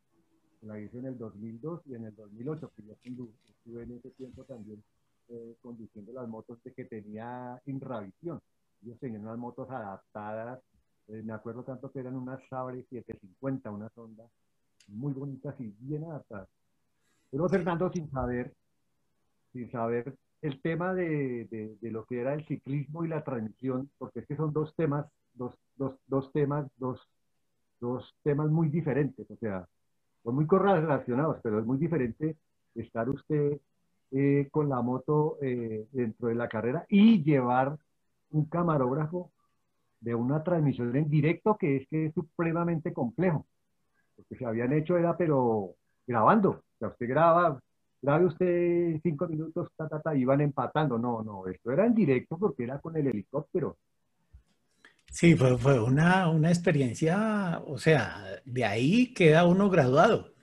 La 0.62 0.80
hice 0.80 0.98
en 0.98 1.06
el 1.06 1.18
2002 1.18 1.82
y 1.86 1.96
en 1.96 2.06
el 2.06 2.16
2008, 2.16 2.72
que 2.76 2.84
yo 2.84 2.94
estuve 2.94 3.84
en 3.84 3.92
ese 3.94 4.10
tiempo 4.12 4.44
también 4.44 4.84
eh, 5.30 5.56
conduciendo 5.62 6.12
las 6.12 6.28
motos 6.28 6.62
de 6.64 6.74
que 6.74 6.86
tenía 6.86 7.62
Inravisión. 7.66 8.42
Ellos 8.84 9.00
tenían 9.00 9.22
unas 9.22 9.38
motos 9.38 9.70
adaptadas, 9.70 10.60
me 11.08 11.34
acuerdo 11.34 11.64
tanto 11.64 11.92
que 11.92 12.00
eran 12.00 12.16
unas 12.16 12.40
Sabre 12.50 12.84
750, 12.90 13.72
unas 13.72 13.98
ondas 13.98 14.30
muy 14.88 15.14
bonitas 15.14 15.56
y 15.60 15.74
bien 15.80 16.04
adaptadas. 16.04 16.50
Pero 17.32 17.48
Fernando, 17.48 17.92
sin 17.92 18.10
saber, 18.10 18.54
sin 19.54 19.72
saber 19.72 20.16
el 20.42 20.62
tema 20.62 20.94
de, 20.94 21.78
lo 21.82 22.06
que 22.06 22.22
era 22.22 22.34
el 22.34 22.46
ciclismo 22.48 23.04
y 23.04 23.08
la 23.08 23.24
transmisión, 23.24 23.90
porque 23.98 24.22
es 24.22 24.28
que 24.28 24.36
son 24.36 24.54
dos 24.54 24.74
temas, 24.76 25.06
dos, 25.34 25.54
temas, 26.34 26.70
dos, 26.78 28.16
temas 28.24 28.50
muy 28.50 28.70
diferentes, 28.70 29.30
o 29.30 29.36
sea, 29.38 29.68
son 30.24 30.36
muy 30.36 30.48
correlacionados, 30.48 31.40
pero 31.44 31.60
es 31.60 31.66
muy 31.66 31.78
diferente 31.78 32.38
estar 32.76 33.10
usted 33.10 33.60
eh, 34.12 34.48
con 34.52 34.70
la 34.70 34.82
moto 34.82 35.38
eh, 35.42 35.88
dentro 35.92 36.30
de 36.30 36.36
la 36.36 36.48
carrera 36.48 36.86
y 36.90 37.24
llevar 37.24 37.78
un 38.32 38.46
camarógrafo 38.46 39.32
de 40.02 40.16
una 40.16 40.44
transmisión 40.44 40.96
en 40.96 41.10
directo 41.10 41.58
que 41.58 41.78
es 41.78 41.88
que 41.90 42.08
es 42.08 42.14
supremamente 42.14 42.94
complejo, 42.94 43.46
porque 44.16 44.36
se 44.36 44.46
habían 44.46 44.74
hecho 44.74 44.98
era 44.98 45.18
pero 45.18 45.76
grabando, 46.08 46.64
sea, 46.80 46.90
usted 46.90 47.08
graba, 47.08 47.62
grabe 48.02 48.26
usted 48.26 49.00
cinco 49.04 49.28
minutos, 49.28 49.70
ta, 49.76 49.88
ta, 49.88 50.02
ta, 50.02 50.16
y 50.16 50.26
van 50.26 50.42
empatando. 50.42 50.98
No, 50.98 51.24
no, 51.24 51.48
esto 51.48 51.72
era 51.72 51.86
en 51.86 51.96
directo 51.96 52.38
porque 52.38 52.64
era 52.64 52.80
con 52.80 52.96
el 52.98 53.08
helicóptero. 53.08 53.78
Sí, 55.12 55.36
fue, 55.36 55.58
fue 55.58 55.82
una, 55.82 56.30
una, 56.30 56.50
experiencia, 56.50 57.62
o 57.66 57.78
sea, 57.80 58.24
de 58.46 58.64
ahí 58.64 59.12
queda 59.14 59.46
uno 59.46 59.70
graduado, 59.70 60.34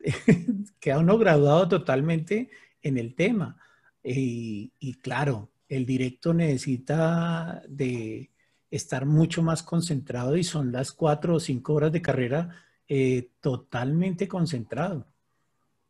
queda 0.78 0.98
uno 0.98 1.16
graduado 1.16 1.68
totalmente 1.68 2.50
en 2.82 2.98
el 2.98 3.14
tema. 3.14 3.58
Y, 4.02 4.98
claro, 5.00 5.50
el 5.68 5.86
directo 5.86 6.34
necesita 6.34 7.62
de 7.66 8.30
estar 8.70 9.06
mucho 9.06 9.42
más 9.42 9.62
concentrado 9.62 10.36
y 10.36 10.44
son 10.44 10.70
las 10.72 10.92
cuatro 10.92 11.36
o 11.36 11.40
cinco 11.40 11.72
horas 11.74 11.92
de 11.92 12.02
carrera 12.02 12.50
eh, 12.86 13.30
totalmente 13.40 14.28
concentrado. 14.28 15.06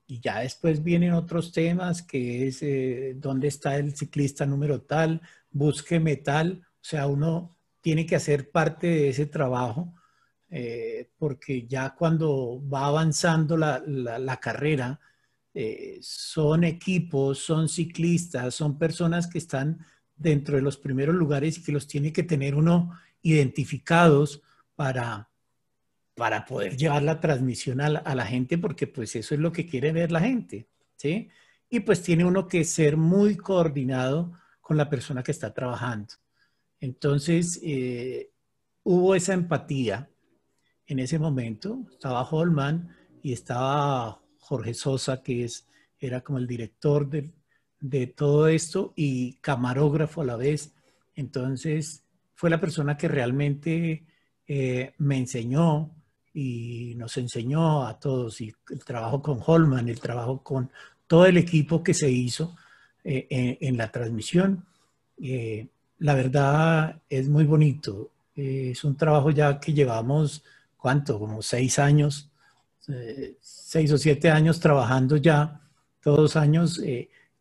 Y 0.07 0.21
ya 0.21 0.41
después 0.41 0.83
vienen 0.83 1.13
otros 1.13 1.53
temas 1.53 2.03
que 2.03 2.49
es 2.49 2.63
eh, 2.63 3.15
dónde 3.17 3.49
está 3.49 3.77
el 3.77 3.97
ciclista 3.97 4.45
número 4.47 4.83
tal, 4.83 5.23
busque 5.51 5.99
metal, 6.01 6.63
o 6.63 6.85
sea, 6.85 7.07
uno 7.07 7.57
tiene 7.81 8.05
que 8.07 8.17
hacer 8.17 8.51
parte 8.51 8.87
de 8.87 9.09
ese 9.11 9.27
trabajo 9.27 9.95
eh, 10.57 11.11
porque 11.19 11.67
ya 11.67 11.97
cuando 11.97 12.63
va 12.69 12.87
avanzando 12.87 13.57
la, 13.57 13.83
la, 13.85 14.37
carrera, 14.39 15.01
eh, 15.53 15.99
son 16.01 16.63
equipos, 16.63 17.41
son 17.41 17.69
ciclistas, 17.69 18.55
son 18.55 18.79
personas 18.79 19.27
que 19.27 19.39
están 19.39 19.85
dentro 20.15 20.55
de 20.55 20.63
los 20.63 20.77
primeros 20.77 21.17
lugares 21.17 21.59
y 21.59 21.63
que 21.65 21.73
los 21.73 21.89
tiene 21.89 22.13
que 22.13 22.23
tener 22.23 22.55
uno 22.55 22.97
identificados 23.21 24.43
para, 24.77 25.29
para 26.15 26.45
poder 26.45 26.77
llevar 26.77 27.03
la 27.03 27.21
transmisión 27.21 27.81
a 27.81 27.89
la, 27.89 28.27
gente, 28.27 28.59
porque 28.59 28.87
pues 28.87 29.17
eso 29.17 29.35
es 29.35 29.41
lo 29.41 29.53
que 29.53 29.67
quiere 29.67 29.93
ver 29.93 30.13
la 30.13 30.21
gente, 30.21 30.69
¿sí? 30.97 31.29
Y 31.69 31.81
pues 31.81 32.03
tiene 32.03 32.25
uno 32.25 32.47
que 32.47 32.65
ser 32.65 32.97
muy 32.97 33.37
coordinado 33.37 34.33
con 34.61 34.77
la 34.77 34.89
persona 34.89 35.23
que 35.23 35.33
está 35.33 35.53
trabajando. 35.53 36.15
Entonces, 36.81 37.61
eh, 37.65 38.31
hubo 38.85 39.15
esa 39.15 39.35
empatía 39.35 40.09
en 40.87 41.01
ese 41.01 41.19
momento. 41.19 41.85
Estaba 41.91 42.23
Holman 42.23 42.95
y 43.23 43.33
estaba 43.33 44.21
Jorge 44.39 44.75
Sosa, 44.75 45.23
que 45.23 45.45
es, 45.45 45.67
era 45.99 46.21
como 46.21 46.39
el 46.39 46.47
director 46.47 47.09
de, 47.09 47.33
de 47.81 48.07
todo 48.07 48.47
esto 48.49 48.93
y 48.95 49.35
camarógrafo 49.41 50.21
a 50.21 50.27
la 50.27 50.37
vez. 50.37 50.75
Entonces, 51.15 52.05
fue 52.35 52.51
la 52.51 52.61
persona 52.61 52.97
que 52.97 53.09
realmente 53.09 54.07
eh, 54.47 54.93
me 54.99 55.17
enseñó 55.17 55.91
y 56.35 56.95
nos 56.97 57.17
enseñó 57.17 57.87
a 57.87 57.99
todos, 57.99 58.41
y 58.41 58.53
el 58.71 58.85
trabajo 58.85 59.23
con 59.23 59.41
Holman, 59.45 59.89
el 59.89 60.01
trabajo 60.01 60.43
con 60.43 60.71
todo 61.07 61.27
el 61.27 61.37
equipo 61.39 61.83
que 61.83 61.95
se 61.95 62.11
hizo 62.11 62.57
eh, 63.05 63.59
en, 63.61 63.77
la 63.77 63.91
transmisión. 63.91 64.65
Eh, 65.23 65.69
la 65.99 66.15
verdad 66.15 67.01
es 67.09 67.29
muy 67.29 67.45
bonito. 67.45 68.11
es 68.35 68.83
un 68.85 68.97
trabajo 68.97 69.31
ya 69.31 69.61
que 69.61 69.73
llevamos, 69.73 70.43
¿cuánto? 70.77 71.19
Como 71.19 71.41
seis 71.41 71.79
años, 71.79 72.31
seis 73.41 73.93
o 73.93 73.99
siete 73.99 74.31
años 74.31 74.61
trabajando 74.61 75.17
ya, 75.17 75.61
todos 76.03 76.37
años 76.37 76.81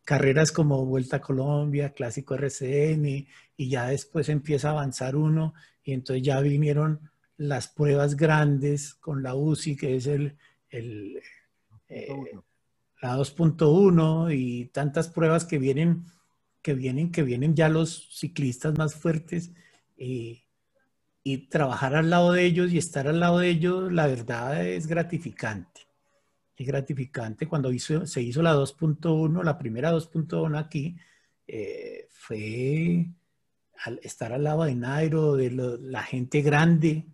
carreras 0.04 0.52
como 0.52 0.84
Vuelta 0.84 1.16
a 1.16 1.20
Colombia, 1.20 1.92
Clásico 1.92 2.34
RCN, 2.34 3.26
y 3.56 3.68
ya 3.68 3.86
después 3.86 4.28
empieza 4.28 4.68
a 4.68 4.72
avanzar 4.72 5.16
uno, 5.16 5.54
y 5.82 5.92
entonces 5.92 6.22
ya 6.24 6.40
vinieron 6.40 7.00
las 7.36 7.68
pruebas 7.68 8.16
grandes 8.16 8.94
con 8.94 9.22
la 9.22 9.34
UCI, 9.34 9.76
que 9.76 9.96
es 9.96 10.06
el, 10.06 10.36
el 10.70 11.20
eh, 11.88 12.08
la 13.00 13.16
2.1, 13.16 14.34
y 14.34 14.66
tantas 14.66 15.08
pruebas 15.08 15.44
que 15.44 15.58
vienen, 15.58 16.04
que 16.62 16.74
vienen, 16.74 17.12
que 17.12 17.22
vienen 17.22 17.54
ya 17.54 17.68
los 17.68 18.08
ciclistas 18.10 18.76
más 18.78 18.94
fuertes, 18.94 19.52
y, 19.96 20.44
y 21.22 21.48
trabajar 21.48 21.94
al 21.94 22.10
lado 22.10 22.32
de 22.32 22.44
ellos 22.44 22.72
y 22.72 22.78
estar 22.78 23.08
al 23.08 23.20
lado 23.20 23.38
de 23.38 23.48
ellos, 23.48 23.92
la 23.92 24.06
verdad 24.06 24.66
es 24.66 24.86
gratificante 24.86 25.84
es 26.56 26.66
gratificante. 26.66 27.48
Cuando 27.48 27.72
hizo, 27.72 28.06
se 28.06 28.22
hizo 28.22 28.42
la 28.42 28.54
2.1, 28.54 29.42
la 29.42 29.58
primera 29.58 29.92
2.1 29.92 30.58
aquí, 30.58 30.96
eh, 31.46 32.08
fue 32.10 33.06
al 33.84 34.00
estar 34.02 34.32
al 34.32 34.44
lado 34.44 34.64
de 34.64 34.74
Nairo, 34.74 35.36
de 35.36 35.50
la 35.50 36.02
gente 36.02 36.42
grande, 36.42 37.06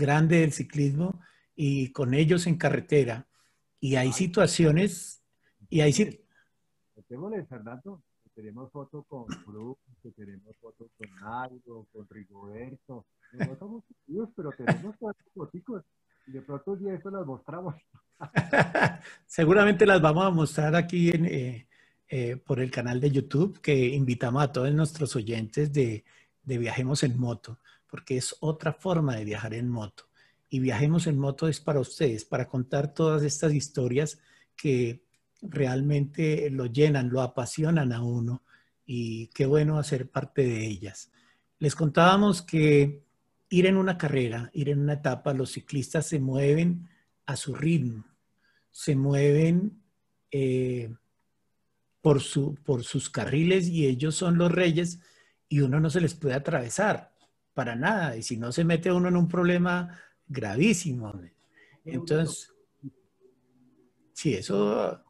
grande 0.00 0.40
del 0.40 0.52
ciclismo, 0.52 1.20
y 1.54 1.92
con 1.92 2.14
ellos 2.14 2.46
en 2.46 2.56
carretera. 2.56 3.28
Y 3.78 3.96
hay 3.96 4.12
situaciones, 4.12 5.22
y 5.68 5.80
hay 5.82 5.92
situaciones... 5.92 6.26
Fernando, 7.48 8.02
tenemos 8.34 8.70
fotos 8.70 9.04
con 9.06 9.24
Cruz, 9.26 9.76
tenemos 10.16 10.56
fotos 10.60 10.88
con 10.96 11.08
Nairo, 11.20 11.86
con 11.92 12.08
Rigoberto. 12.08 13.06
No 13.32 13.56
somos 13.58 13.84
pero 14.34 14.50
tenemos 14.52 14.96
fotos 14.96 15.50
y 16.26 16.32
de 16.32 16.42
pronto 16.42 16.76
día 16.76 16.94
esto 16.94 17.10
las 17.10 17.26
mostramos. 17.26 17.74
Seguramente 19.26 19.86
las 19.86 20.00
vamos 20.00 20.24
a 20.24 20.30
mostrar 20.30 20.74
aquí 20.74 21.10
en, 21.10 21.24
eh, 21.26 21.68
eh, 22.08 22.36
por 22.36 22.60
el 22.60 22.70
canal 22.70 23.00
de 23.00 23.10
YouTube, 23.10 23.60
que 23.60 23.74
invitamos 23.74 24.42
a 24.42 24.52
todos 24.52 24.72
nuestros 24.72 25.16
oyentes 25.16 25.72
de, 25.72 26.04
de 26.42 26.58
Viajemos 26.58 27.02
en 27.02 27.18
Moto, 27.18 27.58
porque 27.90 28.16
es 28.16 28.36
otra 28.40 28.72
forma 28.72 29.16
de 29.16 29.24
viajar 29.24 29.54
en 29.54 29.68
moto. 29.68 30.04
Y 30.48 30.58
Viajemos 30.58 31.06
en 31.06 31.18
Moto 31.18 31.46
es 31.46 31.60
para 31.60 31.78
ustedes, 31.78 32.24
para 32.24 32.48
contar 32.48 32.92
todas 32.92 33.22
estas 33.22 33.54
historias 33.54 34.18
que 34.56 35.04
realmente 35.42 36.50
lo 36.50 36.66
llenan, 36.66 37.08
lo 37.08 37.22
apasionan 37.22 37.92
a 37.92 38.02
uno 38.02 38.42
y 38.84 39.28
qué 39.28 39.46
bueno 39.46 39.78
hacer 39.78 40.10
parte 40.10 40.42
de 40.42 40.66
ellas. 40.66 41.12
Les 41.60 41.76
contábamos 41.76 42.42
que 42.42 43.04
ir 43.48 43.66
en 43.66 43.76
una 43.76 43.96
carrera, 43.96 44.50
ir 44.52 44.70
en 44.70 44.80
una 44.80 44.94
etapa, 44.94 45.32
los 45.34 45.52
ciclistas 45.52 46.06
se 46.06 46.18
mueven 46.18 46.88
a 47.26 47.36
su 47.36 47.54
ritmo, 47.54 48.04
se 48.72 48.96
mueven 48.96 49.80
eh, 50.32 50.92
por, 52.00 52.20
su, 52.20 52.56
por 52.64 52.82
sus 52.82 53.08
carriles 53.08 53.68
y 53.68 53.86
ellos 53.86 54.16
son 54.16 54.36
los 54.36 54.50
reyes 54.50 54.98
y 55.48 55.60
uno 55.60 55.78
no 55.78 55.90
se 55.90 56.00
les 56.00 56.14
puede 56.14 56.34
atravesar 56.34 57.09
para 57.60 57.76
nada. 57.76 58.16
Y 58.16 58.22
si 58.22 58.38
no 58.38 58.52
se 58.52 58.64
mete 58.64 58.90
uno 58.90 59.08
en 59.08 59.18
un 59.18 59.28
problema 59.28 60.00
gravísimo. 60.26 61.12
Entonces, 61.84 62.54
sí, 64.14 64.32
eso... 64.32 65.04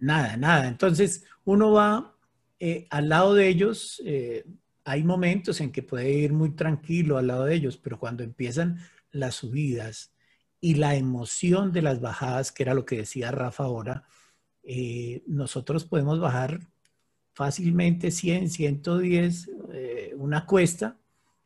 Nada, 0.00 0.36
nada. 0.36 0.66
Entonces, 0.66 1.24
uno 1.44 1.70
va 1.70 2.16
eh, 2.58 2.88
al 2.90 3.08
lado 3.08 3.34
de 3.34 3.46
ellos, 3.46 4.02
eh, 4.04 4.44
hay 4.82 5.04
momentos 5.04 5.60
en 5.60 5.70
que 5.70 5.84
puede 5.84 6.10
ir 6.10 6.32
muy 6.32 6.56
tranquilo 6.56 7.18
al 7.18 7.28
lado 7.28 7.44
de 7.44 7.54
ellos, 7.54 7.76
pero 7.76 8.00
cuando 8.00 8.24
empiezan 8.24 8.80
las 9.12 9.36
subidas 9.36 10.12
y 10.60 10.74
la 10.74 10.96
emoción 10.96 11.70
de 11.70 11.82
las 11.82 12.00
bajadas, 12.00 12.50
que 12.50 12.64
era 12.64 12.74
lo 12.74 12.84
que 12.84 12.96
decía 12.96 13.30
Rafa 13.30 13.62
ahora, 13.62 14.08
eh, 14.64 15.22
nosotros 15.28 15.84
podemos 15.84 16.18
bajar 16.18 16.66
fácilmente 17.34 18.10
100, 18.10 18.50
110, 18.50 19.50
eh, 19.72 20.14
una 20.16 20.46
cuesta 20.46 20.98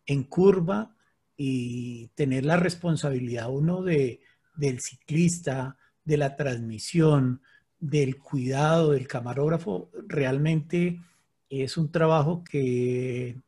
en 0.05 0.25
curva 0.25 0.95
y 1.37 2.09
tener 2.15 2.45
la 2.45 2.57
responsabilidad 2.57 3.51
uno 3.51 3.83
de, 3.83 4.21
del 4.57 4.81
ciclista, 4.81 5.77
de 6.05 6.17
la 6.17 6.37
transmisión, 6.37 7.43
del 7.79 8.19
cuidado 8.19 8.93
del 8.93 9.07
camarógrafo, 9.07 9.91
realmente 10.07 11.01
es 11.49 11.77
un 11.77 11.91
trabajo 11.91 12.43
que, 12.43 13.41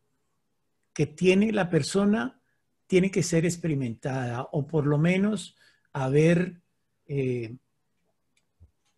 que 0.93 1.07
tiene 1.07 1.53
la 1.53 1.71
persona, 1.71 2.41
tiene 2.87 3.11
que 3.11 3.23
ser 3.23 3.45
experimentada 3.45 4.49
o 4.53 4.67
por 4.67 4.87
lo 4.87 4.99
menos 4.99 5.57
haber 5.93 6.61
eh, 7.07 7.57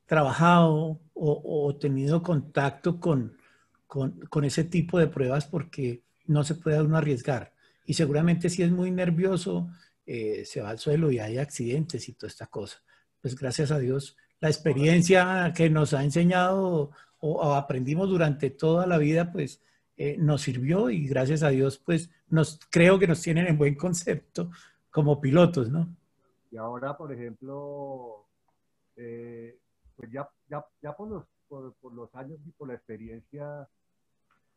trabajado 0.07 1.01
o, 1.23 1.77
tenido 1.77 2.23
contacto 2.23 2.99
con, 2.99 3.37
con, 3.87 4.45
ese 4.45 4.65
tipo 4.65 4.99
de 4.99 5.07
pruebas 5.07 5.47
porque 5.47 6.03
no 6.27 6.45
se 6.45 6.55
puede 6.55 6.81
uno 6.81 6.97
arriesgar. 6.97 7.53
Y 7.85 7.95
seguramente 7.95 8.49
si 8.49 8.63
es 8.63 8.71
muy 8.71 8.91
nervioso, 8.91 9.69
eh, 10.07 10.45
se 10.47 10.63
va 10.63 10.71
al 10.71 10.79
suelo 10.79 11.11
y 11.11 11.19
hay 11.19 11.37
accidentes 11.37 12.09
y 12.09 12.15
toda 12.15 12.29
esta 12.29 12.47
cosa. 12.47 12.83
Pues 13.21 13.37
gracias 13.37 13.71
a 13.71 13.79
Dios, 13.79 14.17
la 14.41 14.49
experiencia 14.49 15.53
que 15.55 15.69
nos 15.69 15.93
ha 15.93 16.03
enseñado 16.03 16.91
o, 17.21 17.55
aprendimos 17.55 18.09
durante 18.09 18.49
toda 18.49 18.87
la 18.87 18.97
vida, 18.97 19.31
pues 19.31 19.61
eh, 19.99 20.17
nos 20.19 20.41
sirvió 20.41 20.89
y 20.89 21.07
gracias 21.07 21.43
a 21.43 21.51
Dios, 21.51 21.77
pues 21.77 22.11
nos 22.29 22.59
creo 22.71 22.99
que 22.99 23.07
nos 23.07 23.21
tienen 23.21 23.47
en 23.47 23.59
buen 23.59 23.75
concepto 23.75 24.51
como 24.91 25.21
pilotos, 25.21 25.71
¿no? 25.71 25.95
Y 26.51 26.57
ahora, 26.57 26.97
por 26.97 27.13
ejemplo, 27.13 28.27
eh, 28.97 29.60
pues 30.01 30.11
ya, 30.13 30.27
ya, 30.49 30.65
ya 30.81 30.97
por, 30.97 31.09
los, 31.11 31.25
por, 31.47 31.93
los 31.93 32.15
años 32.15 32.39
y 32.47 32.53
por 32.53 32.69
la 32.69 32.75
experiencia, 32.75 33.69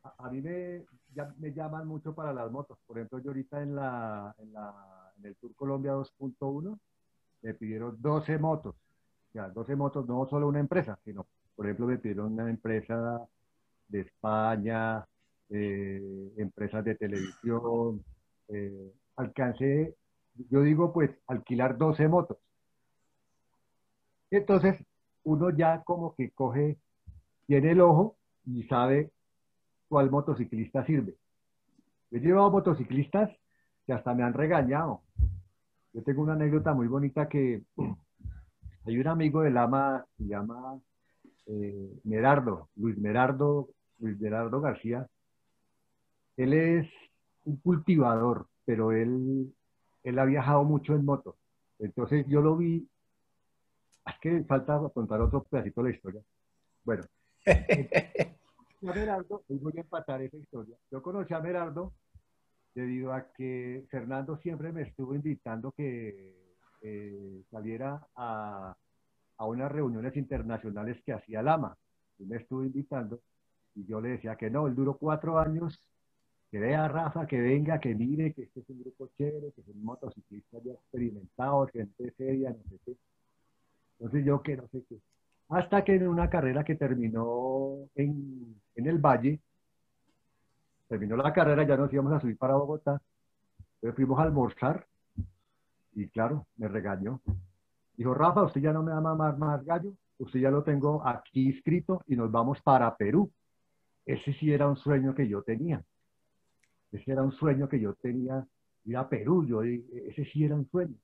a, 0.04 0.30
mí 0.32 0.41
me, 0.41 0.86
ya 1.14 1.34
me 1.38 1.54
llaman 1.54 1.86
mucho 1.86 2.16
para 2.16 2.34
las 2.34 2.50
motos. 2.50 2.78
Por 2.88 2.98
ejemplo, 2.98 3.20
yo 3.20 3.32
ahorita 3.32 3.62
en, 3.62 3.76
la, 3.76 4.34
en, 4.39 4.54
la, 4.54 5.12
en 5.18 5.26
el 5.26 5.36
Tour 5.36 5.54
Colombia 5.56 5.94
2.1 5.94 6.80
me 7.41 7.54
pidieron 7.56 8.02
12 8.02 8.38
motos. 8.38 8.74
O 8.76 9.32
sea, 9.34 9.50
12 9.50 9.76
motos, 9.76 10.08
no 10.08 10.26
solo 10.30 10.48
una 10.48 10.62
empresa, 10.62 10.98
sino 11.04 11.28
por 11.56 11.66
ejemplo, 11.66 11.88
me 11.88 11.98
pidieron 11.98 12.34
una 12.34 12.50
empresa 12.50 13.28
de 13.89 14.02
España, 14.02 15.06
eh, 15.50 16.34
empresas 16.38 16.86
de 16.86 16.96
televisión. 16.96 18.04
Eh, 18.48 18.94
alcancé, 19.18 19.96
yo 20.50 20.62
digo, 20.62 20.94
pues, 20.94 21.12
alquilar 21.28 21.78
12 21.78 22.08
motos. 22.08 22.38
Entonces, 24.32 24.84
uno 25.24 25.49
ya 25.49 25.84
como 25.84 26.15
que 26.15 26.32
coge, 26.32 26.78
tiene 27.47 27.71
el 27.71 27.82
ojo 27.82 28.15
y 28.45 28.63
sabe 28.63 29.11
cuál 29.88 30.09
motociclista 30.09 30.86
sirve. 30.86 31.15
He 32.11 32.19
llevado 32.19 32.51
motociclistas 32.51 33.30
que 33.86 33.93
hasta 33.93 34.13
me 34.13 34.24
han 34.24 34.34
regañado. 34.34 35.01
Yo 35.93 36.03
tengo 36.03 36.24
una 36.24 36.34
anécdota 36.34 36.74
muy 36.74 36.88
bonita 36.88 37.28
que 37.28 37.61
hay 38.86 38.97
un 38.97 39.07
amigo 39.07 39.41
del 39.41 39.57
AMA, 39.57 40.05
se 40.17 40.26
llama 40.26 40.80
eh, 41.47 41.99
Merardo, 42.03 42.69
Luis 42.76 42.97
Merardo, 42.97 43.69
Luis 43.99 44.19
Merardo 44.19 44.61
García, 44.61 45.07
él 46.38 46.53
es 46.53 46.89
un 47.45 47.57
cultivador, 47.57 48.47
pero 48.65 48.91
él, 48.91 49.53
él 50.03 50.19
ha 50.19 50.26
viajado 50.26 50.63
mucho 50.63 50.95
en 50.95 51.05
moto. 51.05 51.36
Entonces 51.80 52.26
yo 52.28 52.41
lo 52.41 52.57
vi, 52.57 52.88
es 54.06 54.20
que 54.22 54.43
falta 54.43 54.80
contar 54.93 55.22
otro 55.22 55.43
pedacito 55.43 55.82
de 55.82 55.89
la 55.89 55.95
historia. 55.95 56.22
Bueno, 56.84 57.04
a 57.45 58.93
Merardo, 58.93 59.43
voy 59.47 59.74
a 59.78 59.82
empatar 59.82 60.22
esa 60.22 60.38
historia. 60.38 60.78
Yo 60.91 61.01
conocí 61.01 61.34
a 61.34 61.39
Merardo 61.39 61.93
debido 62.76 63.14
a 63.14 63.32
que 63.32 63.86
Fernando 63.89 64.38
siempre 64.38 64.72
me 64.72 64.82
estuvo 64.84 65.16
invitando 65.16 65.72
que 65.72 66.34
eh, 66.82 67.43
saliera 67.49 68.06
a, 68.16 68.76
a 69.38 69.45
unas 69.45 69.72
reuniones 69.72 70.16
internacionales 70.18 71.01
que 71.06 71.14
hacía 71.14 71.41
Lama. 71.41 71.78
Y 72.20 72.26
me 72.26 72.38
estuvo 72.38 72.64
invitando 72.64 73.20
y 73.76 73.86
yo 73.86 74.01
le 74.01 74.10
decía 74.10 74.36
que 74.36 74.49
no, 74.49 74.68
él 74.68 74.76
duró 74.76 74.97
cuatro 74.97 75.39
años, 75.39 75.80
que 76.51 76.60
vea 76.60 76.86
a 76.86 76.88
Rafa, 76.88 77.26
que 77.26 77.39
venga, 77.39 77.80
que 77.80 77.95
mire, 77.95 78.34
que 78.34 78.43
este 78.43 78.60
es 78.60 78.70
un 78.70 78.82
grupo 78.82 79.10
chévere, 79.18 79.51
que 79.51 79.64
son 79.64 79.84
motociclistas 79.84 80.64
ya 80.64 80.74
experimentados, 80.74 81.72
gente 81.72 82.14
seria, 82.16 82.51
no 82.51 82.64
sé 82.70 82.78
qué. 82.86 82.95
Entonces 84.00 84.26
yo 84.26 84.41
que 84.41 84.58
no 84.58 84.68
sé 84.68 84.84
qué. 84.88 84.98
Hasta 85.50 85.84
que 85.84 85.96
en 85.96 86.08
una 86.08 86.30
carrera 86.30 86.64
que 86.64 86.76
terminó 86.76 87.88
en, 87.96 88.56
en 88.76 88.88
el 88.88 88.98
Valle, 88.98 89.39
terminó 90.88 91.16
la 91.16 91.34
carrera, 91.34 91.64
ya 91.64 91.78
nos 91.78 91.91
íbamos 91.91 92.14
a 92.14 92.20
subir 92.20 92.38
para 92.38 92.56
Bogotá, 92.56 93.02
Entonces 93.76 93.96
fuimos 93.96 94.20
a 94.20 94.24
almorzar 94.24 94.88
y 95.96 96.08
claro, 96.10 96.48
me 96.58 96.68
regañó. 96.68 97.22
Dijo, 97.96 98.14
Rafa, 98.14 98.44
usted 98.44 98.62
ya 98.62 98.74
no 98.74 98.84
me 98.84 98.91
va 98.91 98.98
a 98.98 99.02
mamar 99.02 99.38
más 99.38 99.64
gallo, 99.64 99.94
usted 100.18 100.39
ya 100.39 100.50
lo 100.50 100.64
tengo 100.64 101.06
aquí 101.08 101.50
escrito 101.50 102.02
y 102.08 102.16
nos 102.16 102.32
vamos 102.32 102.62
para 102.62 102.96
Perú. 102.96 103.32
Ese 104.06 104.34
sí 104.34 104.52
era 104.52 104.68
un 104.68 104.76
sueño 104.76 105.14
que 105.14 105.28
yo 105.28 105.44
tenía. 105.44 105.84
Ese 106.91 107.12
era 107.12 107.24
un 107.24 107.32
sueño 107.32 107.68
que 107.68 107.80
yo 107.80 107.94
tenía, 107.96 108.46
ir 108.86 108.98
a 108.98 109.08
Perú, 109.08 109.46
yo, 109.46 109.64
ese 109.64 110.26
sí 110.26 110.44
era 110.44 110.56
un 110.56 110.68
sueño. 110.70 110.96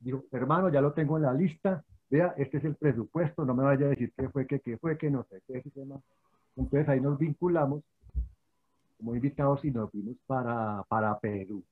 Digo, 0.00 0.24
hermano, 0.32 0.68
ya 0.70 0.80
lo 0.80 0.92
tengo 0.92 1.16
en 1.16 1.24
la 1.24 1.34
lista, 1.34 1.84
vea, 2.10 2.34
este 2.36 2.58
es 2.58 2.64
el 2.64 2.76
presupuesto, 2.76 3.44
no 3.44 3.54
me 3.54 3.64
vaya 3.64 3.86
a 3.86 3.90
decir 3.90 4.12
qué 4.16 4.28
fue, 4.28 4.46
qué, 4.46 4.60
qué 4.60 4.78
fue, 4.78 4.96
qué 4.98 5.10
no 5.10 5.24
sé, 5.24 5.42
qué 5.46 5.62
tema. 5.70 6.00
Entonces 6.56 6.88
ahí 6.88 7.00
nos 7.00 7.18
vinculamos 7.18 7.82
como 8.96 9.14
invitados 9.14 9.64
y 9.64 9.70
nos 9.70 9.90
fuimos 9.90 10.16
para, 10.26 10.82
para 10.88 11.18
Perú. 11.18 11.64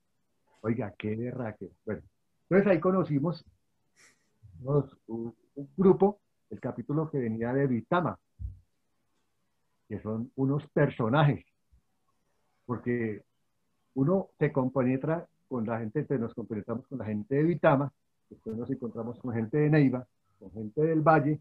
Oiga, 0.61 0.93
qué 0.97 1.15
guerra 1.15 1.53
que. 1.53 1.69
Bueno, 1.85 2.01
entonces 2.43 2.67
ahí 2.67 2.79
conocimos 2.79 3.45
un, 5.07 5.35
grupo, 5.77 6.19
el 6.49 6.59
capítulo 6.59 7.09
que 7.09 7.19
venía 7.19 7.53
de 7.53 7.67
Vitama, 7.67 8.17
que 9.87 9.99
son 9.99 10.31
unos 10.35 10.67
personajes, 10.69 11.45
porque 12.65 13.23
uno 13.95 14.29
se 14.39 14.51
compenetra 14.51 15.27
con 15.47 15.65
la 15.65 15.79
gente, 15.79 16.05
nos 16.17 16.33
compenetramos 16.33 16.87
con 16.87 16.99
la 16.99 17.05
gente 17.05 17.35
de 17.35 17.43
Vitama, 17.43 17.91
después 18.29 18.55
nos 18.55 18.69
encontramos 18.69 19.19
con 19.19 19.33
gente 19.33 19.57
de 19.57 19.69
Neiva, 19.69 20.07
con 20.43 20.51
gente 20.51 20.81
del 20.81 21.01
Valle, 21.01 21.39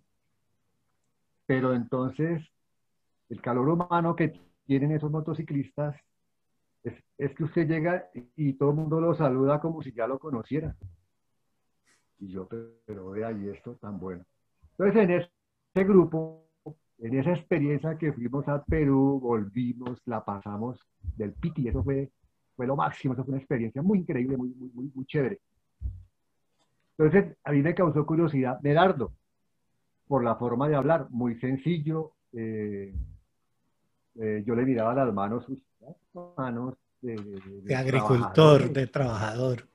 pero 1.46 1.74
entonces 1.74 2.42
el 3.28 3.40
calor 3.40 3.68
humano 3.68 4.14
que 4.14 4.32
tienen 4.64 4.92
esos 4.92 5.10
motociclistas 5.10 5.96
es, 6.84 7.34
que 7.34 7.44
usted 7.44 7.68
llega 7.68 8.08
y, 8.36 8.54
todo 8.54 8.70
el 8.70 8.76
mundo 8.76 9.00
lo 9.00 9.14
saluda 9.14 9.60
como 9.60 9.82
si 9.82 9.92
ya 9.92 10.06
lo 10.06 10.18
conociera. 10.18 10.76
Y 12.18 12.28
yo, 12.28 12.48
pero 12.84 13.10
vea, 13.10 13.32
y 13.32 13.48
esto 13.48 13.76
tan 13.76 13.98
bueno. 13.98 14.24
Entonces, 14.72 15.02
en 15.02 15.10
ese 15.10 15.84
grupo, 15.88 16.48
en 16.98 17.18
esa 17.18 17.30
experiencia 17.30 17.96
que 17.98 18.12
fuimos 18.12 18.46
a 18.48 18.62
Perú, 18.64 19.20
volvimos, 19.20 20.00
la 20.06 20.24
pasamos 20.24 20.80
del 21.16 21.32
piti, 21.32 21.68
eso 21.68 21.82
fue, 21.84 22.10
fue 22.56 22.66
lo 22.66 22.76
máximo, 22.76 23.14
eso 23.14 23.24
fue 23.24 23.32
una 23.32 23.40
experiencia 23.40 23.82
muy 23.82 24.00
increíble, 24.00 24.36
muy, 24.36 24.50
muy, 24.50 24.70
muy, 24.70 24.90
muy 24.94 25.04
chévere. 25.06 25.40
Entonces, 26.98 27.36
a 27.44 27.52
mí 27.52 27.62
me 27.62 27.74
causó 27.74 28.04
curiosidad 28.04 28.60
Medardo, 28.60 29.12
por 30.06 30.22
la 30.22 30.36
forma 30.36 30.68
de 30.68 30.76
hablar, 30.76 31.06
muy 31.10 31.38
sencillo, 31.40 32.12
eh, 32.32 32.94
eh, 34.16 34.42
yo 34.46 34.54
le 34.54 34.64
miraba 34.64 34.94
las 34.94 35.12
manos, 35.12 35.44
sus 35.46 35.58
manos 36.36 36.74
de, 37.00 37.16
de, 37.16 37.74
agricultor, 37.74 38.70
de 38.70 38.86
trabajador. 38.86 39.66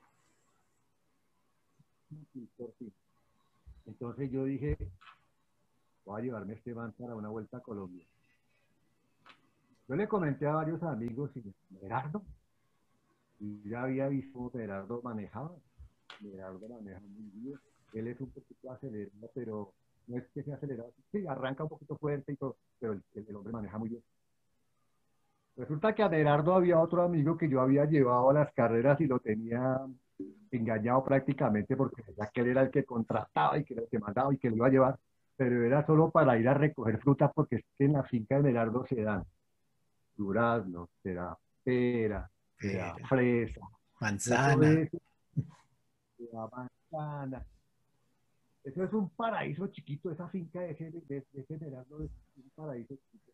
Entonces 3.86 4.30
yo 4.30 4.44
dije, 4.44 4.78
voy 6.04 6.20
a 6.20 6.24
llevarme 6.24 6.54
este 6.54 6.72
van 6.72 6.92
para 6.92 7.16
una 7.16 7.28
vuelta 7.28 7.58
a 7.58 7.60
Colombia. 7.60 8.06
Yo 9.88 9.96
le 9.96 10.06
comenté 10.06 10.46
a 10.46 10.52
varios 10.52 10.82
amigos 10.82 11.30
y 11.34 11.42
Gerardo, 11.80 12.22
y 13.40 13.68
ya 13.68 13.82
había 13.82 14.08
visto 14.08 14.50
que 14.52 14.58
Gerardo 14.58 15.00
manejaba. 15.02 15.52
Gerardo 16.20 16.68
maneja 16.68 17.00
muy 17.00 17.30
bien. 17.34 17.58
Él 17.92 18.08
es 18.08 18.20
un 18.20 18.30
poquito 18.30 18.70
acelerado, 18.70 19.30
pero 19.34 19.72
no 20.06 20.18
es 20.18 20.24
que 20.34 20.42
sea 20.42 20.56
acelerado. 20.56 20.92
Sí, 21.12 21.26
arranca 21.26 21.62
un 21.62 21.68
poquito 21.70 21.96
fuerte 21.96 22.32
y 22.32 22.36
todo, 22.36 22.56
pero 22.78 23.00
el 23.14 23.36
hombre 23.36 23.52
maneja 23.52 23.78
muy 23.78 23.90
bien. 23.90 24.02
Resulta 25.56 25.94
que 25.94 26.02
a 26.02 26.08
Gerardo 26.08 26.54
había 26.54 26.78
otro 26.78 27.02
amigo 27.02 27.36
que 27.36 27.48
yo 27.48 27.60
había 27.60 27.84
llevado 27.84 28.30
a 28.30 28.32
las 28.32 28.52
carreras 28.52 29.00
y 29.00 29.06
lo 29.06 29.18
tenía 29.18 29.80
engañado 30.50 31.04
prácticamente 31.04 31.76
porque 31.76 32.02
decía 32.06 32.30
que 32.32 32.40
él 32.42 32.48
era 32.48 32.62
el 32.62 32.70
que 32.70 32.84
contrataba 32.84 33.58
y 33.58 33.64
que 33.64 33.74
era 33.74 33.82
el 33.82 33.88
que 33.88 33.98
mandaba 33.98 34.32
y 34.32 34.38
que 34.38 34.50
lo 34.50 34.56
iba 34.56 34.66
a 34.68 34.70
llevar, 34.70 34.98
pero 35.36 35.64
era 35.64 35.84
solo 35.84 36.10
para 36.10 36.38
ir 36.38 36.48
a 36.48 36.54
recoger 36.54 36.98
fruta 37.00 37.32
porque 37.32 37.56
es 37.56 37.64
que 37.76 37.84
en 37.84 37.94
la 37.94 38.04
finca 38.04 38.40
de 38.40 38.50
Gerardo 38.50 38.86
se 38.86 39.02
dan 39.02 39.24
duraznos, 40.16 40.90
se 41.02 41.14
da 41.14 41.36
pera, 41.64 42.30
se 42.58 42.76
da 42.76 42.96
fresa, 43.08 43.60
manzana. 44.00 44.72
Eso, 44.72 44.98
Eso 48.64 48.84
es 48.84 48.92
un 48.92 49.08
paraíso 49.10 49.68
chiquito, 49.68 50.10
esa 50.10 50.28
finca 50.28 50.60
de 50.60 50.74
de, 50.74 51.58
Gerardo 51.58 52.02
es 52.02 52.10
un 52.36 52.50
paraíso 52.54 52.94
chiquito. 52.96 53.32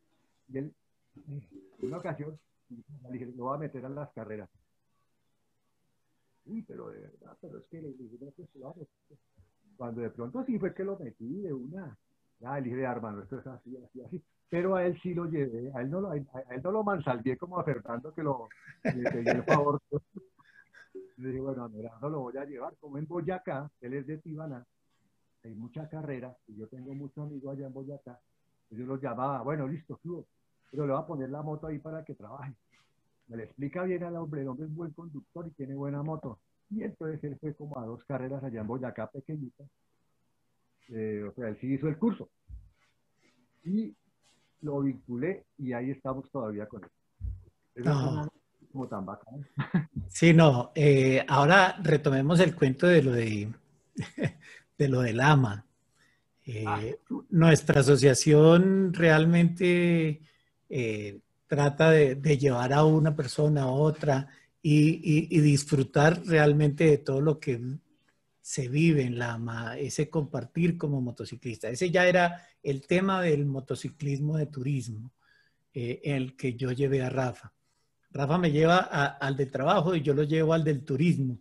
Y 0.49 0.59
él 0.59 0.75
en 1.17 1.43
una 1.81 1.99
ocasión, 1.99 2.39
lo 3.37 3.45
voy 3.45 3.55
a 3.55 3.59
meter 3.59 3.85
a 3.85 3.89
las 3.89 4.11
carreras. 4.13 4.49
Uy, 6.47 6.63
pero 6.63 6.91
de 6.91 7.01
verdad, 7.01 7.37
pero 7.41 7.59
es 7.59 7.65
que 7.67 7.81
le 7.81 7.93
dije, 7.93 8.19
no, 8.57 8.73
pues, 8.73 8.89
Cuando 9.77 10.01
de 10.03 10.11
pronto 10.11 10.45
sí 10.45 10.59
fue 10.59 10.75
que 10.75 10.85
lo 10.85 10.99
metí 10.99 11.41
de 11.41 11.53
una. 11.53 11.97
Ya, 12.41 12.57
le 12.57 12.63
dije, 12.63 12.83
hermano, 12.83 13.23
esto 13.23 13.39
es 13.39 13.47
así, 13.47 13.77
así, 13.77 14.03
así. 14.03 14.23
Pero 14.51 14.77
a 14.77 14.85
él 14.85 14.99
sí 15.03 15.15
lo 15.15 15.25
llevé, 15.25 15.73
a 15.75 15.81
él 15.81 15.91
no 15.91 16.01
lo, 16.01 16.11
a 16.11 16.17
él 16.17 16.63
no 16.63 16.71
lo 16.71 16.85
mansalvié 16.85 17.37
como 17.39 17.59
a 17.59 17.65
Fernando 17.65 18.15
que 18.15 18.23
lo, 18.23 18.49
le 18.85 19.11
pedí 19.11 19.29
el 19.29 19.45
favor. 19.45 19.81
Le 21.17 21.29
dije, 21.29 21.41
bueno, 21.41 21.65
a 21.65 21.69
no 22.01 22.09
lo 22.09 22.21
voy 22.21 22.37
a 22.37 22.45
llevar, 22.45 22.75
como 22.81 22.99
en 22.99 23.07
Boyacá, 23.07 23.71
él 23.81 23.95
es 23.95 24.07
de 24.07 24.19
Tibana, 24.19 24.67
hay 25.45 25.55
mucha 25.55 25.89
carrera, 25.89 26.37
y 26.49 26.57
yo 26.57 26.67
tengo 26.69 26.95
muchos 26.95 27.25
amigos 27.25 27.57
allá 27.57 27.67
en 27.67 27.73
Boyacá, 27.73 28.19
yo 28.71 28.85
los 28.87 29.01
llamaba, 29.01 29.43
bueno, 29.43 29.69
listo, 29.69 29.99
subo, 30.03 30.27
pero 30.71 30.87
le 30.87 30.93
va 30.93 31.01
a 31.01 31.07
poner 31.07 31.31
la 31.31 31.43
moto 31.43 31.69
ahí 31.69 31.79
para 31.79 32.05
que 32.05 32.15
trabaje. 32.15 32.55
Me 33.29 33.37
le 33.37 33.45
explica 33.45 33.85
bien 33.85 34.03
al 34.03 34.17
hombre, 34.17 34.43
el 34.43 34.49
hombre 34.49 34.67
es 34.67 34.75
buen 34.75 34.93
conductor 34.93 35.47
y 35.47 35.51
tiene 35.53 35.75
buena 35.75 36.03
moto. 36.03 36.41
Y 36.71 36.83
entonces 36.83 37.23
él 37.25 37.39
fue 37.39 37.55
como 37.55 37.79
a 37.79 37.87
dos 37.87 38.05
carreras 38.05 38.43
allá 38.43 38.61
en 38.61 38.67
Boyacá 38.67 39.07
pequeñitas. 39.07 39.69
Eh, 40.89 41.23
o 41.23 41.33
sea, 41.33 41.49
él 41.49 41.59
sí 41.61 41.73
hizo 41.73 41.89
el 41.89 41.99
curso. 41.99 42.29
Y 43.65 43.95
lo 44.61 44.81
vinculé 44.81 45.47
y 45.59 45.73
ahí 45.73 45.91
estamos 45.91 46.31
todavía 46.31 46.67
con 46.67 46.83
él. 46.83 46.91
Es 47.75 47.85
como 48.75 48.89
tan 48.89 49.07
bacán. 49.07 49.47
Sí, 50.09 50.35
no. 50.35 50.73
Eh, 50.75 51.25
ahora 51.29 51.79
retomemos 51.81 52.41
el 52.41 52.57
cuento 52.57 52.89
de 52.89 53.03
lo 53.03 53.13
de, 53.13 53.53
de 54.79 54.89
lo 54.89 55.01
del 55.01 55.21
AMA. 55.21 55.65
Eh, 56.45 56.65
ah. 56.67 56.81
Nuestra 57.31 57.81
asociación 57.81 58.93
realmente 58.93 60.21
eh, 60.69 61.21
trata 61.47 61.93
de, 61.93 62.17
llevar 62.37 62.73
a 62.73 62.85
una 62.85 63.15
persona 63.15 63.63
a 63.63 63.67
otra 63.69 64.29
y, 64.61 65.41
disfrutar 65.41 66.25
realmente 66.27 66.85
de 66.85 66.99
todo 66.99 67.21
lo 67.21 67.39
que 67.39 67.61
se 68.41 68.69
vive 68.69 69.05
en 69.05 69.19
la 69.21 69.77
ese 69.79 70.11
compartir 70.11 70.77
como 70.77 71.01
motociclista. 71.01 71.69
Ese 71.69 71.93
ya 71.93 72.09
era 72.09 72.45
el 72.61 72.87
tema 72.89 73.23
del 73.23 73.47
motociclismo 73.47 74.37
de 74.37 74.47
turismo, 74.47 75.13
eh, 75.73 76.01
el 76.03 76.35
que 76.35 76.55
yo 76.55 76.73
llevé 76.73 77.03
a 77.03 77.11
Rafa. 77.11 77.53
Rafa 78.15 78.39
me 78.39 78.53
lleva 78.53 78.79
al 78.79 79.37
del 79.37 79.51
trabajo 79.51 79.95
y 79.95 80.01
yo 80.01 80.15
lo 80.15 80.23
llevo 80.23 80.55
al 80.55 80.63
del 80.63 80.85
turismo. 80.85 81.41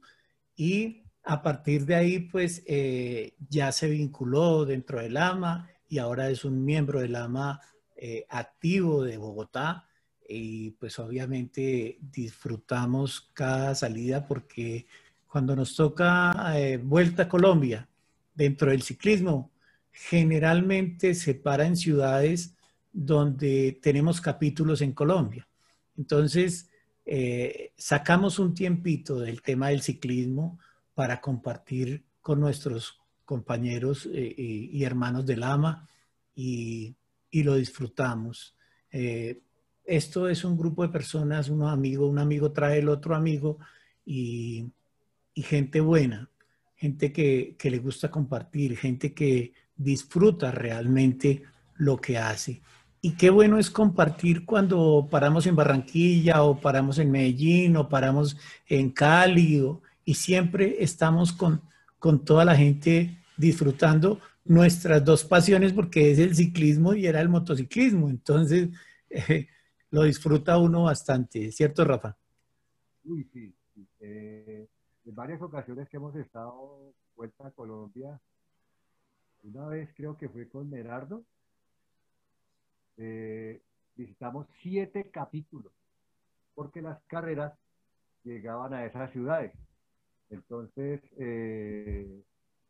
Y 0.55 1.03
a 1.24 1.41
partir 1.43 1.86
de 1.86 1.93
ahí, 1.95 2.19
pues 2.19 2.63
eh, 2.65 3.36
ya 3.47 3.71
se 3.71 3.89
vinculó 3.89 4.65
dentro 4.65 4.99
del 4.99 5.15
AMA 5.15 5.69
y 5.88 5.99
ahora 5.99 6.30
es 6.30 6.43
un 6.43 6.65
miembro 6.65 6.99
del 6.99 7.15
AMA 7.15 7.61
eh, 7.95 8.26
activo 8.28 9.03
de 9.03 9.17
Bogotá 9.17 9.88
y 10.28 10.71
pues 10.71 10.97
obviamente 10.97 11.99
disfrutamos 12.01 13.30
cada 13.34 13.76
salida 13.76 14.26
porque 14.26 14.88
cuando 15.28 15.55
nos 15.55 15.76
toca 15.76 16.53
eh, 16.57 16.78
Vuelta 16.78 17.24
a 17.24 17.30
Colombia 17.30 17.88
dentro 18.34 18.71
del 18.71 18.82
ciclismo, 18.82 19.51
generalmente 19.91 21.13
se 21.13 21.36
para 21.36 21.67
en 21.67 21.78
ciudades 21.78 22.55
donde 22.91 23.80
tenemos 23.82 24.19
capítulos 24.21 24.82
en 24.82 24.93
Colombia. 24.93 25.47
Entonces, 25.98 26.70
eh, 27.06 27.74
sacamos 27.78 28.39
un 28.39 28.54
tiempito 28.54 29.20
del 29.20 29.41
tema 29.41 29.70
del 29.70 29.82
ciclismo 29.82 30.60
para 30.94 31.22
compartir 31.22 32.06
con 32.22 32.39
nuestros 32.39 33.00
compañeros 33.26 34.06
y 34.06 34.84
hermanos 34.84 35.26
del 35.26 35.44
AMA 35.44 35.88
y 36.36 36.96
y 37.34 37.41
lo 37.41 37.56
disfrutamos. 37.56 38.56
Eh, 38.91 39.41
esto 39.84 40.30
es 40.30 40.46
un 40.46 40.56
grupo 40.56 40.84
de 40.84 40.89
personas, 40.89 41.50
unos 41.50 41.74
amigos, 41.74 42.08
un 42.08 42.20
amigo 42.20 42.52
trae 42.52 42.78
el 42.78 42.89
otro 42.89 43.16
amigo 43.16 43.58
y, 44.06 44.72
gente 45.36 45.82
buena, 45.82 46.30
gente 46.76 47.12
que, 47.12 47.58
le 47.60 47.80
gusta 47.80 48.12
compartir, 48.12 48.78
gente 48.78 49.16
que 49.16 49.52
disfruta 49.76 50.52
realmente 50.52 51.41
lo 51.76 51.98
que 51.98 52.20
hace. 52.20 52.62
Y 53.06 53.18
qué 53.18 53.30
bueno 53.30 53.60
es 53.60 53.70
compartir 53.70 54.45
cuando 54.45 55.10
paramos 55.12 55.45
en 55.45 55.58
Barranquilla 55.58 56.41
o 56.43 56.62
paramos 56.62 56.99
en 56.99 57.12
Medellín 57.12 57.76
o 57.76 57.89
paramos 57.89 58.38
en 58.66 58.91
Cali 58.91 59.62
y 60.06 60.14
siempre 60.14 60.82
estamos 60.82 61.34
con, 61.34 61.62
con 61.99 62.24
toda 62.24 62.45
la 62.45 62.56
gente 62.56 63.18
disfrutando 63.36 64.22
nuestras 64.45 65.04
dos 65.04 65.26
pasiones 65.26 65.74
porque 65.74 66.12
es 66.12 66.20
el 66.20 66.34
ciclismo 66.34 66.93
y 66.93 67.06
era 67.06 67.20
el 67.20 67.28
motociclismo. 67.28 68.10
Entonces, 68.10 68.70
lo 69.91 70.04
disfruta 70.04 70.58
uno 70.58 70.84
bastante, 70.84 71.51
¿cierto, 71.51 71.84
Rafa? 71.84 72.16
Uy, 73.04 73.26
sí, 73.34 73.54
Eh, 73.99 74.66
en 75.04 75.14
varias 75.14 75.41
ocasiones 75.41 75.89
que 75.89 75.97
hemos 75.97 76.16
estado 76.16 76.93
vuelta 77.18 77.47
a 77.47 77.51
Colombia, 77.51 78.18
una 79.43 79.68
vez 79.68 79.89
creo 79.93 80.16
que 80.16 80.30
fue 80.30 80.47
con 80.47 80.70
Merardo, 80.70 81.26
eh, 82.98 83.62
visitamos 83.96 84.48
siete 84.62 85.10
capítulos, 85.12 85.72
porque 86.56 86.82
las 86.82 87.02
carreras 87.04 87.54
llegaban 88.24 88.74
a 88.74 88.86
esas 88.86 89.12
ciudades. 89.12 89.54
Entonces, 90.30 91.02
eh, 91.18 92.24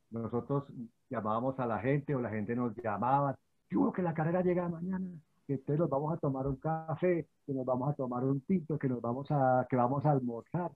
nosotros 0.09 0.65
llamábamos 1.09 1.59
a 1.59 1.65
la 1.65 1.79
gente 1.79 2.15
o 2.15 2.21
la 2.21 2.29
gente 2.29 2.55
nos 2.55 2.75
llamaba, 2.75 3.37
yo 3.69 3.91
que 3.91 4.01
la 4.01 4.13
carrera 4.13 4.41
llega 4.41 4.69
mañana, 4.69 5.09
que 5.47 5.53
entonces 5.53 5.79
nos 5.79 5.89
vamos 5.89 6.13
a 6.13 6.17
tomar 6.17 6.47
un 6.47 6.57
café, 6.57 7.27
que 7.45 7.53
nos 7.53 7.65
vamos 7.65 7.89
a 7.89 7.93
tomar 7.93 8.23
un 8.23 8.41
tinto, 8.41 8.77
que 8.77 8.87
nos 8.87 9.01
vamos 9.01 9.27
a, 9.31 9.65
que 9.69 9.75
vamos 9.75 10.05
a 10.05 10.11
almorzar. 10.11 10.71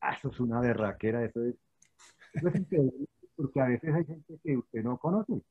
Ah, 0.00 0.14
eso 0.14 0.28
es 0.28 0.40
una 0.40 0.60
berraquera, 0.60 1.24
eso 1.24 1.42
es, 1.42 1.56
eso 2.34 2.48
es 2.48 2.54
increíble, 2.56 3.08
porque 3.36 3.60
a 3.60 3.66
veces 3.66 3.94
hay 3.94 4.04
gente 4.04 4.38
que 4.42 4.56
usted 4.56 4.82
no 4.84 4.98
conoce, 4.98 5.42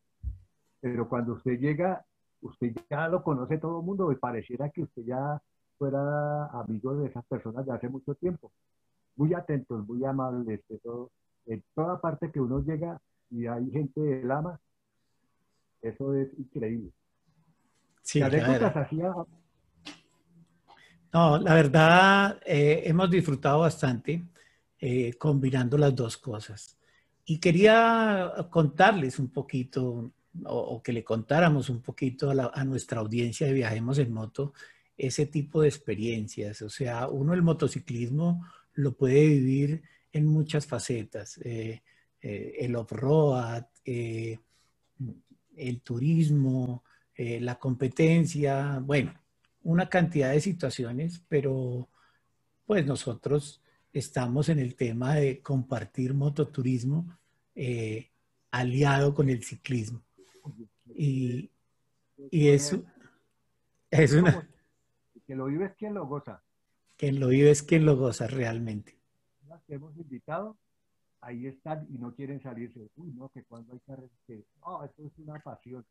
pero 0.79 1.09
cuando 1.09 1.33
usted 1.33 1.59
llega, 1.59 2.05
usted 2.47 2.73
ya 2.89 3.07
lo 3.07 3.23
conoce 3.23 3.57
todo 3.57 3.79
el 3.79 3.85
mundo 3.85 4.11
y 4.11 4.15
pareciera 4.15 4.69
que 4.69 4.83
usted 4.83 5.03
ya 5.05 5.41
fuera 5.77 6.47
amigo 6.47 6.95
de 6.95 7.07
esas 7.07 7.25
personas 7.25 7.65
de 7.65 7.73
hace 7.73 7.87
mucho 7.89 8.15
tiempo. 8.15 8.51
Muy 9.15 9.33
atentos, 9.33 9.87
muy 9.87 10.03
amables, 10.05 10.61
eso, 10.69 11.11
en 11.45 11.63
toda 11.73 11.99
parte 12.01 12.31
que 12.31 12.41
uno 12.41 12.61
llega 12.61 12.99
y 13.29 13.47
hay 13.47 13.69
gente 13.71 14.01
del 14.01 14.31
ama, 14.31 14.59
eso 15.81 16.13
es 16.13 16.29
increíble. 16.37 16.91
Sí, 18.01 18.21
No, 21.13 21.37
la 21.37 21.53
verdad, 21.53 22.39
eh, 22.45 22.83
hemos 22.85 23.09
disfrutado 23.09 23.59
bastante 23.59 24.23
eh, 24.79 25.13
combinando 25.17 25.77
las 25.77 25.95
dos 25.95 26.17
cosas. 26.17 26.77
Y 27.25 27.39
quería 27.39 28.33
contarles 28.49 29.19
un 29.19 29.29
poquito, 29.29 30.11
o, 30.45 30.81
que 30.81 30.93
le 30.93 31.03
contáramos 31.03 31.69
un 31.69 31.81
poquito 31.81 32.31
a, 32.31 32.63
nuestra 32.63 32.99
audiencia 32.99 33.47
de 33.47 33.53
Viajemos 33.53 33.97
en 33.99 34.13
Moto, 34.13 34.53
ese 34.97 35.25
tipo 35.25 35.61
de 35.61 35.67
experiencias. 35.67 36.61
O 36.61 36.69
sea, 36.69 37.07
uno 37.07 37.33
el 37.33 37.41
motociclismo 37.41 38.45
lo 38.73 38.95
puede 38.95 39.27
vivir 39.27 39.83
en 40.11 40.25
muchas 40.25 40.65
facetas. 40.65 41.37
Eh, 41.43 41.81
eh, 42.21 42.55
el 42.59 42.75
off-road, 42.75 43.65
eh, 43.85 44.39
el 45.55 45.81
turismo, 45.81 46.83
la 47.17 47.57
competencia, 47.57 48.79
bueno, 48.79 49.11
una 49.63 49.89
cantidad 49.89 50.31
de 50.31 50.39
situaciones, 50.39 51.23
pero 51.27 51.89
pues 52.63 52.85
nosotros 52.85 53.59
estamos 53.91 54.49
en 54.49 54.59
el 54.59 54.75
tema 54.75 55.15
de 55.15 55.41
compartir 55.41 56.13
mototurismo 56.13 57.17
aliado 58.51 59.15
con 59.15 59.29
el 59.29 59.43
ciclismo. 59.43 60.03
Y, 60.93 61.49
y 62.31 62.47
eso 62.49 62.83
es 63.91 64.13
una... 64.13 64.47
Que 65.25 65.35
lo 65.35 65.45
vive 65.45 65.65
es 65.65 65.75
quien 65.75 65.93
lo 65.93 66.07
goza. 66.07 66.41
Quien 66.95 67.19
lo 67.19 67.27
vive 67.27 67.51
es 67.51 67.63
quien 67.63 67.85
lo 67.85 67.97
goza 67.97 68.27
realmente 68.27 68.97
que 69.67 69.75
hemos 69.75 69.95
invitado, 69.97 70.57
ahí 71.21 71.45
están 71.45 71.85
y 71.89 71.97
no 71.97 72.15
quieren 72.15 72.41
salirse. 72.41 72.89
Uy, 72.95 73.11
no, 73.13 73.29
que 73.29 73.43
cuando 73.43 73.73
hay 73.73 73.79
carreras, 73.79 74.11
que, 74.25 74.45
oh, 74.61 74.83
esto 74.83 75.05
es 75.05 75.11
una 75.17 75.39
pasión. 75.39 75.85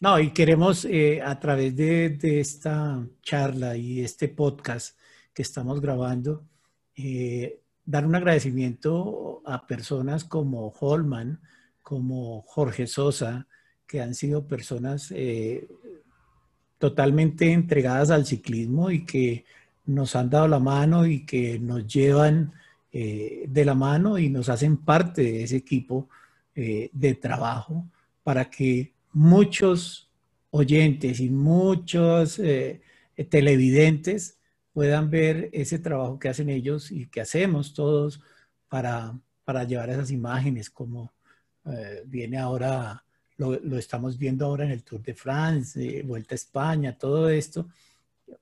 No, 0.00 0.18
y 0.18 0.32
queremos 0.32 0.84
eh, 0.84 1.20
a 1.22 1.38
través 1.38 1.76
de, 1.76 2.40
esta 2.40 3.06
charla 3.20 3.76
y 3.76 4.00
este 4.00 4.28
podcast 4.28 4.98
que 5.32 5.42
estamos 5.42 5.80
grabando, 5.80 6.44
eh, 6.96 7.62
dar 7.84 8.06
un 8.06 8.14
agradecimiento 8.14 9.42
a 9.44 9.66
personas 9.66 10.24
como 10.24 10.68
Holman, 10.68 11.40
como 11.82 12.42
Jorge 12.42 12.86
Sosa, 12.86 13.46
que 13.86 14.00
han 14.00 14.14
sido 14.14 14.46
personas 14.46 15.12
eh, 15.14 15.68
totalmente 16.78 17.52
entregadas 17.52 18.10
al 18.10 18.24
ciclismo 18.24 18.90
y 18.90 19.04
que 19.04 19.44
nos 19.84 20.16
han 20.16 20.30
dado 20.30 20.48
la 20.48 20.60
mano 20.60 21.06
y 21.06 21.26
que 21.26 21.58
nos 21.58 21.86
llevan 21.86 22.52
eh, 22.92 23.44
de 23.48 23.64
la 23.64 23.74
mano 23.74 24.18
y 24.18 24.30
nos 24.30 24.48
hacen 24.48 24.78
parte 24.78 25.22
de 25.22 25.42
ese 25.44 25.56
equipo 25.56 26.08
eh, 26.54 26.90
de 26.92 27.14
trabajo 27.14 27.84
para 28.22 28.48
que 28.48 28.92
muchos 29.12 30.10
oyentes 30.50 31.20
y 31.20 31.30
muchos 31.30 32.40
televidentes 33.28 34.38
puedan 34.72 35.10
ver 35.10 35.50
ese 35.52 35.78
trabajo 35.78 36.18
que 36.18 36.28
hacen 36.28 36.48
ellos 36.48 36.90
y 36.90 37.06
que 37.06 37.20
hacemos 37.20 37.74
todos 37.74 38.22
para, 38.68 39.18
para 39.44 39.64
llevar 39.64 39.90
esas 39.90 40.10
imágenes 40.10 40.70
como 40.70 41.12
viene 42.06 42.38
ahora, 42.38 43.04
lo, 43.36 43.78
estamos 43.78 44.18
viendo 44.18 44.46
ahora 44.46 44.64
en 44.64 44.70
el 44.72 44.82
Tour 44.82 45.02
de 45.02 45.14
France, 45.14 46.02
Vuelta 46.02 46.34
a 46.34 46.36
España, 46.36 46.96
todo 46.96 47.28
esto. 47.28 47.68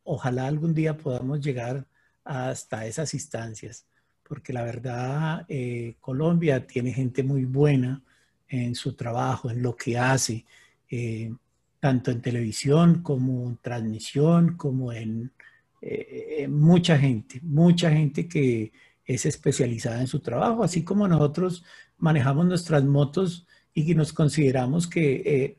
Ojalá 0.04 0.46
algún 0.46 0.74
día 0.74 0.96
podamos 0.96 1.40
llegar 1.40 1.86
hasta 2.24 2.86
esas 2.86 3.14
instancias, 3.14 3.86
porque 4.22 4.52
la 4.52 4.62
verdad 4.62 5.44
eh, 5.48 5.96
Colombia 6.00 6.66
tiene 6.66 6.92
gente 6.92 7.22
muy 7.22 7.44
buena 7.44 8.02
en 8.48 8.74
su 8.74 8.94
trabajo, 8.94 9.50
en 9.50 9.62
lo 9.62 9.76
que 9.76 9.98
hace, 9.98 10.44
eh, 10.90 11.32
tanto 11.78 12.10
en 12.10 12.20
televisión 12.20 13.02
como 13.02 13.48
en 13.48 13.56
transmisión, 13.58 14.56
como 14.56 14.92
en 14.92 15.32
eh, 15.80 16.46
mucha 16.48 16.98
gente, 16.98 17.40
mucha 17.42 17.90
gente 17.90 18.28
que 18.28 18.72
es 19.04 19.26
especializada 19.26 20.00
en 20.00 20.06
su 20.06 20.20
trabajo, 20.20 20.62
así 20.62 20.84
como 20.84 21.08
nosotros 21.08 21.64
manejamos 22.00 22.46
nuestras 22.46 22.84
motos 22.84 23.46
y 23.72 23.86
que 23.86 23.94
nos 23.94 24.12
consideramos 24.12 24.86
que 24.86 25.56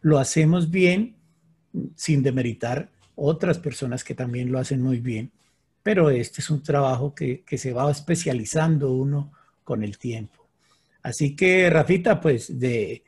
lo 0.00 0.18
hacemos 0.18 0.70
bien 0.70 1.16
sin 1.94 2.22
demeritar 2.22 2.90
otras 3.14 3.58
personas 3.58 4.02
que 4.02 4.14
también 4.14 4.50
lo 4.50 4.58
hacen 4.58 4.80
muy 4.80 4.98
bien, 4.98 5.30
pero 5.82 6.10
este 6.10 6.40
es 6.40 6.50
un 6.50 6.62
trabajo 6.62 7.14
que, 7.14 7.44
se 7.56 7.72
va 7.72 7.90
especializando 7.90 8.92
uno 8.92 9.32
con 9.62 9.82
el 9.82 9.98
tiempo. 9.98 10.46
Así 11.02 11.36
que, 11.36 11.68
Rafita, 11.70 12.20
pues, 12.20 12.58
de, 12.58 13.02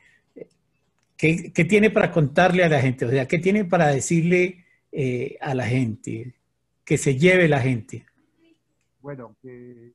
¿qué, 1.17 1.65
tiene 1.67 1.89
para 1.89 2.11
contarle 2.11 2.63
a 2.63 2.69
la 2.69 2.79
gente? 2.79 3.05
O 3.05 3.09
sea, 3.09 3.27
¿qué 3.27 3.39
tiene 3.39 3.65
para 3.65 3.87
decirle 3.87 4.65
eh, 4.91 5.37
a 5.41 5.53
la 5.55 5.65
gente? 5.65 6.35
Que 6.85 6.97
se 6.97 7.17
lleve 7.17 7.47
la 7.47 7.59
gente. 7.59 8.05
Bueno, 9.01 9.35
que, 9.41 9.93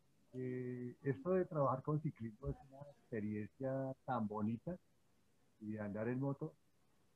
esto 1.03 1.33
de 1.33 1.45
trabajar 1.45 1.83
con 1.83 2.01
ciclismo 2.01 2.49
es 2.49 2.57
una 2.71 2.81
experiencia 2.93 3.95
tan 4.05 4.27
bonita 4.27 4.77
y 5.61 5.73
de 5.73 5.81
andar 5.81 6.09
en 6.09 6.21
moto 6.21 6.55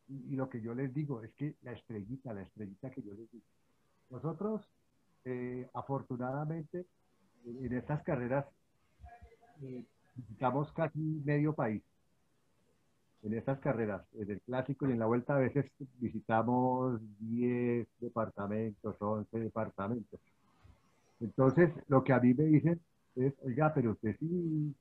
y, 0.08 0.36
lo 0.36 0.48
que 0.48 0.60
yo 0.60 0.74
les 0.74 0.92
digo 0.92 1.22
es 1.22 1.32
que 1.34 1.54
la 1.62 1.72
estrellita, 1.72 2.32
la 2.32 2.42
estrellita 2.42 2.90
que 2.90 3.02
yo 3.02 3.14
les 3.14 3.30
digo, 3.30 3.44
nosotros 4.10 4.68
eh, 5.24 5.68
afortunadamente 5.74 6.86
en 7.44 7.72
estas 7.72 8.02
carreras 8.02 8.46
eh, 9.62 9.84
visitamos 10.14 10.72
casi 10.72 10.98
medio 11.24 11.54
país. 11.54 11.82
En 13.22 13.34
estas 13.34 13.60
carreras, 13.60 14.02
en 14.14 14.32
el 14.32 14.40
clásico 14.40 14.88
y 14.88 14.92
en 14.92 14.98
la 14.98 15.06
vuelta 15.06 15.36
a 15.36 15.38
veces 15.38 15.70
visitamos 16.00 17.00
10 17.20 17.86
departamentos, 18.00 18.96
11 18.98 19.38
departamentos. 19.38 20.20
Entonces, 21.20 21.70
lo 21.86 22.02
que 22.02 22.12
a 22.12 22.18
mí 22.18 22.34
me 22.34 22.44
dicen 22.44 22.80
es, 23.16 23.34
oiga, 23.42 23.72
pero 23.74 23.92
usted 23.92 24.16
sí, 24.18 24.74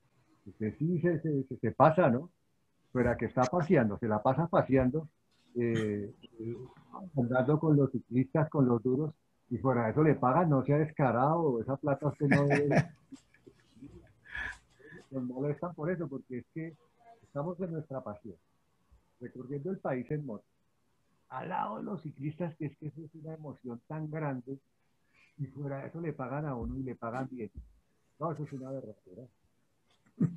usted 0.45 0.75
sí 0.77 0.99
se, 1.01 1.19
se, 1.21 1.57
se 1.57 1.71
pasa, 1.71 2.09
¿no? 2.09 2.31
Fuera 2.91 3.17
que 3.17 3.25
está 3.25 3.43
paseando, 3.43 3.97
se 3.99 4.07
la 4.07 4.21
pasa 4.21 4.47
paseando, 4.47 5.07
eh, 5.55 6.13
andando 7.17 7.59
con 7.59 7.75
los 7.75 7.91
ciclistas, 7.91 8.49
con 8.49 8.67
los 8.67 8.81
duros, 8.83 9.13
y 9.49 9.57
fuera 9.57 9.89
eso 9.89 10.03
le 10.03 10.15
pagan, 10.15 10.49
no 10.49 10.63
sea 10.63 10.77
descarado, 10.77 11.61
esa 11.61 11.75
plata 11.77 12.07
usted 12.07 12.27
no 12.27 12.45
debe. 12.45 12.75
Nos 15.11 15.23
molestan 15.23 15.73
por 15.75 15.91
eso, 15.91 16.07
porque 16.07 16.39
es 16.39 16.45
que 16.53 16.73
estamos 17.21 17.59
en 17.59 17.73
nuestra 17.73 18.01
pasión, 18.01 18.35
recorriendo 19.19 19.71
el 19.71 19.79
país 19.79 20.09
en 20.09 20.25
moto, 20.25 20.45
al 21.29 21.49
lado 21.49 21.77
de 21.77 21.83
los 21.83 22.01
ciclistas, 22.01 22.55
que 22.55 22.67
es 22.67 22.77
que 22.77 22.87
eso 22.87 23.01
es 23.03 23.13
una 23.15 23.33
emoción 23.33 23.81
tan 23.87 24.09
grande, 24.09 24.57
y 25.37 25.47
fuera 25.47 25.85
eso 25.85 25.99
le 25.99 26.13
pagan 26.13 26.45
a 26.45 26.55
uno 26.55 26.77
y 26.77 26.83
le 26.83 26.95
pagan 26.95 27.27
bien. 27.29 27.51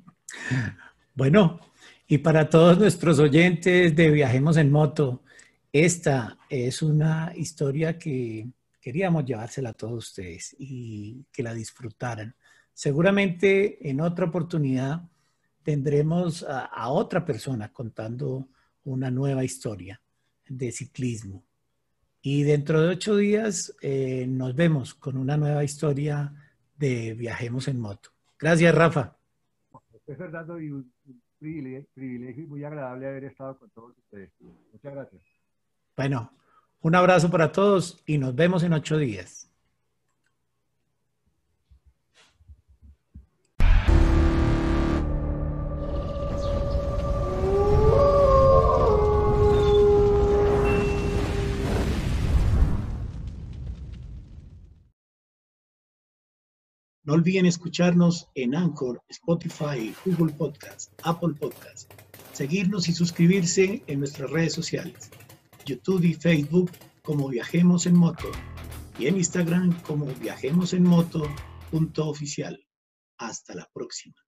Bueno, 1.13 1.61
y 2.07 2.17
para 2.17 2.49
todos 2.49 2.77
nuestros 2.77 3.19
oyentes 3.19 3.95
de 3.95 4.09
Viajemos 4.09 4.57
en 4.57 4.69
Moto, 4.69 5.23
esta 5.71 6.37
es 6.49 6.81
una 6.81 7.31
historia 7.35 7.97
que 7.97 8.49
queríamos 8.81 9.23
llevársela 9.23 9.69
a 9.69 9.73
todos 9.73 10.09
ustedes 10.09 10.55
y 10.59 11.25
que 11.31 11.41
la 11.41 11.53
disfrutaran. 11.53 12.35
Seguramente 12.73 13.89
en 13.89 14.01
otra 14.01 14.25
oportunidad 14.25 15.03
tendremos 15.63 16.43
a, 16.43 16.89
otra 16.89 17.23
persona 17.23 17.71
contando 17.71 18.49
una 18.83 19.09
nueva 19.09 19.43
historia 19.43 20.01
de 20.47 20.71
ciclismo. 20.71 21.43
Y 22.21 22.43
dentro 22.43 22.81
de 22.81 22.89
ocho 22.89 23.15
días 23.15 23.73
eh, 23.81 24.25
nos 24.27 24.53
vemos 24.53 24.93
con 24.95 25.17
una 25.17 25.37
nueva 25.37 25.63
historia 25.63 26.33
de 26.77 27.13
Viajemos 27.13 27.67
en 27.67 27.79
Moto. 27.79 28.09
Gracias, 28.39 28.73
Rafa. 28.75 29.17
Es 30.07 30.17
Fernando 30.17 30.59
y 30.59 30.69
un 30.69 30.91
privilegio, 31.39 32.43
y 32.43 32.47
muy 32.47 32.63
agradable 32.63 33.07
haber 33.07 33.25
estado 33.25 33.57
con 33.57 33.69
todos 33.71 33.97
ustedes. 33.97 34.31
Muchas 34.39 34.93
gracias. 34.93 35.21
Bueno, 35.95 36.31
un 36.81 36.95
abrazo 36.95 37.31
para 37.31 37.51
todos 37.51 38.03
y 38.05 38.17
nos 38.17 38.35
vemos 38.35 38.63
en 38.63 38.73
ocho 38.73 38.97
días. 38.97 39.49
No 57.05 57.13
olviden 57.13 57.45
escucharnos 57.45 58.29
en 58.33 58.55
Anchor, 58.55 58.99
Spotify, 59.09 59.93
Google 60.03 60.33
Podcast, 60.33 60.91
Apple 61.03 61.35
Podcast. 61.39 61.93
Seguirnos 62.33 62.89
y 62.89 62.93
suscribirse 62.93 63.83
en 63.85 63.99
nuestras 63.99 64.31
redes 64.31 64.53
sociales, 64.53 65.11
YouTube 65.67 66.03
y 66.03 66.15
Facebook 66.15 66.71
como 67.03 67.29
Viajemos 67.29 67.85
en 67.85 67.95
Moto 67.95 68.31
y 68.97 69.05
en 69.05 69.17
Instagram 69.17 69.79
como 69.83 70.07
Viajemos 70.15 70.73
en 70.73 70.83
Moto. 70.83 71.23
Hasta 73.19 73.53
la 73.53 73.69
próxima. 73.71 74.24